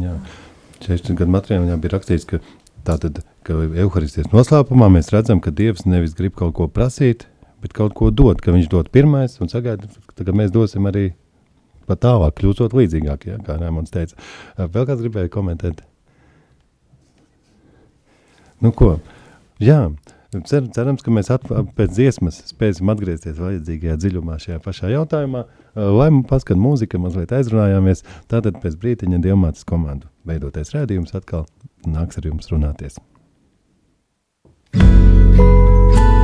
Jā. 0.01 0.17
16 0.81 1.17
gadu 1.19 1.33
materiālā 1.35 1.77
bija 1.81 1.97
rakstīts, 1.97 2.25
ka 2.29 2.41
tātad, 2.89 3.21
ka 3.45 3.57
evaharistijas 3.69 4.31
noslēpumā 4.33 4.89
mēs 4.93 5.13
redzam, 5.13 5.41
ka 5.45 5.53
Dievs 5.53 5.85
nevis 5.89 6.17
grib 6.17 6.37
kaut 6.39 6.55
ko 6.57 6.69
prasīt, 6.73 7.27
bet 7.61 7.75
kaut 7.77 7.97
ko 7.97 8.09
dot, 8.13 8.41
ka 8.41 8.55
viņš 8.55 8.71
dod 8.73 8.89
pirmais 8.93 9.37
un 9.41 9.53
sagaida, 9.53 9.89
ka 10.17 10.37
mēs 10.37 10.53
dosim 10.55 10.89
arī 10.89 11.11
pat 11.91 12.03
tālāk, 12.07 12.37
kļūstot 12.41 12.77
līdzīgāk, 12.79 13.27
ja, 13.29 13.39
kā 13.47 13.59
Rēmons 13.61 13.93
teica. 13.95 14.17
Vēl 14.61 14.87
kāds 14.89 15.05
gribēja 15.05 15.33
komentēt? 15.33 15.83
Nu 18.61 18.73
ko, 18.77 18.95
jā, 19.63 19.83
cer, 20.49 20.67
cerams, 20.77 21.05
ka 21.05 21.13
mēs 21.15 21.31
at, 21.33 21.47
pēc 21.77 21.95
dziesmas 21.97 22.43
spēsim 22.51 22.93
atgriezties 22.93 23.41
vajadzīgajā 23.41 23.97
dziļumā 24.03 24.37
šajā 24.43 24.61
pašā 24.65 24.93
jautājumā, 24.93 25.47
lai 25.75 26.11
paskat 26.29 26.61
mūzika, 26.61 27.01
mazliet 27.01 27.33
aizrunājāmies, 27.37 28.05
tātad 28.33 28.61
pēc 28.63 28.77
brītiņa 28.83 29.23
Dievmātas 29.25 29.69
komandu 29.69 30.13
veidotais 30.29 30.75
rēdījums 30.77 31.17
atkal 31.17 31.49
nāks 31.89 32.21
ar 32.21 32.29
jums 32.29 32.53
runāties. 32.53 33.01
Thank 34.73 35.95
you. 35.95 36.20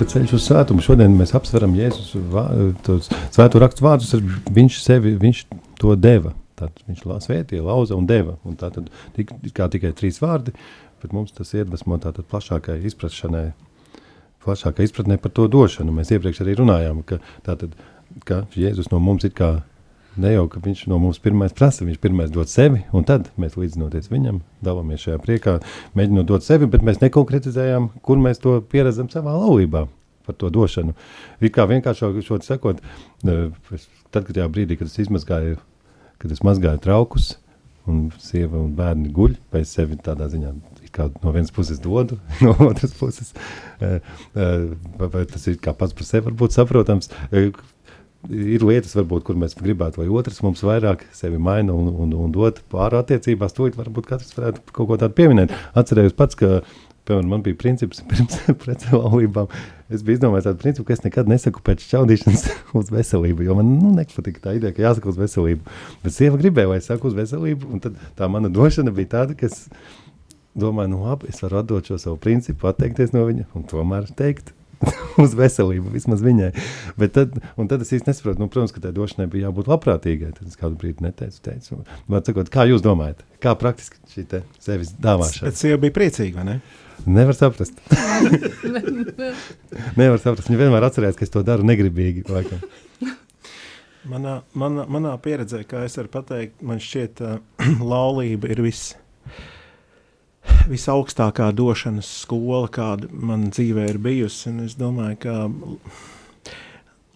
Laulība 0.00 0.14
ceļš 0.16 0.30
uz 0.32 0.44
svētumu. 0.48 0.80
Šodien 0.80 1.12
mēs 1.12 1.34
apsveram 1.36 1.74
Jēzus 1.76 2.14
svēto 3.34 3.60
rakstu 3.60 3.84
vārdus. 3.84 4.14
Viņš 4.48 4.78
sevi 4.80 5.12
viņš 5.20 5.42
to 5.76 5.92
deva. 5.92 6.32
Tad 6.56 6.72
viņš 6.88 7.02
svētīja, 7.26 7.60
lauza 7.66 7.98
un 7.98 8.06
deva. 8.08 8.38
Un 8.48 8.56
tā 8.56 8.70
tad 8.72 8.88
tik, 9.12 9.34
tikai 9.44 9.92
trīs 9.92 10.22
vārdi, 10.22 10.54
bet 11.02 11.12
mums 11.12 11.36
tas 11.36 11.52
iedvesmo 11.52 11.98
tātad 12.00 12.24
plašākai 12.32 12.78
izpratšanai, 12.88 13.50
plašākai 14.40 14.88
izpratnē 14.88 15.20
par 15.20 15.34
to 15.36 15.44
došanu. 15.52 15.92
Mēs 15.92 16.14
iepriekš 16.16 16.46
arī 16.46 16.56
runājām, 16.62 17.04
ka, 17.04 17.20
tātad, 17.44 17.76
ka 18.24 18.46
Jēzus 18.56 18.88
no 18.94 19.02
mums 19.04 19.28
ir 19.28 19.36
kā 19.36 19.58
Ne 20.18 20.32
jau, 20.32 20.46
ka 20.50 20.58
viņš 20.62 20.84
no 20.90 20.98
mums 20.98 21.20
pirmais 21.22 21.52
prasa, 21.54 21.84
viņš 21.86 22.00
pirmais 22.02 22.32
dod 22.34 22.50
sevi, 22.50 22.82
un 22.96 23.04
tad 23.06 23.28
mēs 23.38 23.54
līdzinoties 23.58 24.10
viņam, 24.10 24.40
dalāmies 24.64 25.04
šajā 25.04 25.20
priekā, 25.22 25.58
mēģinot 25.98 26.26
dot 26.26 26.46
sevi, 26.46 26.66
bet 26.70 26.82
mēs 26.86 26.98
nekonkretizējām, 27.04 27.90
kur 28.02 28.18
mēs 28.18 28.42
to 28.42 28.56
pieredzam 28.72 29.10
savā 29.12 29.36
laulībā 29.38 29.84
par 30.26 30.38
to 30.40 30.50
došanu. 30.50 30.96
Ir 31.40 31.54
kā 31.54 31.68
vienkārši 31.70 32.24
šo 32.26 32.40
sakot, 32.42 32.82
tad, 33.22 34.24
kad 34.24 34.34
tajā 34.34 34.48
brīdī, 34.50 34.80
kad 34.80 34.90
es 34.90 34.98
izmazgāju, 35.06 35.60
kad 36.20 36.34
es 36.34 36.42
mazgāju 36.46 36.82
traukus, 36.82 37.36
un 37.88 38.08
sieva 38.20 38.58
un 38.60 38.74
bērni 38.76 39.10
guļ, 39.14 39.38
pēc 39.54 39.78
sevi 39.78 39.98
tādā 40.04 40.28
ziņā 40.30 40.52
kā 40.94 41.06
no 41.22 41.32
vienas 41.34 41.52
puses 41.54 41.78
dodu, 41.82 42.18
no 42.44 42.54
otras 42.66 42.94
puses. 42.98 43.32
Vai, 43.80 45.08
vai 45.14 45.24
tas 45.30 45.46
ir 45.50 45.60
kā 45.62 45.74
pats 45.76 45.96
par 45.96 46.08
sevi 46.08 46.26
varbūt 46.30 46.56
saprotams 46.56 47.12
ir 48.28 48.64
lietas, 48.66 48.92
varbūt, 48.98 49.24
kur 49.26 49.38
mēs 49.40 49.56
gribētu, 49.58 50.02
lai 50.02 50.12
otrs 50.12 50.42
mums 50.44 50.62
vairāk 50.66 51.06
sevi 51.16 51.40
maina 51.40 51.72
un, 51.72 51.88
un, 52.04 52.12
un 52.26 52.34
dod 52.34 52.60
pāri 52.72 53.00
attiecībās. 53.00 53.56
To 53.56 53.70
varbūt 53.76 54.10
katrs 54.10 54.36
varētu 54.36 54.64
kaut 54.76 54.90
ko 54.90 55.00
tādu 55.00 55.16
pieminēt. 55.16 55.54
Atcerējos 55.78 56.16
pats, 56.18 56.36
ka 56.38 56.60
piemēram, 57.08 57.30
man 57.32 57.44
bija 57.46 57.58
princips 57.58 58.02
pirms 58.10 58.36
pretlaulībām. 58.62 59.48
Es 59.90 60.04
biju 60.06 60.20
izdomājis 60.20 60.50
tādu 60.50 60.62
principu, 60.62 60.88
ka 60.90 60.98
es 60.98 61.04
nekad 61.06 61.30
nesaku 61.30 61.64
pēc 61.66 61.86
šķaudīšanas 61.86 62.44
uz 62.80 62.92
veselību, 62.94 63.46
jo 63.48 63.56
man 63.58 63.72
nu, 63.78 63.94
nepatika 63.96 64.44
tā 64.44 64.54
ideja, 64.58 64.74
ka 64.76 64.84
jāsaka 64.84 65.10
uz 65.10 65.18
veselību. 65.18 65.80
Bet 66.04 66.16
sieva 66.16 66.38
gribēja, 66.40 66.74
lai 66.74 66.78
es 66.82 66.90
saku 66.90 67.10
uz 67.10 67.16
veselību, 67.18 67.72
un 67.72 67.82
tā 68.18 68.30
mana 68.30 68.52
došana 68.52 68.94
bija 68.94 69.16
tāda, 69.16 69.38
ka 69.38 69.48
es 69.48 69.64
domāju, 70.58 70.92
nu 70.94 71.02
labi, 71.08 71.30
es 71.32 71.42
varu 71.42 71.62
atdot 71.62 71.90
šo 71.90 71.98
savu 71.98 72.20
principu, 72.22 72.68
atteikties 72.70 73.14
no 73.16 73.24
viņa 73.26 73.48
un 73.56 73.66
tomēr 73.70 74.10
teikt 74.18 74.52
uz 75.24 75.34
veselību, 75.36 75.92
vismaz 75.94 76.22
viņai. 76.24 76.50
Bet 77.00 77.14
tad, 77.16 77.28
tad 77.58 77.84
es 77.84 77.92
īsti 77.96 78.10
nesaprotu, 78.10 78.42
nu, 78.42 78.48
protams, 78.52 78.72
ka 78.74 78.80
tai 78.84 78.92
došanai 78.96 79.28
bija 79.30 79.48
jābūt 79.48 79.70
labprātīgai. 79.70 80.30
Tad 80.38 80.46
es 80.48 80.56
kādu 80.60 80.74
brīdi 80.80 81.00
neteicu, 81.06 81.38
teicu, 81.44 81.70
sakot, 82.26 82.46
kā 82.52 82.62
jūs 82.70 82.82
domājat, 82.84 83.18
kā 83.44 83.50
praktiski 83.60 83.96
šī 84.14 84.22
sevis 84.62 84.90
dāvāšana? 85.00 85.50
Bet 85.50 85.56
sieva 85.60 85.78
bija 85.82 85.96
priecīga, 86.00 86.34
vai 86.40 86.46
ne? 86.48 86.56
Nevar 87.08 87.36
saprast. 87.36 87.74
Nevar 90.00 90.18
saprast. 90.20 90.50
Viņa 90.50 90.60
vienmēr 90.60 90.84
atcerējās, 90.90 91.16
ka 91.16 91.24
es 91.24 91.32
to 91.32 91.40
daru 91.46 91.62
negribīgi. 91.68 92.20
Laikam. 92.28 92.60
Manā, 94.10 94.34
manā, 94.56 94.86
manā 94.88 95.12
pieredzē, 95.20 95.60
kā 95.68 95.78
es 95.84 95.96
varu 95.98 96.08
pateikt, 96.12 96.62
man 96.64 96.78
šķiet, 96.80 97.20
ka 97.20 97.36
uh, 97.36 97.40
laulība 97.92 98.48
ir 98.48 98.62
viss 98.64 98.94
visaugstākā 100.70 101.50
došanas 101.56 102.08
skola, 102.22 102.68
kāda 102.72 103.10
man 103.12 103.48
dzīvē 103.54 103.88
ir 103.90 104.00
bijusi. 104.02 104.52
Es 104.64 104.76
domāju, 104.78 105.18
ka 105.24 105.34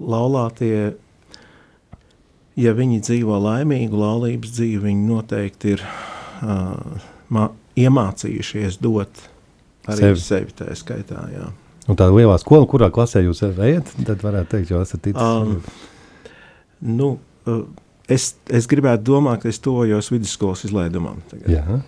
laulātie, 0.02 0.94
ja 2.60 2.74
viņi 2.76 3.02
dzīvo 3.06 3.38
laimīgu 3.44 4.00
laulības 4.00 4.56
dzīvi, 4.58 4.82
viņi 4.88 5.06
noteikti 5.10 5.76
ir 5.76 5.84
uh, 5.84 7.46
iemācījušies 7.78 8.80
dot 8.82 9.24
arī 9.90 10.00
sevi, 10.00 10.24
sevi 10.24 10.58
tā 10.58 10.74
skaitā. 10.78 11.28
Jā. 11.34 11.50
Un 11.90 12.00
tā 12.00 12.08
lielā 12.08 12.36
skola, 12.40 12.66
kurā 12.70 12.88
klasē 12.92 13.22
jūs 13.24 13.42
ejat, 13.44 13.90
tad 14.06 14.22
varētu 14.24 14.56
teikt, 14.56 14.70
jo 14.72 14.80
esat 14.80 15.02
ticis. 15.04 15.20
Um, 15.20 15.58
nu, 16.80 17.10
uh, 17.50 17.64
es, 18.08 18.32
es 18.48 18.68
gribētu 18.70 19.04
domāt, 19.10 19.42
ka 19.42 19.52
es 19.52 19.60
tojos 19.62 20.08
vidusskolas 20.12 20.64
izlaidumam. 20.68 21.20
Tagad. 21.30 21.50
Jā. 21.52 21.82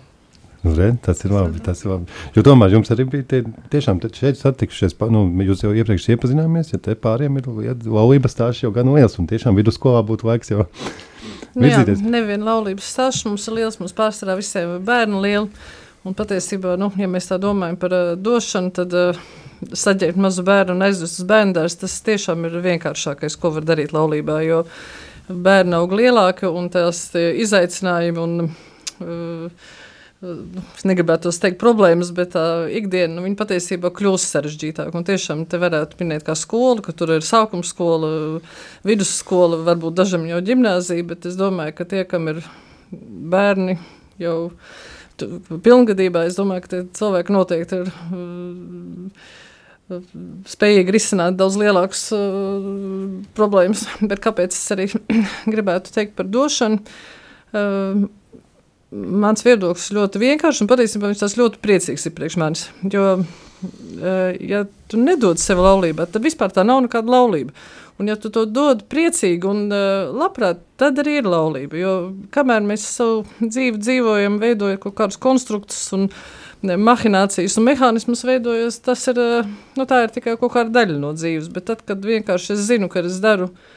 Red, 0.75 0.99
tas 1.05 1.23
ir 1.25 1.33
labi. 1.33 1.61
Tas 1.63 1.83
ir 1.83 1.91
labi. 1.93 2.11
Jo 2.35 2.43
tomēr 2.45 2.75
jums 2.75 2.91
arī 2.93 3.05
bija 3.09 3.27
tie, 3.31 3.41
tiešām 3.73 4.01
šeit 4.15 4.39
satikšies. 4.39 4.97
Nu, 5.13 5.23
jūs 5.47 5.63
jau 5.65 5.73
iepriekš 5.75 6.09
iepazināmies, 6.15 6.73
ja 6.73 6.81
te 6.83 6.95
pāriem 6.99 7.39
ir 7.39 7.49
ja, 7.65 7.75
laulības 7.85 8.35
stāsts 8.35 8.65
jau 8.65 8.73
gan 8.75 8.91
liels, 8.95 9.17
un 9.21 9.29
tiešām 9.29 9.57
vidusskolā 9.59 10.03
būtu 10.07 10.29
laiks 10.29 10.53
jau. 10.53 10.67
Nu 11.57 11.69
jā, 11.69 11.81
neviena 12.03 12.51
laulības 12.51 12.91
stāsts 12.93 13.25
mums 13.27 13.47
ir 13.49 13.59
liels, 13.61 13.79
mums 13.81 13.95
pārsvarā 13.97 14.37
visiem 14.37 14.77
bērnu 14.85 15.23
liela. 15.23 15.49
Un 16.07 16.15
patiesībā, 16.15 16.77
nu, 16.79 16.87
ja 16.95 17.07
mēs 17.11 17.27
tā 17.27 17.35
domājam 17.41 17.75
par 17.81 17.93
uh, 17.95 18.13
došanu, 18.15 18.71
tad 18.77 18.93
uh, 18.95 19.17
saģēt 19.75 20.19
mazu 20.21 20.45
bērnu 20.47 20.77
un 20.77 20.85
aizvest 20.85 21.19
uz 21.19 21.27
bērnu 21.27 21.55
dārstu, 21.57 21.83
tas 21.83 21.97
tiešām 22.05 22.45
ir 22.47 22.61
vienkāršākais, 22.63 23.35
ko 23.41 23.51
var 23.57 23.65
darīt 23.67 23.91
laulībā, 23.95 24.37
jo 24.45 24.61
bērni 25.27 25.75
aug 25.75 25.95
lielāki 25.97 26.47
un 26.47 26.69
tās 26.71 27.09
izaicinājumi 27.17 28.23
un 28.23 28.37
uh, 28.47 29.67
es 30.21 30.85
negribētu 30.87 31.29
teikt 31.29 31.59
problēmas, 31.61 32.09
bet 32.15 32.33
tā 32.33 32.43
ikdiena 32.73 33.19
nu, 33.21 33.29
patiesībā 33.37 33.91
kļūst 33.93 34.33
sarežģītāka. 34.33 34.95
Un 34.97 35.05
tiešām 35.05 35.45
te 35.49 35.59
varētu 35.61 35.99
minēt 36.01 36.25
kā 36.25 36.33
skolu, 36.37 36.81
ka 36.85 36.95
tur 36.97 37.13
ir 37.17 37.25
sākuma 37.25 37.65
skola, 37.67 38.09
vidusskola, 38.87 39.61
varbūt 39.67 39.99
dažam 39.99 40.25
jau 40.29 40.41
ģimnāzija, 40.41 41.05
bet 41.11 41.29
es 41.29 41.37
domāju, 41.37 41.75
ka 41.77 41.89
tie, 41.89 42.03
kam 42.09 42.31
ir 42.33 42.41
bērni 42.91 43.77
jau 44.21 44.37
pilngadībā, 45.17 46.25
es 46.29 46.37
domāju, 46.37 46.65
ka 46.65 46.73
tie 46.73 46.81
cilvēki 46.97 47.33
noteikti 47.33 47.83
ir 47.83 47.93
spējīgi 50.47 50.91
risināt 50.91 51.37
daudz 51.39 51.55
lielākas 51.61 52.07
uh, 52.15 52.65
problēmas. 53.37 53.85
Bet 54.09 54.21
kāpēc 54.23 54.55
es 54.55 54.65
arī 54.75 54.89
gribētu 55.53 55.93
teikt 55.95 56.17
par 56.17 56.27
došanu? 56.27 56.81
Uh, 57.55 58.07
mans 58.91 59.43
viedoklis 59.43 59.89
ļoti 59.95 60.21
vienkāršs 60.21 60.63
un 60.63 60.69
patiesībā 60.71 61.11
viņš 61.11 61.23
tas 61.23 61.35
ļoti 61.39 61.59
priecīgs 61.63 62.07
ir 62.07 62.15
priekš 62.15 62.37
manis. 62.39 62.67
Jo, 62.93 63.17
eh, 63.19 64.37
ja 64.39 64.63
tu 64.87 65.01
nedod 65.01 65.41
sev 65.41 65.61
laulībā, 65.63 66.07
tad 66.07 66.23
vispār 66.23 66.53
tā 66.55 66.65
nav 66.67 66.85
nekāda 66.85 67.11
laulība. 67.11 67.55
Un, 67.97 68.05
ja 68.11 68.13
tu 68.15 68.29
to 68.29 68.43
dod 68.45 68.83
priecīgi 68.91 69.47
un 69.49 69.71
uh, 69.73 70.11
labprāt, 70.13 70.59
tad 70.77 70.99
arī 71.01 71.15
ir 71.17 71.25
laulība. 71.25 71.79
Jo 71.79 71.93
kamēr 72.29 72.61
mēs 72.61 72.83
savu 72.93 73.23
dzīvi 73.41 73.81
dzīvojam, 73.81 74.35
veidojam 74.37 74.77
kaut 74.83 74.93
kādus 74.99 75.17
konstruktus 75.17 75.79
un 75.97 76.05
mahinācijas 76.61 77.57
un 77.57 77.65
mehānismus 77.65 78.21
veidojot, 78.29 78.77
tas 78.85 79.01
ir, 79.09 79.17
uh, 79.17 79.49
nu, 79.73 79.87
ir 79.89 80.13
tikai 80.13 80.37
kaut 80.37 80.53
kāda 80.53 80.75
daļa 80.75 80.99
no 81.01 81.15
dzīves. 81.17 81.49
Bet 81.49 81.71
tad, 81.71 81.81
kad 81.89 82.05
vienkārši 82.05 82.53
es 82.53 82.67
zinu, 82.69 82.85
ka 82.85 83.01
es 83.01 83.17
daru 83.23 83.49
uh, 83.49 83.73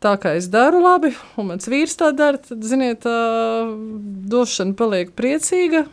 tā 0.00 0.14
kā 0.20 0.34
es 0.38 0.48
daru 0.52 0.80
labi, 0.84 1.12
un 1.40 1.50
mans 1.52 1.68
vīrs 1.68 1.96
tā 2.00 2.10
dara, 2.16 2.40
tad, 2.40 2.62
ziniet, 2.66 3.02
tā 3.04 3.16
došana 4.32 4.76
paliek 4.78 5.12
priecīga. 5.16 5.84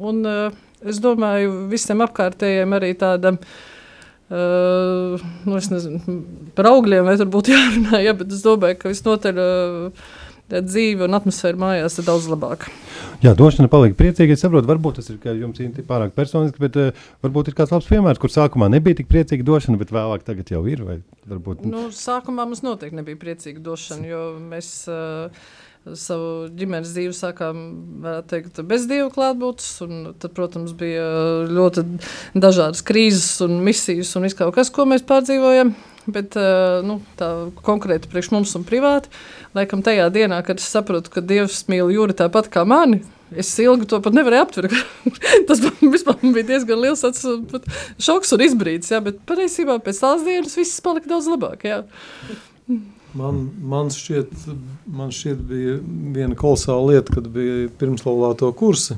Un 0.00 0.22
uh, 0.28 0.54
es 0.86 1.00
domāju, 1.02 1.66
visiem 1.70 2.00
apkārtējiem 2.06 2.76
arī 2.78 2.94
tādam. 2.98 3.40
Uh, 4.30 5.20
nu, 5.42 5.56
es 5.58 5.66
nezinu, 5.72 6.20
par 6.54 6.70
augļiem 6.70 7.08
vai 7.08 7.16
tur 7.18 7.30
būtu 7.34 7.52
jārunā, 7.56 8.00
ja, 8.04 8.14
bet 8.16 8.32
es 8.32 8.44
domāju, 8.46 8.78
ka 8.80 8.92
visnotaļ 8.92 9.40
uh, 9.42 10.10
dzīve 10.64 11.06
un 11.06 11.16
atmosfēra 11.18 11.60
mājās 11.60 11.98
ir 12.00 12.08
daudz 12.08 12.26
labāka. 12.30 12.72
Jā, 13.24 13.32
došana 13.38 13.70
paliek 13.72 13.96
priecīga. 13.98 14.34
Es 14.34 14.44
saprotu, 14.44 14.68
varbūt 14.70 15.00
tas 15.00 15.10
ir 15.12 15.18
jums 15.38 15.62
pārāk 15.88 16.12
personiski, 16.16 16.60
bet 16.62 16.78
uh, 16.80 17.08
varbūt 17.24 17.50
ir 17.50 17.58
kāds 17.58 17.72
labs 17.74 17.88
piemērs, 17.90 18.20
kur 18.20 18.32
sākumā 18.32 18.70
nebija 18.72 19.00
tik 19.00 19.10
priecīga 19.12 19.46
došana, 19.46 19.80
bet 19.80 19.94
vēlāk 19.94 20.26
tagad 20.26 20.52
jau 20.52 20.62
ir. 20.70 20.84
Varbūt... 21.30 21.66
Nu, 21.68 21.88
sākumā 21.94 22.48
mums 22.48 22.64
noteikti 22.66 22.98
nebija 22.98 23.20
priecīga 23.20 23.62
došana, 23.70 24.08
jo 24.10 24.22
mēs. 24.52 24.76
Uh, 24.90 25.50
savu 25.96 26.50
ģimenes 26.52 26.92
dzīvi 26.92 27.14
sākām 27.16 27.60
teikt, 28.28 28.60
bez 28.68 28.84
dievu 28.90 29.08
klātbūtnes. 29.14 29.70
Tad, 30.20 30.34
protams, 30.36 30.74
bija 30.76 31.06
ļoti 31.48 31.86
dažādas 32.36 32.84
krīzes 32.86 33.40
un 33.46 33.62
misijas 33.64 34.12
un 34.18 34.28
viss 34.28 34.36
kaut 34.38 34.52
kas, 34.58 34.72
ko 34.74 34.84
mēs 34.88 35.06
pārdzīvojam. 35.08 35.72
Bet 36.08 36.36
nu, 36.86 36.96
tā 37.20 37.28
konkrēti 37.66 38.08
priekš 38.10 38.30
mums 38.32 38.54
un 38.56 38.64
privāti. 38.66 39.10
Laikam 39.56 39.82
tajā 39.84 40.08
dienā, 40.14 40.40
kad 40.46 40.62
es 40.62 40.68
saprotu, 40.72 41.12
ka 41.12 41.20
Dievs 41.20 41.66
mīl 41.68 41.92
jūri 41.92 42.16
tāpat 42.16 42.48
kā 42.52 42.64
mani, 42.68 43.02
es 43.36 43.50
ilgi 43.62 43.88
to 43.90 44.00
pat 44.02 44.16
nevarēju 44.16 44.46
aptvert. 44.46 44.76
Tas 45.48 45.60
vispār 45.80 46.22
bija 46.24 46.48
diezgan 46.54 46.80
liels 46.82 47.04
tāds, 47.04 47.26
šoks 48.00 48.32
un 48.36 48.46
izbrīdis. 48.46 48.94
Jā, 48.94 49.02
bet 49.04 49.20
patiesībā 49.28 49.76
pēc 49.84 50.00
tās 50.02 50.24
dienas 50.26 50.56
viss 50.58 50.80
palika 50.84 51.12
daudz 51.12 51.28
labāk. 51.30 51.68
Jā. 51.68 51.82
Man, 53.18 53.42
man, 53.66 53.90
šķiet, 53.90 54.32
man 54.86 55.10
šķiet, 55.14 55.38
bija 55.50 55.78
viena 56.14 56.36
kolosāla 56.38 56.94
lieta, 56.94 57.16
kad 57.18 57.26
bija 57.34 57.68
pirmslaulāto 57.80 58.50
kursi. 58.56 58.96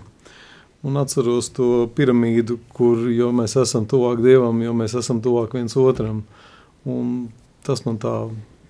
Un 0.83 0.99
atceros 0.99 1.49
to 1.55 1.87
piramīdu, 1.95 2.59
kur 2.75 3.05
mēs 3.39 3.55
esam 3.63 3.87
tuvāk 3.89 4.21
Dievam, 4.25 4.59
jo 4.65 4.73
mēs 4.75 4.97
esam 4.99 5.23
tuvāk 5.23 5.55
viens 5.55 5.77
otram. 5.79 6.25
Un 6.89 7.31
tas 7.67 7.85
man 7.87 7.99
tā, 8.03 8.15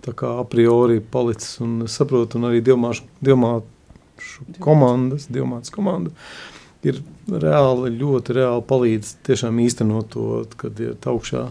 tā 0.04 0.14
kā 0.16 0.34
a 0.40 0.46
priori 0.48 1.00
palicis. 1.00 1.58
Un 1.64 1.86
es 1.86 1.96
saprotu, 1.98 2.38
un 2.38 2.50
arī 2.50 2.62
dievmāšu, 2.64 3.06
dievmāšu 3.24 4.48
komandas, 4.62 5.28
dievmātas 5.32 5.72
komanda 5.74 6.12
ir 6.82 6.98
reāli, 7.30 7.92
ļoti 7.94 8.36
reāli 8.36 8.64
palīdz 8.66 9.12
tiešām 9.26 9.60
īstenot 9.62 10.08
to, 10.14 10.28
kad 10.58 10.80
ir 10.82 10.96
augšā 10.98 11.46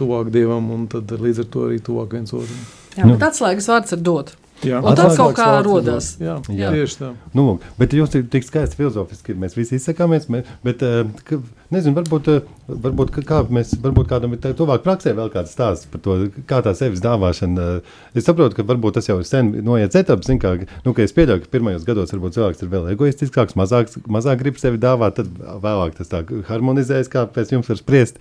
tuvāk 0.00 0.30
Dievam 0.32 0.70
un 0.72 0.86
tad 0.90 1.12
līdz 1.12 1.44
ar 1.44 1.50
to 1.52 1.66
arī 1.68 1.80
tuvāk 1.84 2.16
viens 2.16 2.32
otram. 2.32 2.62
Jā, 2.96 3.08
bet 3.08 3.26
atslēgas 3.28 3.68
vārds 3.68 3.94
ir 3.94 4.00
dot. 4.04 4.32
Jā, 4.62 4.78
Un 4.78 4.94
tas 4.94 5.16
kaut 5.18 5.34
kā 5.34 5.46
rodas. 5.66 6.12
Jā, 6.22 6.36
Jā. 6.54 6.68
tieši 6.70 6.98
tā. 7.00 7.08
Nu, 7.34 7.44
lūk, 7.48 7.64
bet 7.80 7.94
jūs 7.96 8.12
tik, 8.12 8.28
tik 8.30 8.44
skaisti 8.46 8.78
filozofiski 8.78 9.34
mēs 9.34 9.56
visi 9.58 9.74
izsakāmies. 9.80 10.28
Bet, 10.62 10.82
eh, 10.86 11.02
ka, 11.26 11.38
nezinu, 11.74 11.96
varbūt, 11.98 12.28
eh, 12.30 12.46
varbūt, 12.70 13.10
kā 13.26 13.40
mēs, 13.50 13.74
varbūt 13.82 14.06
kādam 14.12 14.32
ir 14.36 14.38
tā- 14.38 14.54
tuvāk 14.54 14.84
praksē 14.84 15.14
vēl 15.18 15.32
kāds 15.34 15.50
stāsts 15.56 15.90
par 15.90 16.00
to, 16.00 16.28
kā 16.46 16.62
tā 16.62 16.76
sevis 16.78 17.00
dāvāšana. 17.00 17.78
eh, 17.78 17.80
Es 18.14 18.24
saprotu, 18.24 18.54
ka 18.54 18.62
varbūt 18.62 18.94
tas 18.94 19.06
jau 19.08 19.18
ir 19.18 19.24
sen 19.24 19.50
noiets 19.64 19.96
etaps. 19.96 20.26
zin 20.26 20.38
Kā, 20.38 20.66
nu, 20.84 20.92
ka 20.94 21.02
es 21.02 21.12
pieļauju, 21.12 21.42
ka 21.42 21.48
pirmajos 21.58 21.84
gados 21.84 22.12
varbūt 22.12 22.34
cilvēks 22.38 22.62
ir 22.62 22.68
vēl 22.68 22.96
egoistiskāks, 22.96 23.54
mazāk, 23.54 23.90
mazāk 24.06 24.38
grib 24.38 24.56
sevi 24.58 24.78
dāvāt, 24.78 25.14
tad 25.16 25.26
vēlāk 25.26 25.94
tas 25.96 26.08
tā 26.08 26.22
harmonizējas, 26.24 27.08
kā 27.08 27.26
pēc 27.26 27.50
jums 27.50 27.68
var 27.68 27.76
spriest. 27.76 28.16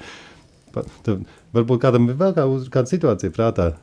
Tad, 0.73 1.25
varbūt 1.53 1.79
kādam 1.81 2.09
ir 2.09 2.15
vēl 2.15 2.33
kā 2.33 2.45
uz, 2.49 2.67
kāda 2.69 2.87
situācija 2.87 3.29
prātā. 3.35 3.73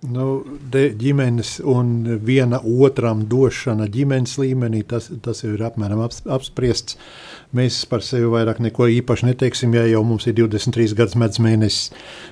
Nu, 0.00 0.40
de, 0.72 0.86
ģimenes 0.96 1.58
un 1.68 1.90
viena 2.24 2.56
otram 2.64 3.26
došana 3.28 3.84
ģimenes 3.92 4.38
līmenī, 4.40 4.80
tas, 4.88 5.10
tas 5.20 5.42
jau 5.44 5.50
ir 5.52 5.60
apmēram 5.66 6.00
aps, 6.00 6.22
apspriests. 6.24 6.96
Mēs 7.52 7.82
par 7.90 8.00
sevi 8.06 8.30
vairāk 8.32 8.62
neko 8.64 8.86
īpaši 8.88 9.26
neteiksim, 9.28 9.74
ja 9.76 9.82
jau 9.90 10.00
mums 10.06 10.24
ir 10.30 10.38
23 10.38 10.94
gadus 10.96 11.18
medus 11.20 11.42
mēnesis, 11.44 11.90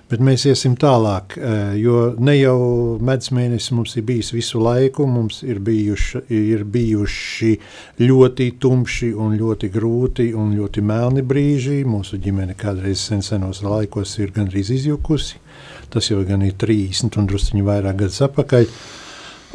bet 0.08 0.24
mēs 0.24 0.46
iesim 0.48 0.78
tālāk, 0.80 1.36
eh, 1.36 1.74
jo 1.82 2.14
ne 2.16 2.38
jau 2.38 2.56
medus 3.04 3.34
mēnesis 3.36 3.74
mums 3.76 3.98
ir 4.00 4.06
bijis 4.08 4.32
visu 4.32 4.62
laiku, 4.64 5.04
mums 5.04 5.42
ir 5.44 5.60
bijuši, 5.60 6.22
ir 6.32 6.64
bijuši 6.64 7.52
ļoti 8.00 8.48
tumši 8.62 9.10
un 9.12 9.36
ļoti 9.36 9.68
grūti 9.74 10.30
un 10.32 10.56
ļoti 10.56 10.86
melni 10.88 11.26
brīži. 11.26 11.82
Mūsu 11.84 12.16
ģimene 12.16 12.56
kādreiz 12.56 13.04
sen 13.10 13.20
senos 13.20 13.60
laikos 13.66 14.16
ir 14.22 14.32
gandrīz 14.32 14.72
izjukusi. 14.72 15.44
Tas 15.92 16.10
jau 16.10 16.22
gan 16.28 16.42
ir 16.44 16.56
30 16.60 17.16
un 17.20 17.28
druskuļi 17.28 17.64
vairāk 17.64 18.00
gadus 18.04 18.22
atpakaļ. 18.28 18.66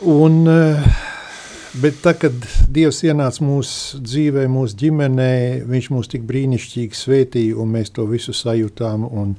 Un, 0.10 0.40
eh, 0.50 0.88
bet 1.82 2.00
tad, 2.02 2.20
kad 2.24 2.48
Dievs 2.74 3.04
ienāca 3.06 3.46
mūsu 3.46 4.02
dzīvē, 4.02 4.48
mūsu 4.50 4.80
ģimenē, 4.82 5.34
Viņš 5.70 5.90
mūs 5.94 6.10
tik 6.10 6.24
brīnišķīgi 6.30 6.98
svētīja, 6.98 7.58
un 7.58 7.72
mēs 7.72 7.94
to 7.94 8.06
visu 8.10 8.34
sajūtām. 8.34 9.12
Un, 9.12 9.36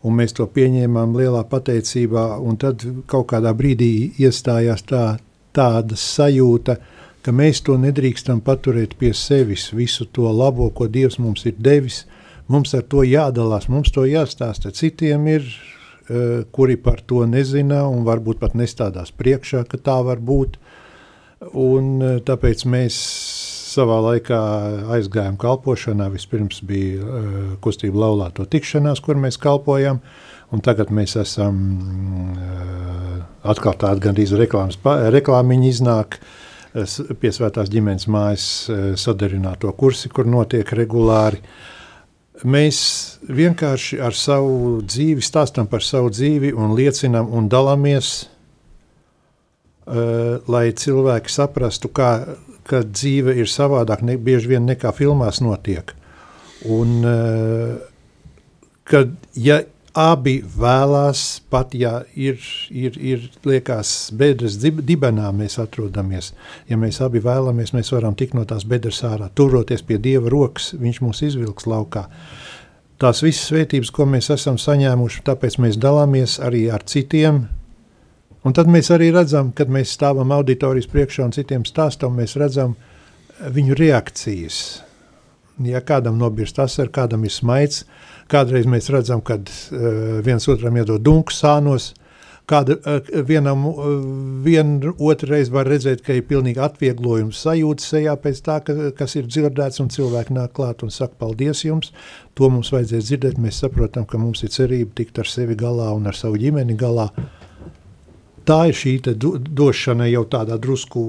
Un 0.00 0.14
mēs 0.16 0.32
to 0.32 0.46
pieņēmām 0.48 1.12
lielā 1.12 1.42
pateicībā, 1.44 2.38
un 2.40 2.56
tad 2.56 2.80
kaut 3.10 3.26
kādā 3.34 3.50
brīdī 3.52 4.14
iestājās 4.16 4.86
tā, 4.88 5.18
tāda 5.52 5.96
sajūta, 5.96 6.78
ka 7.20 7.34
mēs 7.36 7.60
to 7.66 7.76
nedrīkstam 7.76 8.40
paturēt 8.40 8.96
pie 8.96 9.12
sevis. 9.12 9.68
Visu 9.76 10.06
to 10.08 10.30
labo, 10.32 10.70
ko 10.72 10.88
Dievs 10.88 11.18
mums 11.20 11.44
ir 11.44 11.58
devis, 11.58 12.06
mums 12.48 12.72
ar 12.74 12.86
to 12.88 13.04
jādalās, 13.04 13.68
mums 13.68 13.92
to 13.92 14.06
jāstāsta. 14.08 14.72
Citiem 14.72 15.28
ir 15.28 15.44
kuri 16.50 16.74
par 16.82 17.02
to 17.06 17.22
nezina 17.28 17.84
un 17.86 18.02
varbūt 18.06 18.40
pat 18.42 18.56
nestādās 18.58 19.12
priekšā, 19.14 19.64
ka 19.70 19.78
tā 19.78 20.00
var 20.06 20.18
būt. 20.18 20.58
Un, 21.40 22.02
eh, 22.02 22.18
tāpēc 22.20 22.66
mēs 22.68 22.96
savā 23.70 24.00
laikā 24.04 24.40
aizgājām 24.96 25.38
kalpošanā. 25.40 26.10
Vispirms 26.10 26.58
bija 26.66 27.00
uh, 27.00 27.38
kustība 27.62 28.02
laulāto 28.02 28.44
tikšanās, 28.50 29.00
kur 29.00 29.14
mēs 29.14 29.38
kalpojam. 29.40 30.00
Un 30.50 30.60
tagad 30.66 30.90
mēs 30.90 31.14
esam 31.20 31.60
uh, 32.34 33.20
atkal 33.46 33.78
tādi 33.78 34.02
gandrīz 34.08 34.34
reklāmas, 34.34 34.80
reklāmiņi 35.14 35.70
iznāk 35.70 36.18
eh, 36.18 36.96
pie 37.22 37.30
svētās 37.32 37.70
ģimenes 37.70 38.08
mājas 38.10 38.46
uh, 38.66 38.80
sadarināto 38.98 39.70
kursi, 39.78 40.10
kur 40.10 40.26
notiek 40.26 40.74
regulāri. 40.74 41.38
Mēs 42.44 42.78
vienkārši 43.28 43.98
ar 44.00 44.16
savu 44.16 44.80
dzīvi 44.80 45.20
stāstam 45.24 45.66
par 45.68 45.84
savu 45.84 46.08
dzīvi 46.12 46.54
un 46.56 46.72
liecinām 46.78 47.28
un 47.36 47.48
dalāmies, 47.52 48.12
uh, 49.84 50.40
lai 50.48 50.70
cilvēki 50.72 51.32
saprastu, 51.32 51.90
kā, 51.92 52.10
ka 52.64 52.80
dzīve 52.86 53.36
ir 53.36 53.50
savādāk, 53.50 54.00
ne, 54.06 54.16
bieži 54.16 54.54
vien 54.54 54.64
nekā 54.68 54.92
filmās 54.96 55.42
notiek. 55.44 55.92
Un, 56.64 56.96
uh, 57.04 57.76
kad, 58.88 59.12
ja 59.36 59.60
abi 59.98 60.40
vēlās, 60.42 61.40
pat 61.50 61.74
ja 61.74 62.00
ir, 62.14 62.38
ir, 62.70 62.96
ir 62.98 63.26
liekas, 63.46 64.10
bedres 64.14 64.58
dib- 64.62 64.82
dibenā 64.86 65.30
mēs 65.34 65.58
atrodamies, 65.62 66.32
ja 66.70 66.78
mēs 66.78 67.00
abi 67.02 67.22
vēlamies, 67.24 67.72
mēs 67.74 67.90
varam 67.92 68.14
tikt 68.14 68.36
no 68.38 68.44
tās 68.44 68.64
bedres 68.68 69.02
ārā, 69.06 69.30
turoties 69.34 69.82
pie 69.82 69.98
Dieva 69.98 70.30
rokas, 70.30 70.72
viņš 70.78 71.00
mūs 71.02 71.22
izvilks 71.26 71.66
laukā. 71.66 72.06
Tās 73.00 73.22
visas 73.24 73.48
svētības, 73.48 73.90
ko 73.96 74.04
mēs 74.06 74.28
esam 74.30 74.58
saņēmuši, 74.60 75.24
tāpēc 75.24 75.56
mēs 75.64 75.78
dalāmies 75.80 76.36
arī 76.44 76.66
ar 76.70 76.84
citiem. 76.84 77.46
Un 78.44 78.54
tad 78.56 78.68
mēs 78.72 78.90
arī 78.92 79.10
redzam, 79.12 79.54
kad 79.56 79.72
mēs 79.72 79.94
stāvam 79.96 80.32
auditorijas 80.36 80.88
priekšā 80.88 81.24
un 81.24 81.32
citiem 81.32 81.64
stāstam, 81.68 82.14
mēs 82.16 82.36
redzam 82.40 82.76
eh, 82.76 83.48
viņu 83.48 83.76
reakcijas. 83.80 84.60
Ja 85.64 85.80
kādam 85.84 86.16
nobirst 86.20 86.56
tas, 86.56 86.78
ar 86.80 86.88
kādam 86.92 87.24
ir 87.24 87.32
smaids, 87.32 87.84
kādreiz 88.30 88.68
mēs 88.70 88.90
redzam, 88.92 89.22
kad 89.24 89.50
uh, 89.50 90.20
viens 90.24 90.46
otram 90.50 90.78
iedod 90.80 91.02
dunku 91.02 91.34
sānos, 91.34 91.90
kāda 92.50 92.76
uh, 92.78 93.10
vienam 93.26 93.66
uh, 93.68 93.90
vien 94.44 94.78
otru 94.98 95.30
reizi 95.32 95.54
var 95.54 95.68
redzēt, 95.70 96.02
ka 96.06 96.16
ir 96.16 96.26
pilnīgi 96.28 96.62
atvieglojums 96.62 97.42
sajūta 97.44 97.86
sejā 97.86 98.16
pēc 98.22 98.42
tā, 98.46 98.60
ka, 98.66 98.76
kas 98.96 99.16
ir 99.20 99.28
dzirdēts, 99.30 99.82
un 99.82 99.92
cilvēki 99.92 100.36
nāk 100.38 100.54
klāt 100.56 100.84
un 100.86 100.94
saka 100.94 101.18
paldies 101.20 101.64
jums. 101.66 101.94
To 102.38 102.50
mums 102.52 102.72
vajadzēs 102.74 103.10
dzirdēt, 103.10 103.38
mēs 103.42 103.62
saprotam, 103.64 104.06
ka 104.08 104.18
mums 104.18 104.44
ir 104.46 104.54
cerība 104.54 104.96
tikt 105.02 105.22
ar 105.22 105.30
sevi 105.30 105.58
galā 105.58 105.92
un 105.96 106.10
ar 106.10 106.18
savu 106.18 106.40
ģimeni 106.40 106.78
galā. 106.80 107.10
Tā 108.50 108.64
ir 108.66 108.74
šī 108.74 108.92
do, 109.14 109.36
došana 109.38 110.08
jau 110.10 110.24
tādā 110.26 110.56
drusku 110.58 111.00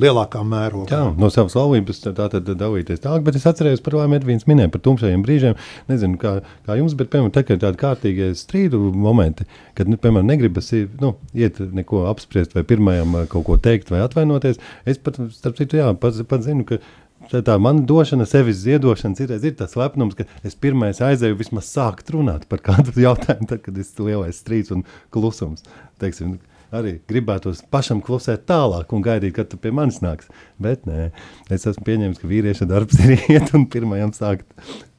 lielākā 0.00 0.40
mērogā. 0.48 0.88
Jā, 0.88 1.10
no 1.20 1.28
savas 1.32 1.52
laulības 1.58 2.00
tā 2.06 2.14
tad 2.16 2.48
dalīties 2.48 3.02
tālāk, 3.04 3.26
bet 3.26 3.36
es 3.36 3.44
atceros 3.50 3.82
par 3.84 3.98
ko 3.98 4.06
Edvīns 4.16 4.46
minēja 4.48 4.72
par 4.72 4.80
tumšajiem 4.86 5.24
brīžiem. 5.26 5.58
Nezinu, 5.90 6.16
kā, 6.22 6.38
kā 6.64 6.78
jums, 6.80 6.94
bet, 6.96 7.10
piemēram, 7.12 7.34
tā, 7.34 7.44
tādi 7.50 7.80
kārtīgi 7.82 8.30
strīdu 8.38 8.80
momenti, 8.96 9.44
kad, 9.76 9.92
nu, 9.92 10.00
piemēram, 10.00 10.30
negribas 10.32 10.72
nu, 11.02 11.12
iet 11.36 11.60
neko 11.60 12.06
apspriest 12.08 12.56
vai 12.56 12.64
pirmajam 12.64 13.20
kaut 13.28 13.44
ko 13.50 13.60
teikt 13.60 13.92
vai 13.92 14.00
atvainoties, 14.06 14.62
es 14.88 15.04
pat, 15.04 15.20
starp 15.36 15.60
citu, 15.60 15.82
jā, 15.82 15.92
pats, 16.00 16.24
pats 16.30 16.48
zinu, 16.48 16.64
ka 16.64 16.80
tā, 17.28 17.42
tā 17.44 17.58
mana 17.60 17.84
došana, 17.84 18.24
sevis 18.28 18.62
ziedošana, 18.64 19.20
ir, 19.20 19.36
ir 19.36 19.58
tas 19.58 19.76
lepnums, 19.76 20.16
ka 20.16 20.24
es 20.48 20.56
pirmais 20.56 21.02
aizēju 21.04 21.42
vismaz 21.42 21.68
sākt 21.68 22.08
runāt 22.16 22.48
par 22.48 22.64
kādu 22.64 22.96
jautājumu, 23.06 23.52
tad, 23.52 23.66
kad 23.66 23.76
ir 23.76 24.06
lielais 24.06 24.40
strīds 24.40 24.72
un 24.72 24.88
klusums. 25.12 25.66
Teiksim, 26.00 26.38
arī 26.76 26.96
gribētos 27.10 27.62
pašam 27.72 28.02
klusēt 28.04 28.46
tālāk 28.50 28.92
un 28.94 29.04
gaidīt, 29.04 29.34
kad 29.38 29.50
tu 29.50 29.58
pie 29.60 29.72
manis 29.74 30.00
nāks. 30.04 30.30
Bet 30.62 30.86
nē, 30.88 31.10
es 31.50 31.66
esmu 31.66 31.86
pieņēmis, 31.88 32.20
ka 32.20 32.30
vīrieša 32.30 32.68
darbs 32.70 33.00
ir 33.04 33.16
iet 33.34 33.52
un 33.56 33.66
pirmajam 33.70 34.14
sākt 34.16 34.46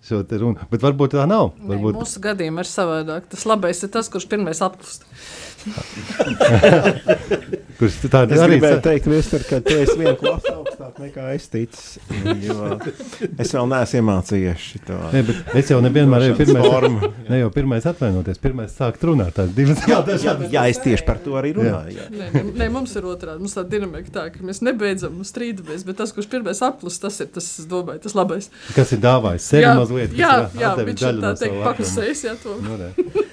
šo 0.08 0.22
te 0.28 0.39
runu. 0.41 0.58
Bet 0.72 0.84
varbūt 0.86 1.16
tā 1.16 1.28
nav. 1.30 1.52
Nē, 1.60 1.76
Varbūt... 1.76 1.99
mūsu 1.99 2.24
gadījumā 2.24 2.66
ir 2.66 2.72
savādāk. 2.72 3.30
Tas 3.32 3.45
labais 3.49 3.84
ir 3.86 3.91
tas, 3.93 4.10
kurš 4.12 4.28
pirmais 4.32 4.64
apklust. 4.66 5.06
Kurš 7.82 7.95
tādi 8.14 8.36
Es 8.36 8.41
arī 8.43 8.60
gribēju 8.60 8.82
teikt, 8.86 9.08
Vispār, 9.10 9.43
ka 9.49 9.58
tu 9.66 9.74
esi 9.74 9.95
viena 9.97 10.14
klase 10.20 10.52
augstāk 10.54 10.99
nekā 11.02 11.32
es 11.34 11.47
ticu. 11.49 12.02
Jo 12.43 12.76
es 13.41 13.54
vēl 13.56 13.70
neesmu 13.72 14.02
iemācījies 14.02 14.66
šo 14.68 14.97
Nē, 15.16 15.24
bet 15.26 15.56
es 15.58 15.72
jau 15.74 15.80
nevienmēr 15.82 16.28
esmu 16.28 16.38
pirmais, 16.43 16.68
formu. 16.68 17.10
ne 17.30 17.39
jau 17.41 17.49
pirmais 17.56 17.88
atvainoties, 17.89 18.41
pirmais 18.43 18.76
sākt 18.78 19.02
runāt. 19.10 19.34
Tās 19.38 19.49
divas 19.58 19.82
Jā, 19.89 19.97
jā, 20.28 20.36
jā, 20.54 20.66
es 20.70 20.82
tieši 20.84 21.08
par 21.08 21.22
to 21.26 21.34
arī 21.39 21.56
runāju. 21.58 21.95
jā. 21.97 22.06
Nē, 22.14 22.28
nē, 22.36 22.43
nē, 22.62 22.68
mums 22.74 22.93
ir 22.97 23.08
otrādi. 23.10 23.41
Mums 23.41 23.58
tā 23.58 23.66
dinamika 23.66 24.14
tā, 24.14 24.28
ka 24.36 24.45
mēs 24.45 24.62
nebeidzam 24.66 25.18
strīdamies, 25.26 25.86
bet 25.88 25.97
tas, 26.04 26.14
kurš 26.14 26.30
pirmais 26.30 26.62
apklust, 26.66 27.02
tas 27.02 27.18
ir 27.26 27.32
tas, 27.34 27.49
es 27.64 27.70
domāju, 27.72 28.04
tas 28.06 28.18
labais. 28.18 28.52
Kas 28.78 28.93
ir 28.93 29.02
dāvājis 29.02 29.49
sevi 29.56 29.66
jā, 29.66 29.74
mazliet? 29.94 30.18
jā, 30.20 30.32
jā, 30.60 30.72
viņš 30.80 31.06
ir 31.08 31.22
tā 31.22 31.34
teikt 31.36 31.56
sava 31.56 31.68
paklusējis, 31.70 32.24
jā, 32.28 32.36
to. 32.42 32.58
Nu. 32.64 33.26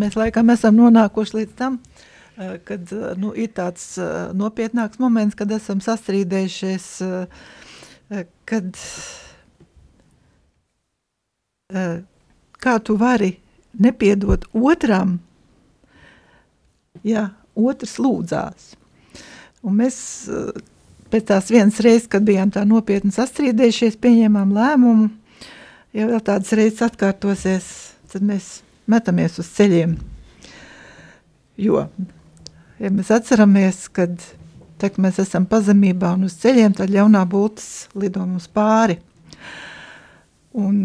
Mēs 0.00 0.16
laikam 0.18 0.50
esam 0.54 0.76
nonākuši 0.78 1.36
līdz 1.40 1.54
tam, 1.58 1.78
eh, 2.38 2.58
kad 2.64 2.92
eh, 2.94 3.06
nu, 3.18 3.32
ir 3.34 3.50
tāds 3.56 3.86
eh, 3.98 4.30
nopietnāks 4.36 5.00
moments, 5.02 5.38
kad 5.38 5.50
esam 5.54 5.82
sastrīdējušies, 5.82 6.86
kad 8.50 8.78
eh, 11.72 11.96
kā 12.60 12.78
tu 12.82 12.96
vari 12.98 13.36
nepiedot 13.78 14.46
otram, 14.54 15.18
ja 17.06 17.30
otrs 17.54 17.98
lūdzās. 18.02 18.74
Un 19.62 19.76
mēs 19.76 19.96
pēc 21.10 21.26
tās 21.28 21.50
vienas 21.52 21.78
reizes, 21.84 22.08
kad 22.10 22.24
bijām 22.26 22.52
tā 22.54 22.64
nopietni 22.68 23.12
sastrīdējušies, 23.14 23.98
pieņēmām 24.02 24.54
lēmumu, 24.56 25.08
ja 25.96 26.08
vēl 26.10 26.20
tādas 26.24 26.52
reizes 26.56 26.82
atkārtosies, 26.86 27.68
tad 28.12 28.26
mēs 28.26 28.60
metamies 28.90 29.38
uz 29.42 29.48
ceļiem. 29.56 29.94
Jo, 31.60 31.84
ja 32.80 32.90
mēs 32.94 33.10
atceramies, 33.14 33.86
kad 33.92 34.14
te, 34.80 34.90
mēs 35.02 35.20
esam 35.22 35.46
pazemībā 35.48 36.14
un 36.16 36.28
uz 36.28 36.36
ceļiem, 36.40 36.76
tad 36.78 36.92
ļaunā 36.92 37.24
būtnes 37.30 37.90
lido 38.00 38.24
mums 38.24 38.48
pāri. 38.50 38.98
Un 40.56 40.76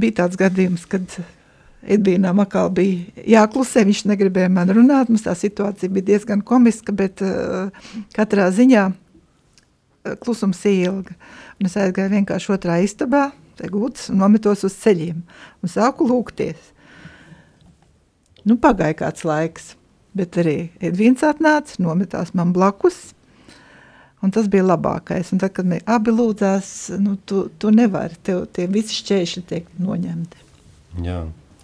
bija 0.00 0.22
tāds 0.22 0.38
gadījums, 0.40 0.86
kad 0.88 1.18
Edvīnam 1.84 2.38
atkal 2.40 2.70
bija 2.72 3.24
jāklusē, 3.28 3.82
viņš 3.84 4.06
negribēja 4.08 4.48
man 4.52 4.70
runāt, 4.72 5.10
mums 5.12 5.26
tā 5.26 5.34
situācija 5.36 5.92
bija 5.92 6.14
diezgan 6.14 6.40
komiska, 6.40 6.94
bet 6.96 7.20
uh, 7.20 7.68
katrā 8.16 8.46
ziņā 8.56 8.86
uh, 8.88 10.14
klusums 10.22 10.62
ilga. 10.70 11.12
Un 11.60 11.68
es 11.68 11.76
aizgāju 11.76 12.14
vienkārši 12.14 12.54
otrā 12.56 12.78
istabā, 12.84 13.26
gultas, 13.72 14.10
un 14.10 14.22
nometos 14.22 14.64
uz 14.66 14.76
ceļiem, 14.82 15.22
un 15.62 15.70
sāku 15.70 16.06
lūgties. 16.08 16.72
Nu, 18.44 18.58
pagāja 18.60 18.98
kāds 19.04 19.24
laiks, 19.24 19.74
bet 20.14 20.36
arī 20.42 20.70
Edvīns 20.84 21.24
atnāca, 21.24 21.78
nometās 21.82 22.34
man 22.36 22.52
blakus, 22.52 23.14
Un 24.24 24.32
tas 24.32 24.46
bija 24.48 24.64
labākais. 24.64 25.34
Un 25.34 25.40
tad, 25.42 25.52
kad 25.56 25.68
mēs 25.68 25.84
abi 25.90 26.12
lūdzās, 26.14 26.68
nu, 27.02 27.18
tu, 27.28 27.44
tu 27.60 27.72
nevari, 27.74 28.16
tev 28.24 28.46
tie 28.56 28.64
visi 28.72 28.96
šķēršļi 28.96 29.42
tiek 29.50 29.66
noņemti. 29.84 30.44
Jā, 31.04 31.18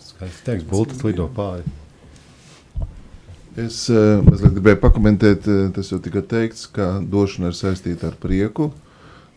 skaisti 0.05 0.45
teiks, 0.45 0.67
bultas 0.69 1.01
lido 1.07 1.25
pāri. 1.33 1.65
Es 3.61 3.83
uh, 3.93 4.21
mazliet 4.27 4.53
gribēju 4.59 4.81
pakomentēt, 4.83 5.49
uh, 5.49 5.71
tas 5.75 5.89
jau 5.91 5.99
tika 6.05 6.21
teikts, 6.21 6.67
ka 6.71 6.93
došana 7.01 7.51
ir 7.51 7.57
saistīta 7.57 8.11
ar 8.11 8.21
prieku. 8.21 8.69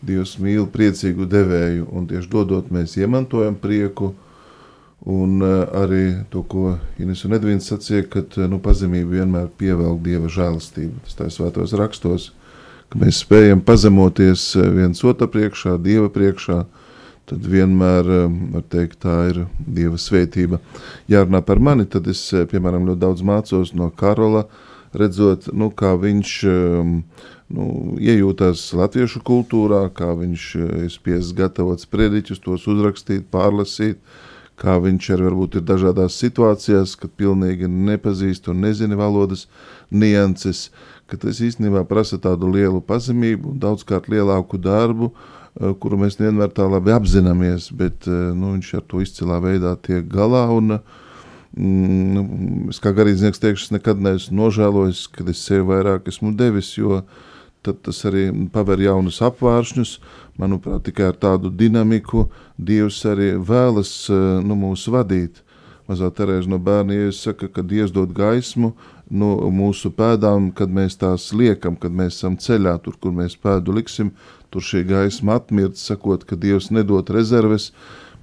Dievs 0.04 0.36
mīl 0.42 0.66
priecīgu 0.70 1.26
devēju, 1.30 1.88
un 1.96 2.06
tieši 2.10 2.30
dodot, 2.30 2.70
mēs 2.74 2.98
iemantojam 3.00 3.56
prieku. 3.60 4.12
Un 5.04 5.42
uh, 5.44 5.66
arī 5.82 6.24
to, 6.32 6.40
ko 6.48 6.78
Inês 7.02 7.26
un 7.26 7.36
Edvīns 7.36 7.66
sacīja, 7.68 8.06
ka 8.08 8.22
nu, 8.48 8.56
pazemība 8.64 9.18
vienmēr 9.18 9.50
pievelk 9.60 10.00
dieva 10.04 10.30
žēlastību. 10.32 11.02
Tas 11.04 11.18
tā 11.18 11.28
svētos 11.32 11.74
rakstos. 11.76 12.30
Ka 12.88 13.00
mēs 13.02 13.20
spējam 13.24 13.60
pazemoties 13.64 14.46
eh, 14.56 14.70
viens 14.72 15.00
otru 15.04 15.28
priekšā, 15.28 15.76
Dieva 15.82 16.08
priekšā, 16.12 16.58
tad 17.28 17.46
vienmēr 17.48 18.08
var 18.54 18.64
teikt, 18.72 19.00
tā 19.04 19.16
ir 19.32 19.42
Dieva 19.58 20.00
svētība. 20.00 20.60
Jārunā 21.10 21.40
par 21.44 21.60
mani, 21.60 21.88
tad 21.90 22.08
es, 22.12 22.22
piemēram, 22.52 22.86
ļoti 22.88 23.04
daudz 23.04 23.24
mācos 23.24 23.72
no 23.76 23.90
Karola, 23.92 24.44
redzot, 24.94 25.48
nu, 25.56 25.70
kā 25.74 25.94
viņš 26.00 26.36
nu, 27.52 27.96
iejūtās 28.00 28.66
latviešu 28.78 29.24
kultūrā, 29.26 29.88
kā 29.92 30.12
viņš 30.16 30.46
ir 30.62 30.92
spiests 30.92 31.34
gatavot 31.36 31.82
sprediķus, 31.82 32.42
tos 32.44 32.68
uzrakstīt, 32.70 33.26
pārlasīt, 33.32 34.00
kā 34.60 34.78
viņš 34.78 35.10
arī 35.16 35.28
varbūt 35.28 35.58
ir 35.58 35.66
dažādās 35.66 36.16
situācijās, 36.22 36.94
kad 36.96 37.12
pilnīgi 37.18 37.68
nepazīst 37.68 38.48
un 38.52 38.62
nezina 38.62 38.96
valodas 38.96 39.48
nianses, 39.90 40.68
uh, 40.68 40.94
ka 41.10 41.18
tas 41.20 41.40
īstenībā 41.44 41.84
prasa 41.88 42.18
tādu 42.20 42.48
lielu 42.52 42.80
pazemību, 42.84 43.54
daudzkārt 43.60 44.08
lielāku 44.12 44.58
darbu, 44.60 45.10
eh, 45.12 45.74
kuru 45.80 46.00
mēs 46.00 46.18
nevienmēr 46.20 46.52
tā 46.56 46.66
labi 46.70 46.94
apzināmies, 46.94 47.70
bet 47.72 48.08
eh, 48.08 48.32
nu, 48.34 48.54
viņš 48.56 48.74
ar 48.80 48.86
to 48.88 49.02
izcilā 49.04 49.40
veidā 49.44 49.76
tiek 49.76 50.08
galā. 50.08 50.46
Un, 50.56 50.78
mm, 51.56 52.08
nu, 52.16 52.24
es 52.72 52.80
kā 52.80 52.94
garīdznieks 52.96 53.42
teikšu, 53.42 53.68
es 53.68 53.76
nekad 53.76 54.00
neesmu 54.00 54.40
nožēlojis, 54.40 55.06
kad 55.12 55.28
es 55.28 55.44
sev 55.44 55.68
vairāk 55.72 56.08
esmu 56.08 56.34
devis, 56.36 56.74
jo 56.78 57.02
tad 57.64 57.80
tas 57.86 58.02
arī 58.08 58.28
paver 58.52 58.82
jaunus 58.84 59.22
apvāršņus. 59.24 59.96
Manuprāt, 60.40 60.84
tikai 60.88 61.08
ar 61.12 61.18
tādu 61.20 61.50
dinamiku 61.50 62.28
Dievs 62.58 63.00
arī 63.08 63.34
vēlas 63.38 63.92
eh, 64.10 64.20
nu, 64.44 64.58
mūs 64.58 64.86
vadīt. 64.92 65.40
Mazā 65.88 66.08
Terēza 66.16 66.48
no 66.48 66.56
bērna 66.56 66.96
iesaka, 67.06 67.50
ka 67.52 67.62
Dievs 67.62 67.92
dod 67.92 68.14
gaismu, 68.16 68.72
nu, 69.12 69.30
mūsu 69.52 69.90
pēdām, 69.92 70.48
kad 70.56 70.72
mēs 70.72 70.96
tās 71.00 71.28
liekam, 71.36 71.76
kad 71.76 71.92
mēs 71.92 72.16
esam 72.16 72.38
ceļā, 72.40 72.78
tur, 72.84 72.96
kur 73.00 73.12
mēs 73.12 73.36
pēdu 73.36 73.74
liksim, 73.76 74.14
tur 74.48 74.64
šī 74.64 74.84
gaisma 74.88 75.36
atmirt, 75.36 75.76
sakot, 75.76 76.24
ka 76.24 76.40
Dievs 76.40 76.70
nedod 76.72 77.12
rezerves, 77.12 77.72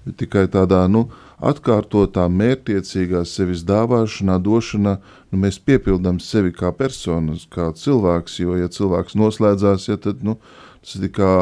bet 0.08 0.18
tikai 0.24 0.48
tādā, 0.50 0.88
nu, 0.90 1.06
atkārtotā, 1.42 2.28
mērķiecīgā 2.30 3.24
sevis 3.26 3.66
dāvāšanā, 3.68 4.38
došanā, 4.46 4.98
nu, 5.32 5.42
mēs 5.44 5.60
piepildām 5.66 6.22
sevi 6.22 6.54
kā 6.56 6.72
personas, 6.78 7.48
kā 7.52 7.72
cilvēks, 7.78 8.40
jo, 8.44 8.58
ja 8.60 8.70
cilvēks 8.72 9.18
noslēdzās, 9.18 9.88
ja 9.90 9.98
tad, 10.02 10.22
nu, 10.26 10.38
tas 10.82 10.96
ir 10.98 11.12
kā 11.16 11.34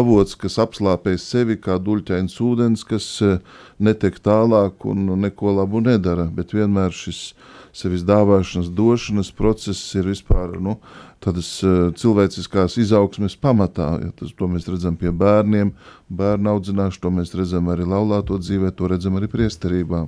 avots, 0.00 0.36
kas 0.38 0.58
apslāpē 0.62 1.16
sevi, 1.18 1.58
kā 1.60 1.78
duļķains 1.82 2.38
ūdens, 2.46 2.86
kas 2.86 3.06
eh, 3.26 3.38
netek 3.78 4.22
tālāk 4.22 4.86
un 4.86 5.14
neko 5.20 5.56
labu 5.58 5.82
nedara, 5.84 6.30
bet 6.30 6.54
vienmēr 6.54 6.94
šis 6.94 7.32
sevis 7.76 8.02
dāvāšanas, 8.06 8.70
došanas 8.74 9.30
process 9.34 9.94
ir 9.94 10.10
vispār 10.10 10.58
nu, 10.62 10.78
tādas 11.24 11.48
uh, 11.66 11.90
cilvēciskās 11.96 12.78
izaugsmes 12.80 13.36
pamatā. 13.40 13.90
Ja 14.04 14.12
tas, 14.16 14.32
to 14.36 14.48
mēs 14.50 14.68
redzam 14.70 14.96
pie 15.00 15.12
bērniem, 15.12 15.74
bērnu 16.08 16.54
audzināšanu, 16.54 17.02
to 17.04 17.12
mēs 17.20 17.34
redzam 17.36 17.68
arī 17.72 17.88
laulāto 17.88 18.38
dzīvē, 18.40 18.72
to 18.76 18.90
redzam 18.90 19.18
arī 19.20 19.30
priesterībā. 19.32 20.06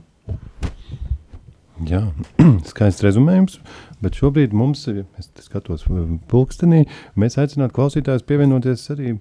Jā, 1.89 2.03
skaists 2.71 3.03
rezumējums, 3.05 3.59
bet 4.05 4.17
šobrīd 4.19 4.55
mums, 4.57 4.87
es 4.89 5.29
skatos 5.45 5.85
pulkstenī, 6.31 6.85
mēs 7.19 7.39
aicinātu 7.41 7.77
klausītājus 7.79 8.27
pievienoties 8.29 8.87
arī 8.95 9.17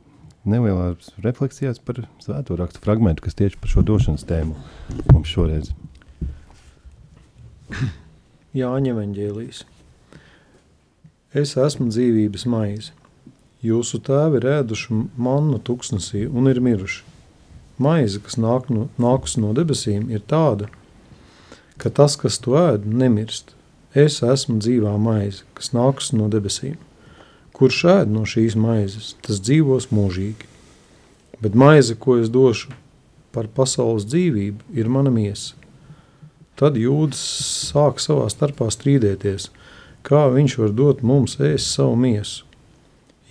nelielās 0.48 1.12
refleksijās 1.22 1.82
par 1.86 2.04
svēto 2.22 2.58
rakstu 2.60 2.82
fragmentu, 2.84 3.26
kas 3.26 3.38
tieši 3.38 3.60
par 3.62 3.74
šo 3.74 3.86
došanas 3.86 4.26
tēmu 4.30 4.56
mums 5.14 5.30
šoreiz. 5.32 5.74
Jāņa 8.58 8.96
Evanģēlijas. 8.96 9.64
Es 11.32 11.54
esmu 11.56 11.86
dzīvības 11.88 12.44
maize. 12.52 12.92
Jūsu 13.64 14.02
tēvi 14.04 14.42
ir 14.42 14.48
ēduši 14.52 14.98
mannu 15.16 15.62
tuksnesī 15.64 16.26
un 16.28 16.50
ir 16.52 16.58
miruši. 16.60 17.06
Maize, 17.80 18.20
kas 18.20 18.36
nāk 18.36 18.68
no, 18.68 18.90
nākus 19.00 19.38
no 19.40 19.54
debesīm, 19.56 20.10
ir 20.12 20.26
tāda, 20.28 20.68
ka 21.80 21.88
tas, 21.88 22.18
kas 22.20 22.36
to 22.44 22.58
ēd, 22.60 22.84
nemirst. 22.84 23.56
Es 23.96 24.20
esmu 24.20 24.58
dzīvā 24.60 24.92
maize, 25.00 25.46
kas 25.56 25.72
nākus 25.72 26.12
no 26.12 26.28
debesīm. 26.32 26.76
Kurš 27.56 27.80
ēd 27.94 28.12
no 28.12 28.26
šīs 28.28 28.60
maizes, 28.60 29.14
tas 29.24 29.40
dzīvos 29.40 29.88
mūžīgi. 29.96 30.52
Bet 31.40 31.56
maize, 31.56 31.96
ko 31.96 32.20
es 32.20 32.28
došu 32.28 32.76
par 33.32 33.48
pasaules 33.48 34.04
dzīvību, 34.12 34.68
ir 34.76 34.92
mana 34.92 35.16
miesa. 35.16 35.56
Tad 36.60 36.76
jūdas 36.76 37.24
sāk 37.72 38.04
savā 38.04 38.28
starpā 38.28 38.68
strīdēties, 38.68 39.48
kā 40.08 40.26
viņš 40.34 40.58
var 40.62 40.74
dot 40.76 41.04
mums 41.06 41.38
ēst 41.42 41.76
savu 41.76 41.96
miesu. 42.00 42.46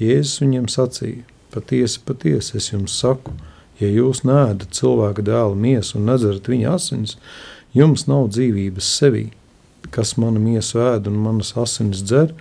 Jēzus 0.00 0.40
viņiem 0.42 0.68
sacīja, 0.72 1.24
patiesi, 1.52 2.00
patiesi, 2.06 2.56
es 2.56 2.70
jums 2.72 2.96
saku, 2.96 3.34
ja 3.80 3.90
jūs 3.90 4.22
neēdat 4.24 4.72
cilvēka 4.76 5.24
dēla 5.26 5.56
miesu 5.56 5.98
un 5.98 6.08
nedzerat 6.08 6.48
viņa 6.48 6.76
asins, 6.76 7.16
jums 7.76 8.06
nav 8.08 8.30
dzīvības 8.32 8.94
sevī. 9.00 9.26
Kas 9.90 10.14
manu 10.20 10.40
miesu 10.40 10.80
ēd 10.80 11.10
un 11.10 11.20
manas 11.20 11.52
asinis 11.58 12.04
dzer, 12.06 12.32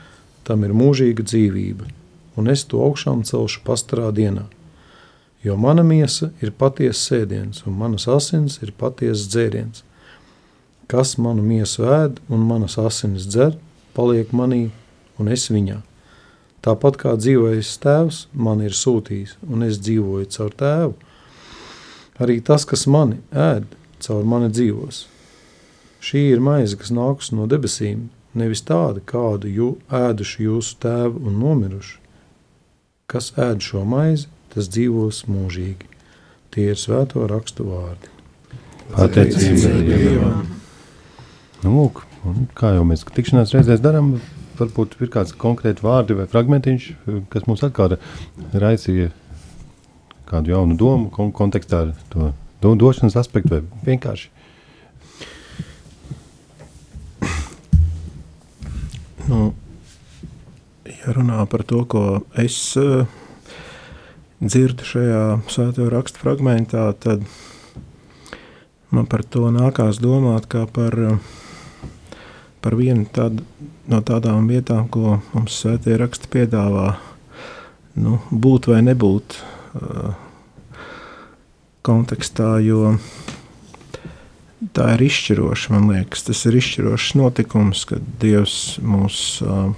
tam 0.47 0.63
ir 0.63 0.75
mūžīga 0.75 1.25
dzīvība, 1.25 1.89
un 2.39 2.49
es 2.51 2.63
to 2.69 2.79
augšām 2.85 3.25
celšu 3.27 3.63
pastarā 3.67 4.13
dienā. 4.15 4.47
Jo 5.43 5.55
mana 5.55 5.83
miesa 5.87 6.33
ir 6.43 6.51
patiesa 6.51 6.99
sēdiens, 7.13 7.63
un 7.67 7.77
manas 7.79 8.07
asins 8.11 8.59
ir 8.63 8.75
patiesa 8.75 9.29
dzēriens 9.31 9.83
kas 10.89 11.17
manu 11.21 11.43
miesu 11.45 11.85
ēd 11.85 12.17
un 12.33 12.45
manas 12.49 12.79
asinis 12.81 13.27
dzer, 13.29 13.53
paliek 13.95 14.33
manī 14.35 14.69
un 15.19 15.31
es 15.31 15.47
viņā. 15.51 15.79
Tāpat 16.65 16.97
kā 16.99 17.13
dzīvojis 17.15 17.77
tēvs, 17.83 18.23
man 18.33 18.63
ir 18.65 18.75
sūtījis, 18.75 19.37
un 19.47 19.63
es 19.63 19.79
dzīvoju 19.79 20.27
caur 20.35 20.55
tēvu. 20.59 20.95
Arī 22.19 22.41
tas, 22.43 22.65
kas 22.67 22.83
mani 22.91 23.21
ēd, 23.31 23.69
caur 24.03 24.25
mani 24.27 24.49
dzīvos. 24.51 25.05
Šī 26.03 26.25
ir 26.33 26.43
maize, 26.43 26.75
kas 26.79 26.91
nākus 26.95 27.31
no 27.35 27.47
debesīm, 27.47 28.09
nevis 28.35 28.63
tāda, 28.67 28.99
kādu 29.03 29.51
jū, 29.51 29.69
ēduši 29.91 30.45
jūsu 30.49 30.75
tēvu 30.83 31.23
un 31.27 31.39
nomiruši. 31.39 31.95
Kas 33.09 33.31
ēd 33.39 33.63
šo 33.63 33.85
maizi, 33.87 34.27
tas 34.53 34.67
dzīvos 34.71 35.25
mūžīgi. 35.31 35.87
Tie 36.53 36.69
ir 36.73 36.79
svēto 36.79 37.23
rakstu 37.29 37.67
vārdi. 37.69 38.11
Pateicība 38.89 39.79
Dievam! 39.85 40.47
Nu, 41.63 41.73
lūk, 41.75 42.03
kā 42.57 42.73
jau 42.75 42.83
mēs 42.87 43.05
tikšanās 43.15 43.53
reizēs 43.55 43.81
darām, 43.83 44.17
varbūt 44.59 44.97
ir 44.99 45.11
kāds 45.13 45.35
konkrēts 45.39 45.83
vārdi 45.83 46.17
vai 46.17 46.27
fragmentiņš, 46.29 46.89
kas 47.31 47.47
mums 47.47 47.63
atkal 47.63 47.95
raisīja 48.53 49.11
kādu 50.29 50.53
jaunu 50.53 50.75
domu 50.77 51.09
kon 51.13 51.31
kontekstā 51.35 51.85
ar 51.87 51.95
to 52.11 52.33
do 52.61 52.75
došanas 52.75 53.17
aspektu 53.19 53.55
vai 53.55 53.61
vienkārši. 53.87 54.29
Nu, 59.29 59.51
ja 60.89 61.13
runā 61.13 61.43
par 61.49 61.63
to, 61.69 61.83
ko 61.85 62.03
es 62.41 62.57
uh, 62.81 63.05
dzirdu 64.41 64.87
šajā 64.89 65.23
svētajā 65.45 65.91
rakstu 65.93 66.23
fragmentā, 66.23 66.87
tad 66.97 67.25
man 68.89 69.05
par 69.09 69.21
to 69.21 69.51
nākās 69.53 70.01
domāt 70.01 70.49
kā 70.49 70.65
par 70.65 70.97
uh, 70.97 71.37
par 72.63 72.75
vienu 72.79 73.05
tādu, 73.13 73.45
no 73.89 74.01
tādām 74.05 74.49
vietām, 74.51 74.87
ko 74.91 75.19
mums 75.33 75.61
svētie 75.61 75.97
raksti 75.99 76.31
piedāvā. 76.33 76.91
Nu, 77.99 78.19
būt 78.31 78.69
vai 78.71 78.81
nebūt. 78.85 79.39
kontekstā, 81.89 82.59
jo 82.61 82.97
tā 84.75 84.93
ir 84.95 85.05
izšķiroša, 85.07 85.73
man 85.73 85.87
liekas, 85.93 86.25
tas 86.27 86.41
ir 86.49 86.57
izšķirošs 86.59 87.13
notikums, 87.19 87.85
kad 87.89 88.03
Dievs 88.21 88.57
mūs 88.83 89.21
uh, 89.45 89.71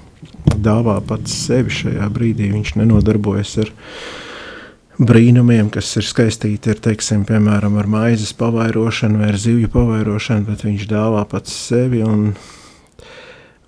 dāvā 0.58 0.98
pats 1.08 1.36
sevi 1.46 1.74
šajā 1.74 2.10
brīdī. 2.14 2.50
Viņš 2.54 2.76
nenodarbojas 2.82 3.54
ar 3.64 3.72
brīnumiem, 5.02 5.70
kas 5.74 5.94
ir 6.02 6.06
skaistīti 6.06 6.74
ar, 6.74 6.82
teiksim, 6.90 7.24
piemēram, 7.30 7.78
ar 7.82 7.90
maizes 7.90 8.34
pavairošanu 8.38 9.22
vai 9.22 9.32
ar 9.32 9.40
zivju 9.42 9.70
pavairošanu, 9.74 10.48
bet 10.50 10.66
viņš 10.68 10.90
dāvā 10.90 11.24
pats 11.30 11.56
sevi. 11.70 12.04
Un, 12.06 12.34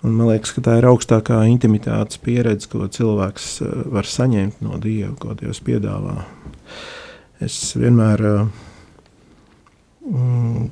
un 0.04 0.12
man 0.12 0.28
liekas, 0.30 0.52
ka 0.54 0.62
tā 0.64 0.76
ir 0.80 0.86
augstākā 0.90 1.40
intimitātes 1.48 2.20
pieredze, 2.22 2.68
ko 2.70 2.86
cilvēks 2.92 3.48
var 3.94 4.06
saņemt 4.08 4.60
no 4.64 4.78
Dieva, 4.82 5.14
ko 5.20 5.34
Dievs 5.38 5.60
piedāvā. 5.64 6.20
Es 7.44 7.56
vienmēr 7.76 8.22
mm, 10.04 10.68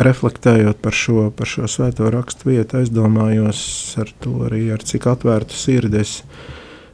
reflektējot 0.00 0.80
par 0.84 0.96
šo, 0.96 1.30
par 1.36 1.48
šo 1.48 1.68
svēto 1.68 2.10
rakstu 2.12 2.52
vietu, 2.52 2.80
aizdomājos 2.80 3.62
ar 4.00 4.12
to 4.22 4.36
arī, 4.48 4.66
ar 4.74 4.84
cik 4.84 5.08
atvērtu 5.10 5.56
sirdi 5.56 6.00
es 6.04 6.20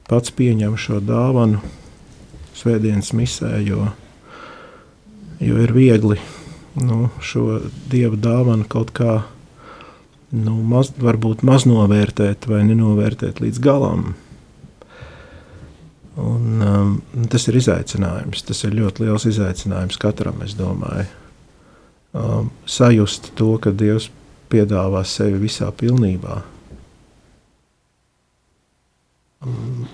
pats 0.06 0.32
pieņemu 0.34 0.78
šo 0.78 1.02
dāvanu 1.02 1.60
svētdienas 2.56 3.12
misē, 3.18 3.52
jo, 3.66 3.90
jo 5.42 5.62
ir 5.62 5.74
viegli 5.74 6.18
nu, 6.80 7.08
šo 7.20 7.60
dievu 7.90 8.18
dāvanu 8.20 8.66
kaut 8.70 8.92
kā 8.96 9.20
nu, 10.34 10.56
maz, 10.66 10.90
varbūt 10.98 11.44
maznovērtēt 11.46 12.48
vai 12.50 12.62
nenovērtēt 12.66 13.42
līdz 13.44 13.60
galam. 13.62 14.14
Un, 16.16 16.62
um, 16.64 16.92
tas 17.28 17.44
ir 17.50 17.58
izaicinājums. 17.60 18.42
Tas 18.48 18.64
ir 18.64 18.76
ļoti 18.78 19.04
liels 19.04 19.26
izaicinājums 19.28 20.00
katram, 20.00 20.40
es 20.46 20.56
domāju 20.56 21.04
um, 22.16 22.50
sajust 22.64 23.34
to, 23.36 23.52
ka 23.60 23.72
Dievs 23.76 24.08
piedāvā 24.50 25.02
sevi 25.04 25.42
visā 25.44 25.68
pilnībā. 25.76 26.40
Um, 29.44 29.84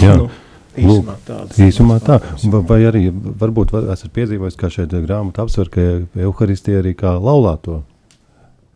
Jā. 0.00 0.14
nu, 0.16 0.30
īsumā, 0.78 1.18
tāds, 1.26 1.58
īsumā 1.60 1.98
tā. 2.04 2.16
Vai, 2.54 2.80
arī 2.88 3.10
varbūt 3.12 3.74
var, 3.74 3.90
esat 3.92 4.14
piedzīvojis, 4.16 4.56
kā 4.58 4.70
šeit 4.72 4.94
grāmata 5.04 5.44
apsver, 5.44 5.70
ka 5.72 5.86
Euharistija 6.16 6.80
arī 6.80 6.94
kā 6.98 7.12
laulāto 7.20 7.82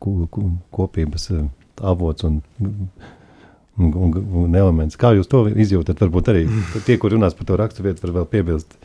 kopības 0.00 1.30
eh, 1.34 1.46
avots 1.92 2.26
un, 2.28 2.40
un, 2.60 3.92
un, 3.92 4.18
un 4.44 4.58
elements. 4.58 4.98
Kā 5.00 5.14
jūs 5.16 5.30
to 5.30 5.46
izjūtat? 5.50 6.00
Varbūt 6.02 6.32
arī 6.32 6.44
tie, 6.86 6.98
kur 7.00 7.14
runās 7.14 7.36
par 7.36 7.48
to 7.48 7.58
rakstu 7.60 7.86
vietu, 7.86 8.04
var 8.06 8.20
vēl 8.20 8.28
piebilst. 8.34 8.76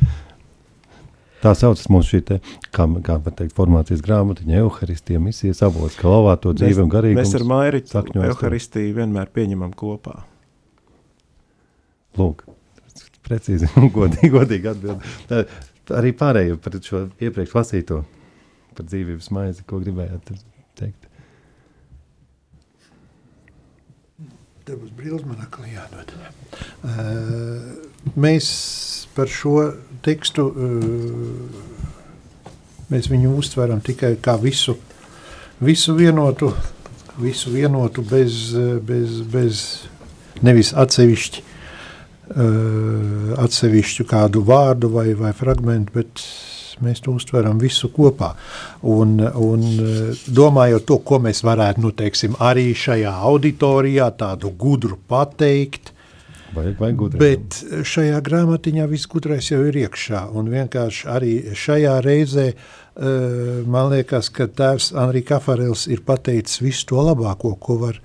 Tā 1.43 1.51
saucas 1.53 1.85
mūsu 1.93 2.15
šī, 2.15 2.19
te, 2.25 2.39
kā, 2.73 2.87
kā 3.05 3.19
teikt, 3.27 3.53
formācijas 3.57 4.01
grāmatiņa, 4.05 4.63
evaharistija, 4.63 5.21
misijas 5.21 5.61
avots, 5.67 5.97
kā 5.99 6.09
lavāto 6.09 6.55
dzīvi 6.57 6.81
un 6.81 6.89
garīgumu. 6.89 7.21
Mēs 7.21 7.35
ar 7.37 7.45
Mairiķu 7.51 8.01
evaharistiju 8.23 8.95
vienmēr 8.95 9.29
pieņemam 9.35 9.75
kopā. 9.77 10.23
Lūk, 12.17 12.45
precīzi 13.27 13.69
un 13.77 13.91
godīgi, 13.97 14.31
godīgi 14.33 14.71
atbild. 14.71 15.05
Tā, 15.29 15.43
arī 15.99 16.15
pārējo 16.17 16.57
par 16.63 16.79
šo 16.81 17.05
iepriekš 17.21 17.57
lasīto, 17.59 18.01
par 18.77 18.89
dzīvības 18.89 19.31
maizi, 19.35 19.65
ko 19.67 19.83
gribējāt 19.83 20.33
teikt. 20.79 21.04
Tev 24.65 24.79
būs 24.81 24.93
brīvs 24.97 25.25
man 25.29 25.43
aklī 25.45 25.75
jādod. 25.75 26.13
Uh, 26.81 28.13
mēs 28.17 28.47
par 29.15 29.29
šo 29.31 29.59
tekstu 30.05 30.49
mēs 32.91 33.09
viņu 33.09 33.33
uztveram 33.39 33.81
tikai 33.83 34.15
kā 34.21 34.35
visu, 34.41 34.77
visu 35.63 35.95
vienotu, 35.97 36.51
visu 37.21 37.53
vienotu 37.53 38.03
bez, 38.05 38.53
bez, 38.85 39.21
bez 39.31 39.61
nevis 40.45 40.73
atsevišķi, 40.75 41.45
atsevišķu 43.45 44.07
kādu 44.09 44.43
vārdu 44.45 44.91
vai, 44.93 45.11
vai 45.17 45.31
fragmentu, 45.37 45.95
bet 45.95 46.25
mēs 46.83 47.03
to 47.05 47.15
uztveram 47.15 47.59
visu 47.61 47.89
kopā. 47.93 48.33
Un, 48.83 49.17
un 49.21 49.65
domājot 50.27 50.87
to, 50.89 50.99
ko 51.05 51.21
mēs 51.23 51.43
varētu, 51.45 51.83
nu, 51.85 51.93
teiksim, 51.95 52.37
arī 52.43 52.71
šajā 52.75 53.13
auditorijā 53.31 54.11
tādu 54.19 54.53
gudru 54.59 54.99
pateikt, 55.07 55.93
Vajag, 56.55 56.75
vajag 56.79 56.99
gudrību. 56.99 57.21
Bet 57.21 57.85
šajā 57.89 58.19
grāmatiņā 58.23 58.85
viss 58.87 59.09
gudrais 59.11 59.49
jau 59.49 59.59
ir 59.67 59.75
iekšā. 59.81 60.21
Un 60.39 60.47
vienkārši 60.53 61.09
arī 61.11 61.31
šajā 61.57 61.97
reizē 62.05 62.45
uh, 62.53 63.65
man 63.67 63.91
liekas, 63.91 64.29
ka 64.33 64.47
tēvs 64.47 64.93
Anri 64.99 65.23
Kafarels 65.27 65.87
ir 65.91 66.05
pateicis 66.07 66.61
visu 66.63 66.87
to 66.93 67.03
labāko, 67.03 67.55
ko 67.59 67.79
var, 67.81 67.99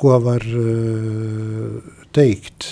ko 0.00 0.16
var 0.24 0.46
uh, 0.46 1.92
teikt. 2.16 2.70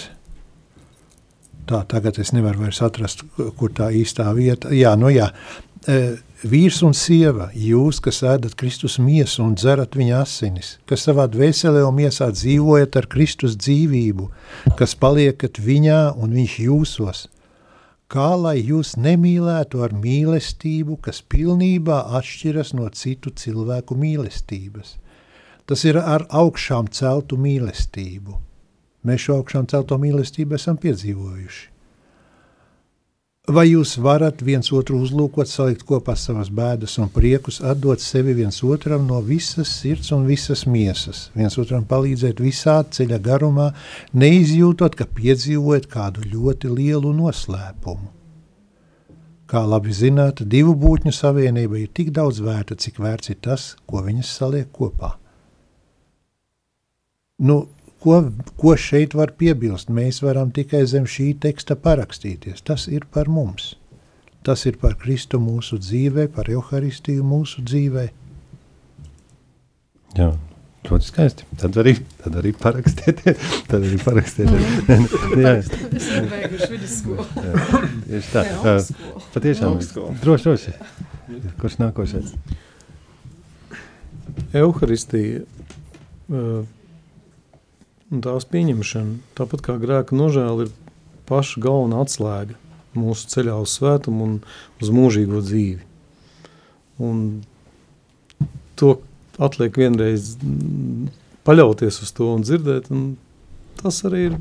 Tā, 1.71 1.85
tagad 1.87 2.19
es 2.19 2.33
nevaru 2.35 2.65
vairs 2.65 2.81
atrast, 2.83 3.23
kur 3.59 3.71
tā 3.71 3.93
īstā 3.95 4.27
vieta. 4.35 4.73
Jā, 4.75 4.97
nu 4.99 5.13
jā. 5.15 5.31
Uh, 5.87 6.19
Vīrs 6.41 6.79
un 6.81 6.95
sieva, 6.97 7.51
jūs, 7.53 7.99
kas 8.01 8.23
ēdat 8.25 8.55
Kristus 8.57 8.95
miesu 8.97 9.43
un 9.45 9.59
dzerat 9.61 9.93
viņa 9.93 10.23
asinis, 10.23 10.71
kas 10.89 11.05
savā 11.05 11.27
dvēselē 11.29 11.83
un 11.85 11.99
miesā 11.99 12.31
dzīvojat 12.33 12.97
ar 12.97 13.09
Kristus 13.13 13.59
dzīvību, 13.61 14.31
kas 14.79 14.97
paliekat 14.97 15.61
viņā 15.61 16.01
un 16.17 16.33
viņš 16.39 16.57
jūsos, 16.65 17.23
kā 18.09 18.31
lai 18.41 18.57
jūs 18.57 18.95
nemīlētu 18.97 19.85
ar 19.85 19.93
mīlestību, 19.93 20.97
kas 21.05 21.21
pilnībā 21.21 22.07
atšķiras 22.17 22.73
no 22.73 22.89
citu 22.89 23.37
cilvēku 23.37 24.01
mīlestības. 24.01 24.97
Tas 25.69 25.85
ir 25.85 26.01
ar 26.01 26.25
augšām 26.33 26.89
celtu 26.89 27.37
mīlestību. 27.37 28.41
Mēs 29.07 29.27
šo 29.27 29.41
augšām 29.41 29.69
celto 29.71 29.97
mīlestību 30.01 30.59
esam 30.59 30.77
piedzīvojuši. 30.81 31.69
Vai 33.51 33.65
jūs 33.67 33.97
varat 33.99 34.43
viens 34.47 34.69
otru 34.77 35.01
uzlūkot, 35.03 35.49
salikt 35.49 35.83
kopā 35.89 36.13
savas 36.15 36.51
bēdas 36.55 36.99
un 37.03 37.09
priekus, 37.11 37.59
atdot 37.65 37.99
sevi 38.05 38.35
viens 38.37 38.61
otram 38.63 39.09
no 39.09 39.19
visas 39.27 39.73
sirds 39.81 40.13
un 40.15 40.27
visas 40.29 40.67
miesas, 40.71 41.31
viens 41.35 41.57
otram 41.59 41.87
palīdzēt 41.89 42.43
visā 42.45 42.77
ceļa 42.85 43.19
garumā, 43.25 43.71
neizjūtot, 44.13 44.95
ka 44.95 45.09
piedzīvojat 45.17 45.89
kādu 45.91 46.29
ļoti 46.31 46.71
lielu 46.77 47.15
noslēpumu? 47.17 48.13
Kā 49.51 49.65
labi 49.67 49.97
zināt, 49.99 50.45
divu 50.47 50.77
būtņu 50.79 51.11
savienība 51.11 51.81
ir 51.81 51.91
tik 51.91 52.13
daudz 52.15 52.39
vērta, 52.45 52.77
cik 52.79 53.01
vērts 53.03 53.33
ir 53.33 53.41
tas, 53.43 53.73
ko 53.83 54.05
viņas 54.07 54.37
saliek 54.37 54.71
kopā. 54.71 55.17
Nu, 57.41 57.65
Ko, 58.01 58.21
ko 58.57 58.77
šeit 58.81 59.13
var 59.17 59.35
piebilst? 59.37 59.91
Mēs 59.93 60.23
varam 60.25 60.53
tikai 60.57 60.87
zem 60.89 61.05
šī 61.05 61.35
teksta 61.43 61.77
parakstīties. 61.77 62.63
Tas 62.65 62.87
ir 62.89 63.05
par 63.13 63.29
mums. 63.29 63.75
Tas 64.47 64.65
ir 64.65 64.79
par 64.81 64.95
Kristu 64.97 65.37
mūsu 65.37 65.77
dzīvē, 65.77 66.31
par 66.33 66.49
Euharistiju 66.49 67.27
mūsu 67.29 67.61
dzīvē. 67.61 68.07
Jā, 70.17 70.31
ļoti 70.89 71.11
skaisti. 71.11 71.51
Tad 71.61 71.77
arī, 71.83 71.95
tad 72.23 72.41
arī 72.41 72.55
parakstieties. 72.57 73.53
Tad 73.71 73.85
arī 73.85 74.01
parakstieties. 74.01 74.73
jā, 75.45 75.55
es 75.61 75.71
esmu 76.01 76.25
beiguši 76.33 76.71
vidusskolu. 76.73 77.29
Tieši 78.09 78.33
tā. 78.33 78.49
Jā, 78.49 78.75
Patiešām. 79.37 79.79
Droši, 80.25 80.49
droši. 80.49 80.77
Kurš 81.61 81.79
nākošais? 81.85 82.33
Euharistija. 84.57 85.45
Uh, 86.31 86.65
un 88.11 88.23
tās 88.25 88.47
pieņemšana, 88.51 89.19
tāpat 89.39 89.63
kā 89.67 89.77
grēka 89.81 90.17
nožēla, 90.19 90.67
ir 90.67 90.73
paša 91.31 91.63
galvenā 91.63 92.03
atslēga 92.05 92.59
mūsu 92.99 93.29
ceļā 93.31 93.55
uz 93.63 93.77
svētumu 93.79 94.27
un 94.27 94.33
uz 94.83 94.91
mūžīgo 94.95 95.43
dzīvi. 95.45 95.85
Un 97.07 97.21
to 98.81 98.97
atliek 99.41 99.79
vienreiz 99.79 100.35
paļauties 101.47 102.03
uz 102.05 102.13
to 102.17 102.33
un 102.35 102.43
dzirdēt, 102.45 102.91
un 102.93 103.15
tas 103.81 104.03
arī 104.09 104.27
ir, 104.31 104.37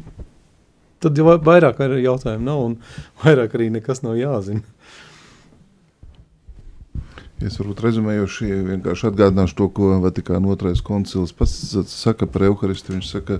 tad 1.03 1.19
jau 1.19 1.37
vairāk 1.45 1.79
arī 1.85 2.01
jautājumu 2.03 2.47
nav, 2.49 2.65
un 2.71 2.75
vairāk 3.23 3.55
arī 3.55 3.69
nekas 3.77 4.03
nav 4.03 4.17
jāzina. 4.19 4.65
Es 7.39 7.55
varbūt 7.55 7.79
rezumējoši 7.85 8.49
vienkārši 8.67 9.05
atgādināšu 9.07 9.55
to, 9.55 9.69
ko 9.71 9.93
Vatikāna 10.03 10.49
otrais 10.51 10.81
koncils 10.83 11.31
pats 11.31 11.53
saka 11.87 12.27
par 12.27 12.43
Euharistu. 12.49 12.91
Viņš 12.97 13.11
saka, 13.13 13.37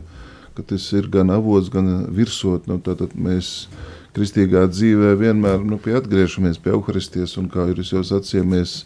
ka 0.56 0.64
tas 0.72 0.86
ir 0.96 1.10
gan 1.12 1.34
avots, 1.36 1.68
gan 1.74 2.06
virsot. 2.16 2.70
Nu, 2.72 2.78
tātad 2.80 3.18
mēs 3.20 3.68
kristīgā 4.16 4.64
dzīvē 4.72 5.12
vienmēr 5.20 5.68
nu, 5.68 5.82
pie 5.84 5.98
atgriežamies 6.00 6.62
pie 6.64 6.72
Euharistijas, 6.78 7.36
un 7.42 7.52
kā 7.52 7.68
jūs 7.74 7.92
jau 7.98 8.06
sacījāt, 8.08 8.48
mēs 8.48 8.78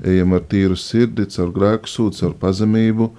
ejam 0.00 0.32
ar 0.32 0.48
tīru 0.48 0.80
sirdi, 0.80 1.28
caur 1.36 1.52
grēku 1.52 1.90
sūdu, 1.90 2.22
caur 2.22 2.36
pazemību, 2.40 3.10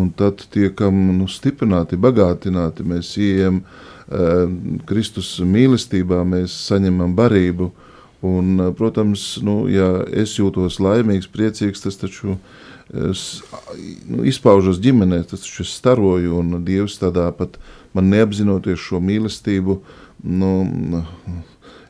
un 0.00 0.08
tad 0.16 0.46
tiekam 0.52 0.96
nu, 1.18 1.28
stiprināti, 1.28 2.00
bagātināti. 2.00 2.88
Mēs 2.88 3.12
ieejam 3.20 3.60
uh, 3.60 4.48
Kristus 4.88 5.36
mīlestībā, 5.44 6.24
mēs 6.24 6.56
saņemam 6.70 7.12
barību, 7.20 7.68
Un, 8.24 8.72
protams, 8.78 9.36
nu, 9.44 9.66
ja 9.68 9.90
es 10.08 10.38
jūtos 10.38 10.80
laimīgs, 10.80 11.28
priecīgs, 11.28 11.84
tas 11.84 11.98
taču 12.00 12.38
es, 13.10 13.42
nu, 14.08 14.24
izpaužos 14.24 14.80
ģimenē, 14.82 15.20
tas 15.28 15.44
taču 15.44 15.66
es 15.66 15.74
staroju, 15.76 16.38
un 16.40 16.62
Dievs 16.64 16.96
tādā 17.02 17.28
pat 17.36 17.58
man 17.96 18.08
neapzinoties 18.12 18.80
šo 18.80 19.02
mīlestību, 19.04 19.78
nu, 20.24 20.52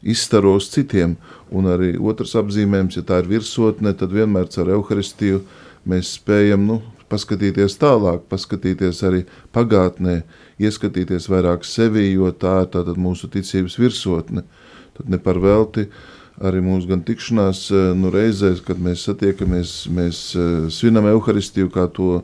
izstaros 0.07 0.71
citiem. 0.75 1.17
Un 1.55 1.71
arī 1.71 1.95
otrs 1.99 2.35
apzīmējums, 2.39 2.99
ja 2.99 3.07
tā 3.07 3.23
ir 3.23 3.31
virsotne, 3.31 3.95
tad 3.95 4.15
vienmēr 4.15 4.51
ar 4.51 4.75
evaharistiju 4.75 5.43
mēs 5.87 6.17
spējam 6.19 6.67
nu, 6.67 6.81
paskatīties 7.11 7.79
tālāk, 7.79 8.27
paskatīties 8.31 9.03
arī 9.07 9.25
pagātnē, 9.55 10.21
ieskatīties 10.59 11.29
vairāk 11.31 11.67
sevī, 11.67 12.09
jo 12.15 12.33
tā 12.35 12.63
ir 12.65 12.73
tātad 12.75 12.99
mūsu 12.99 13.31
ticības 13.31 13.79
virsotne. 13.79 14.43
Tad 14.97 15.11
ne 15.13 15.21
par 15.23 15.41
velti 15.43 15.87
arī 16.45 16.61
mūsu 16.65 16.91
gan 16.91 17.05
tikšanās 17.07 17.67
eh, 17.73 17.93
nu, 17.97 18.11
reizēs, 18.13 18.63
kad 18.65 18.81
mēs 18.83 19.07
satiekamies, 19.09 19.77
mēs 19.93 20.27
eh, 20.37 20.67
svinam 20.73 21.09
evaharistiju 21.09 21.71
kā 21.73 21.87
to, 21.93 22.21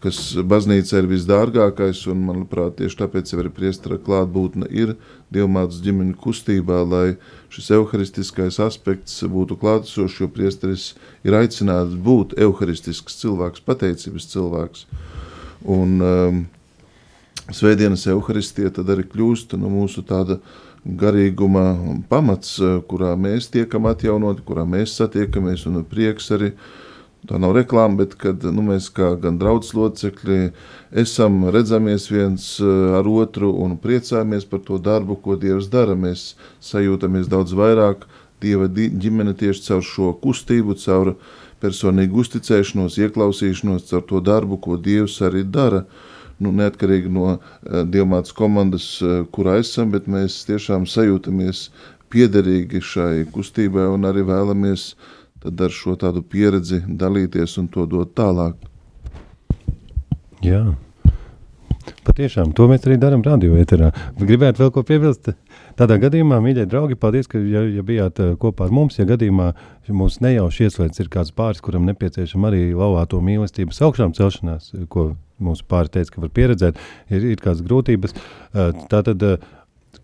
kas 0.00 0.18
baznīca 0.48 1.02
ir 1.02 1.08
visdārgākais, 1.10 2.06
un 2.08 2.22
manuprāt, 2.24 2.78
tieši 2.78 3.02
tāpēc 3.02 3.34
arī 3.36 3.50
priestara 3.52 3.98
klātbūtne 4.00 4.68
ir 4.72 4.94
dievmātas 5.32 5.82
ģimeņu 5.84 6.16
kustībā, 6.22 6.78
lai 6.88 7.18
šis 7.52 7.68
evaharistiskais 7.76 8.56
aspekts 8.64 9.18
būtu 9.28 9.58
klātesošs, 9.60 10.22
jo 10.22 10.30
priesteris 10.32 10.94
ir 11.26 11.36
aicināts 11.36 11.98
būt 12.00 12.32
evaharistisks 12.40 13.20
cilvēks, 13.20 13.60
pateicības 13.66 14.30
cilvēks. 14.32 14.86
Un 15.68 16.00
um, 16.00 16.40
svētdienas 17.52 18.06
evaharistija 18.08 18.72
tad 18.80 18.88
arī 18.96 19.04
kļūst 19.04 19.52
no 19.60 19.68
mūsu 19.68 20.00
tāda 20.08 20.40
uh, 20.40 20.69
garīguma 20.84 22.02
pamats, 22.08 22.58
eh, 22.58 22.80
kurā 22.88 23.14
mēs 23.16 23.50
tiekam 23.52 23.86
atjaunoti, 23.86 24.44
kurā 24.46 24.64
mēs 24.64 24.96
satiekamies, 24.96 25.66
un 25.66 25.84
prieks 25.84 26.30
arī. 26.30 26.52
Tā 27.28 27.36
nav 27.38 27.52
reklāma, 27.52 27.98
bet 27.98 28.14
kad 28.16 28.42
nu, 28.42 28.62
mēs 28.62 28.88
kā 28.88 29.20
gan 29.20 29.36
draugs 29.36 29.74
locekļi 29.76 30.52
esam, 30.90 31.50
redzamies 31.52 32.08
viens 32.08 32.60
eh, 32.60 32.64
ar 32.96 33.04
otru 33.04 33.52
un 33.60 33.76
priecājamies 33.76 34.48
par 34.48 34.60
to 34.60 34.78
darbu, 34.78 35.20
ko 35.20 35.36
Dievs 35.36 35.68
dara. 35.68 35.94
Mēs 35.94 36.34
sajūtamies 36.62 37.28
daudz 37.28 37.52
vairāk 37.52 38.08
Dieva 38.40 38.68
ģimene 38.72 39.36
tieši 39.36 39.66
caur 39.66 39.82
šo 39.84 40.14
kustību, 40.16 40.78
caur 40.80 41.16
personīgu 41.60 42.24
uzticēšanos, 42.24 42.96
ieklausīšanos, 42.96 43.90
caur 43.90 44.00
to 44.08 44.20
darbu, 44.24 44.56
ko 44.56 44.80
Dievs 44.80 45.20
arī 45.20 45.44
dara. 45.44 45.84
Uh, 45.84 46.09
nu, 46.40 46.52
neatkarīgi 46.56 47.12
no 47.12 47.36
uh, 47.36 47.40
diamātas 47.86 48.34
komandas, 48.36 48.90
uh, 49.04 49.22
kurā 49.32 49.58
esam, 49.60 49.92
bet 49.94 50.08
mēs 50.10 50.42
tiešām 50.48 50.88
sajūtamies 50.88 51.68
piederīgi 52.10 52.82
šai 52.82 53.24
kustībai 53.30 53.86
un 53.92 54.08
arī 54.08 54.24
vēlamies 54.26 54.92
ar 55.46 55.72
šo 55.72 55.96
tādu 56.00 56.22
pieredzi 56.26 56.82
dalīties 56.84 57.56
un 57.62 57.68
to 57.72 57.86
dot 57.88 58.12
tālāk. 58.18 58.56
Jā. 60.44 60.64
Patiešām, 62.04 62.52
to 62.56 62.66
mēs 62.68 62.84
arī 62.86 62.96
darām 63.00 63.22
radio 63.24 63.56
eterā. 63.60 63.90
Gribētu 64.18 64.62
vēl 64.62 64.70
ko 64.74 64.82
piebilst? 64.88 65.30
Tādā 65.78 65.96
gadījumā, 66.00 66.40
mīļie 66.42 66.66
draugi, 66.68 66.96
paldies, 66.98 67.28
ka 67.30 67.40
ja, 67.40 67.62
ja 67.68 67.84
bijāt 67.86 68.20
uh, 68.20 68.34
kopā 68.40 68.66
ar 68.66 68.74
mums. 68.74 68.98
Ja 68.98 69.06
gadījumā 69.08 69.50
mums 69.88 70.18
nejauši 70.24 70.66
ieslēdz 70.68 71.02
ir 71.04 71.10
kāds 71.12 71.32
pāris, 71.36 71.62
kuram 71.64 71.86
nepieciešama 71.88 72.50
arī 72.50 72.62
laulāto 72.76 73.20
mīlestības 73.24 73.80
augšām 73.86 74.16
celšanās, 74.16 74.72
ko 74.92 75.10
mūsu 75.42 75.66
pāri 75.70 75.92
teica, 75.96 76.16
ka 76.16 76.26
var 76.26 76.34
pieredzēt, 76.36 76.78
ir, 77.10 77.32
ir 77.34 77.40
kādas 77.42 77.64
grūtības. 77.66 78.16
Uh, 78.52 78.70
tātad, 78.92 79.24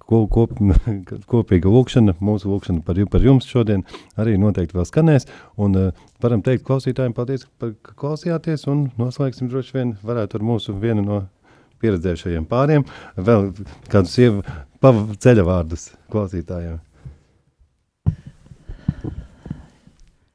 Kop, 0.06 0.28
kop, 0.30 0.52
kopīga 1.30 1.70
lūkšana, 1.70 2.14
mūsu 2.22 2.50
lūkšana 2.50 2.82
par, 2.86 2.98
par 3.10 3.24
jums 3.26 3.46
šodien 3.50 3.82
arī 4.18 4.36
noteikti 4.38 4.78
vēl 4.78 4.86
skanēs. 4.86 5.26
Un 5.62 5.74
uh, 5.78 6.04
varam 6.22 6.42
teikt 6.46 6.62
klausītājiem 6.66 7.14
paldies, 7.14 7.46
par, 7.58 7.72
ka 7.82 7.94
klausījāties 8.02 8.68
un 8.70 8.84
noslēgsim 9.00 9.50
droši 9.50 9.78
vien 9.78 9.94
varētu 10.06 10.38
ar 10.38 10.46
mūsu 10.46 10.74
vienu 10.78 11.02
no 11.06 11.20
pieredzējušajiem 11.82 12.46
pāriem 12.50 12.86
vēl 13.18 13.50
kādus 13.92 14.16
ceļa 15.22 15.46
vārdus 15.46 15.90
klausītājiem. 16.12 16.78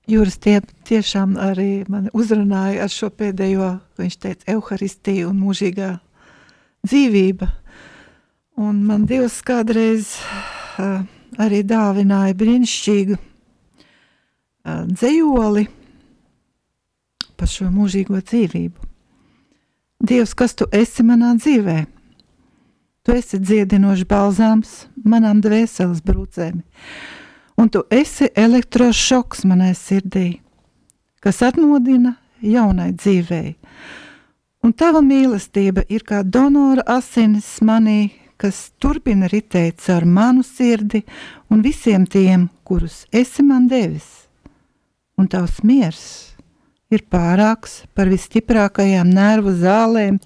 Jūras 0.09 0.39
tie 0.41 0.57
tiešām 0.89 1.35
arī 1.37 1.83
mani 1.91 2.09
uzrunāja 2.17 2.87
ar 2.87 2.91
šo 2.91 3.11
pēdējo, 3.13 3.75
viņš 4.01 4.15
teica, 4.17 4.47
evaharistija 4.55 5.27
un 5.29 5.37
mūžīgā 5.43 5.91
dzīvība. 6.87 7.51
Un 8.61 8.81
man 8.87 9.05
Dievs 9.09 9.37
kādreiz 9.45 10.15
uh, 10.17 11.03
arī 11.41 11.61
dāvināja 11.67 12.33
brīnišķīgu 12.37 13.17
uh, 13.17 14.83
dzējoli 14.89 15.67
par 17.37 17.49
šo 17.49 17.69
mūžīgo 17.73 18.19
dzīvību. 18.21 18.89
Dievs, 20.01 20.33
kas 20.33 20.57
tu 20.57 20.65
esi 20.73 21.05
manā 21.05 21.35
dzīvē? 21.37 21.79
Tu 23.05 23.13
esi 23.17 23.37
dziedinošs 23.41 24.05
balzāms 24.09 24.73
manām 25.05 25.41
dvēseles 25.41 26.03
brūcēm, 26.05 26.59
un 27.61 27.69
tu 27.69 27.83
esi 27.93 28.25
elektrošoks 28.33 29.43
manai 29.45 29.75
sirdī, 29.77 30.39
kas 31.21 31.43
atmodina 31.45 32.15
jaunai 32.41 32.89
dzīvei. 32.97 33.53
Un 34.65 34.73
tava 34.73 35.01
mīlestība 35.05 35.83
ir 35.89 36.01
kā 36.05 36.23
donora 36.25 36.81
asinis 36.89 37.59
manī, 37.65 38.13
kas 38.41 38.71
turpina 38.81 39.29
ritēt 39.29 39.77
caur 39.85 40.07
manu 40.09 40.41
sirdi 40.45 41.03
un 41.53 41.61
visiem 41.61 42.07
tiem, 42.09 42.47
kurus 42.65 43.03
esi 43.13 43.45
man 43.45 43.67
devis. 43.69 44.09
Un 45.17 45.29
tavs 45.29 45.61
miers 45.61 46.01
ir 46.89 47.05
pārāks 47.13 47.83
par 47.93 48.09
visstiprākajām 48.09 49.13
nervu 49.13 49.53
zālēm, 49.61 50.17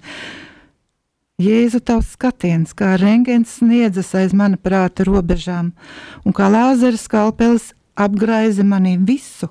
Jēzu, 1.36 1.82
tavs 1.84 2.14
skatiens, 2.14 2.70
kā 2.72 2.94
rengens 2.96 3.58
sniedzas 3.58 4.14
aiz 4.16 4.32
mana 4.32 4.56
prāta 4.56 5.04
robežām, 5.04 5.74
un 6.24 6.32
kā 6.32 6.46
lāzera 6.48 6.96
skalpelis 6.96 7.74
apgraiza 7.92 8.64
manī 8.64 8.94
visu, 8.96 9.50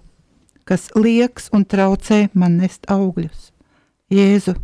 kas 0.66 0.88
liekas 0.98 1.52
un 1.54 1.62
traucē 1.62 2.32
man 2.34 2.58
nest 2.58 2.90
augļus. 2.90 3.52
Jēzu, 4.10 4.58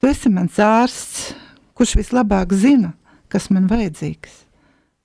tu 0.00 0.08
esi 0.08 0.32
mans 0.32 0.56
ārsts, 0.56 1.36
kurš 1.76 1.98
vislabāk 2.00 2.56
zina, 2.56 2.94
kas 3.28 3.52
man 3.52 3.68
vajadzīgs. 3.68 4.46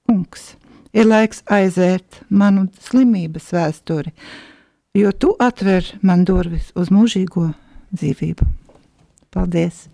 Kungs, 0.08 0.54
ir 0.96 1.12
laiks 1.12 1.44
aiziet 1.52 2.24
manu 2.32 2.70
slimības 2.88 3.52
vēsturi, 3.60 4.16
jo 4.96 5.12
tu 5.12 5.36
atver 5.36 5.98
man 6.00 6.24
durvis 6.24 6.72
uz 6.80 6.96
mūžīgo 6.96 7.50
dzīvību. 7.92 8.54
Paldies! 9.36 9.90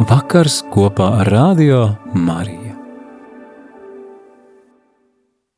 Vakars 0.00 0.62
kopā 0.72 1.10
ar 1.20 1.28
Radio 1.28 1.84
Mariju. 2.14 2.61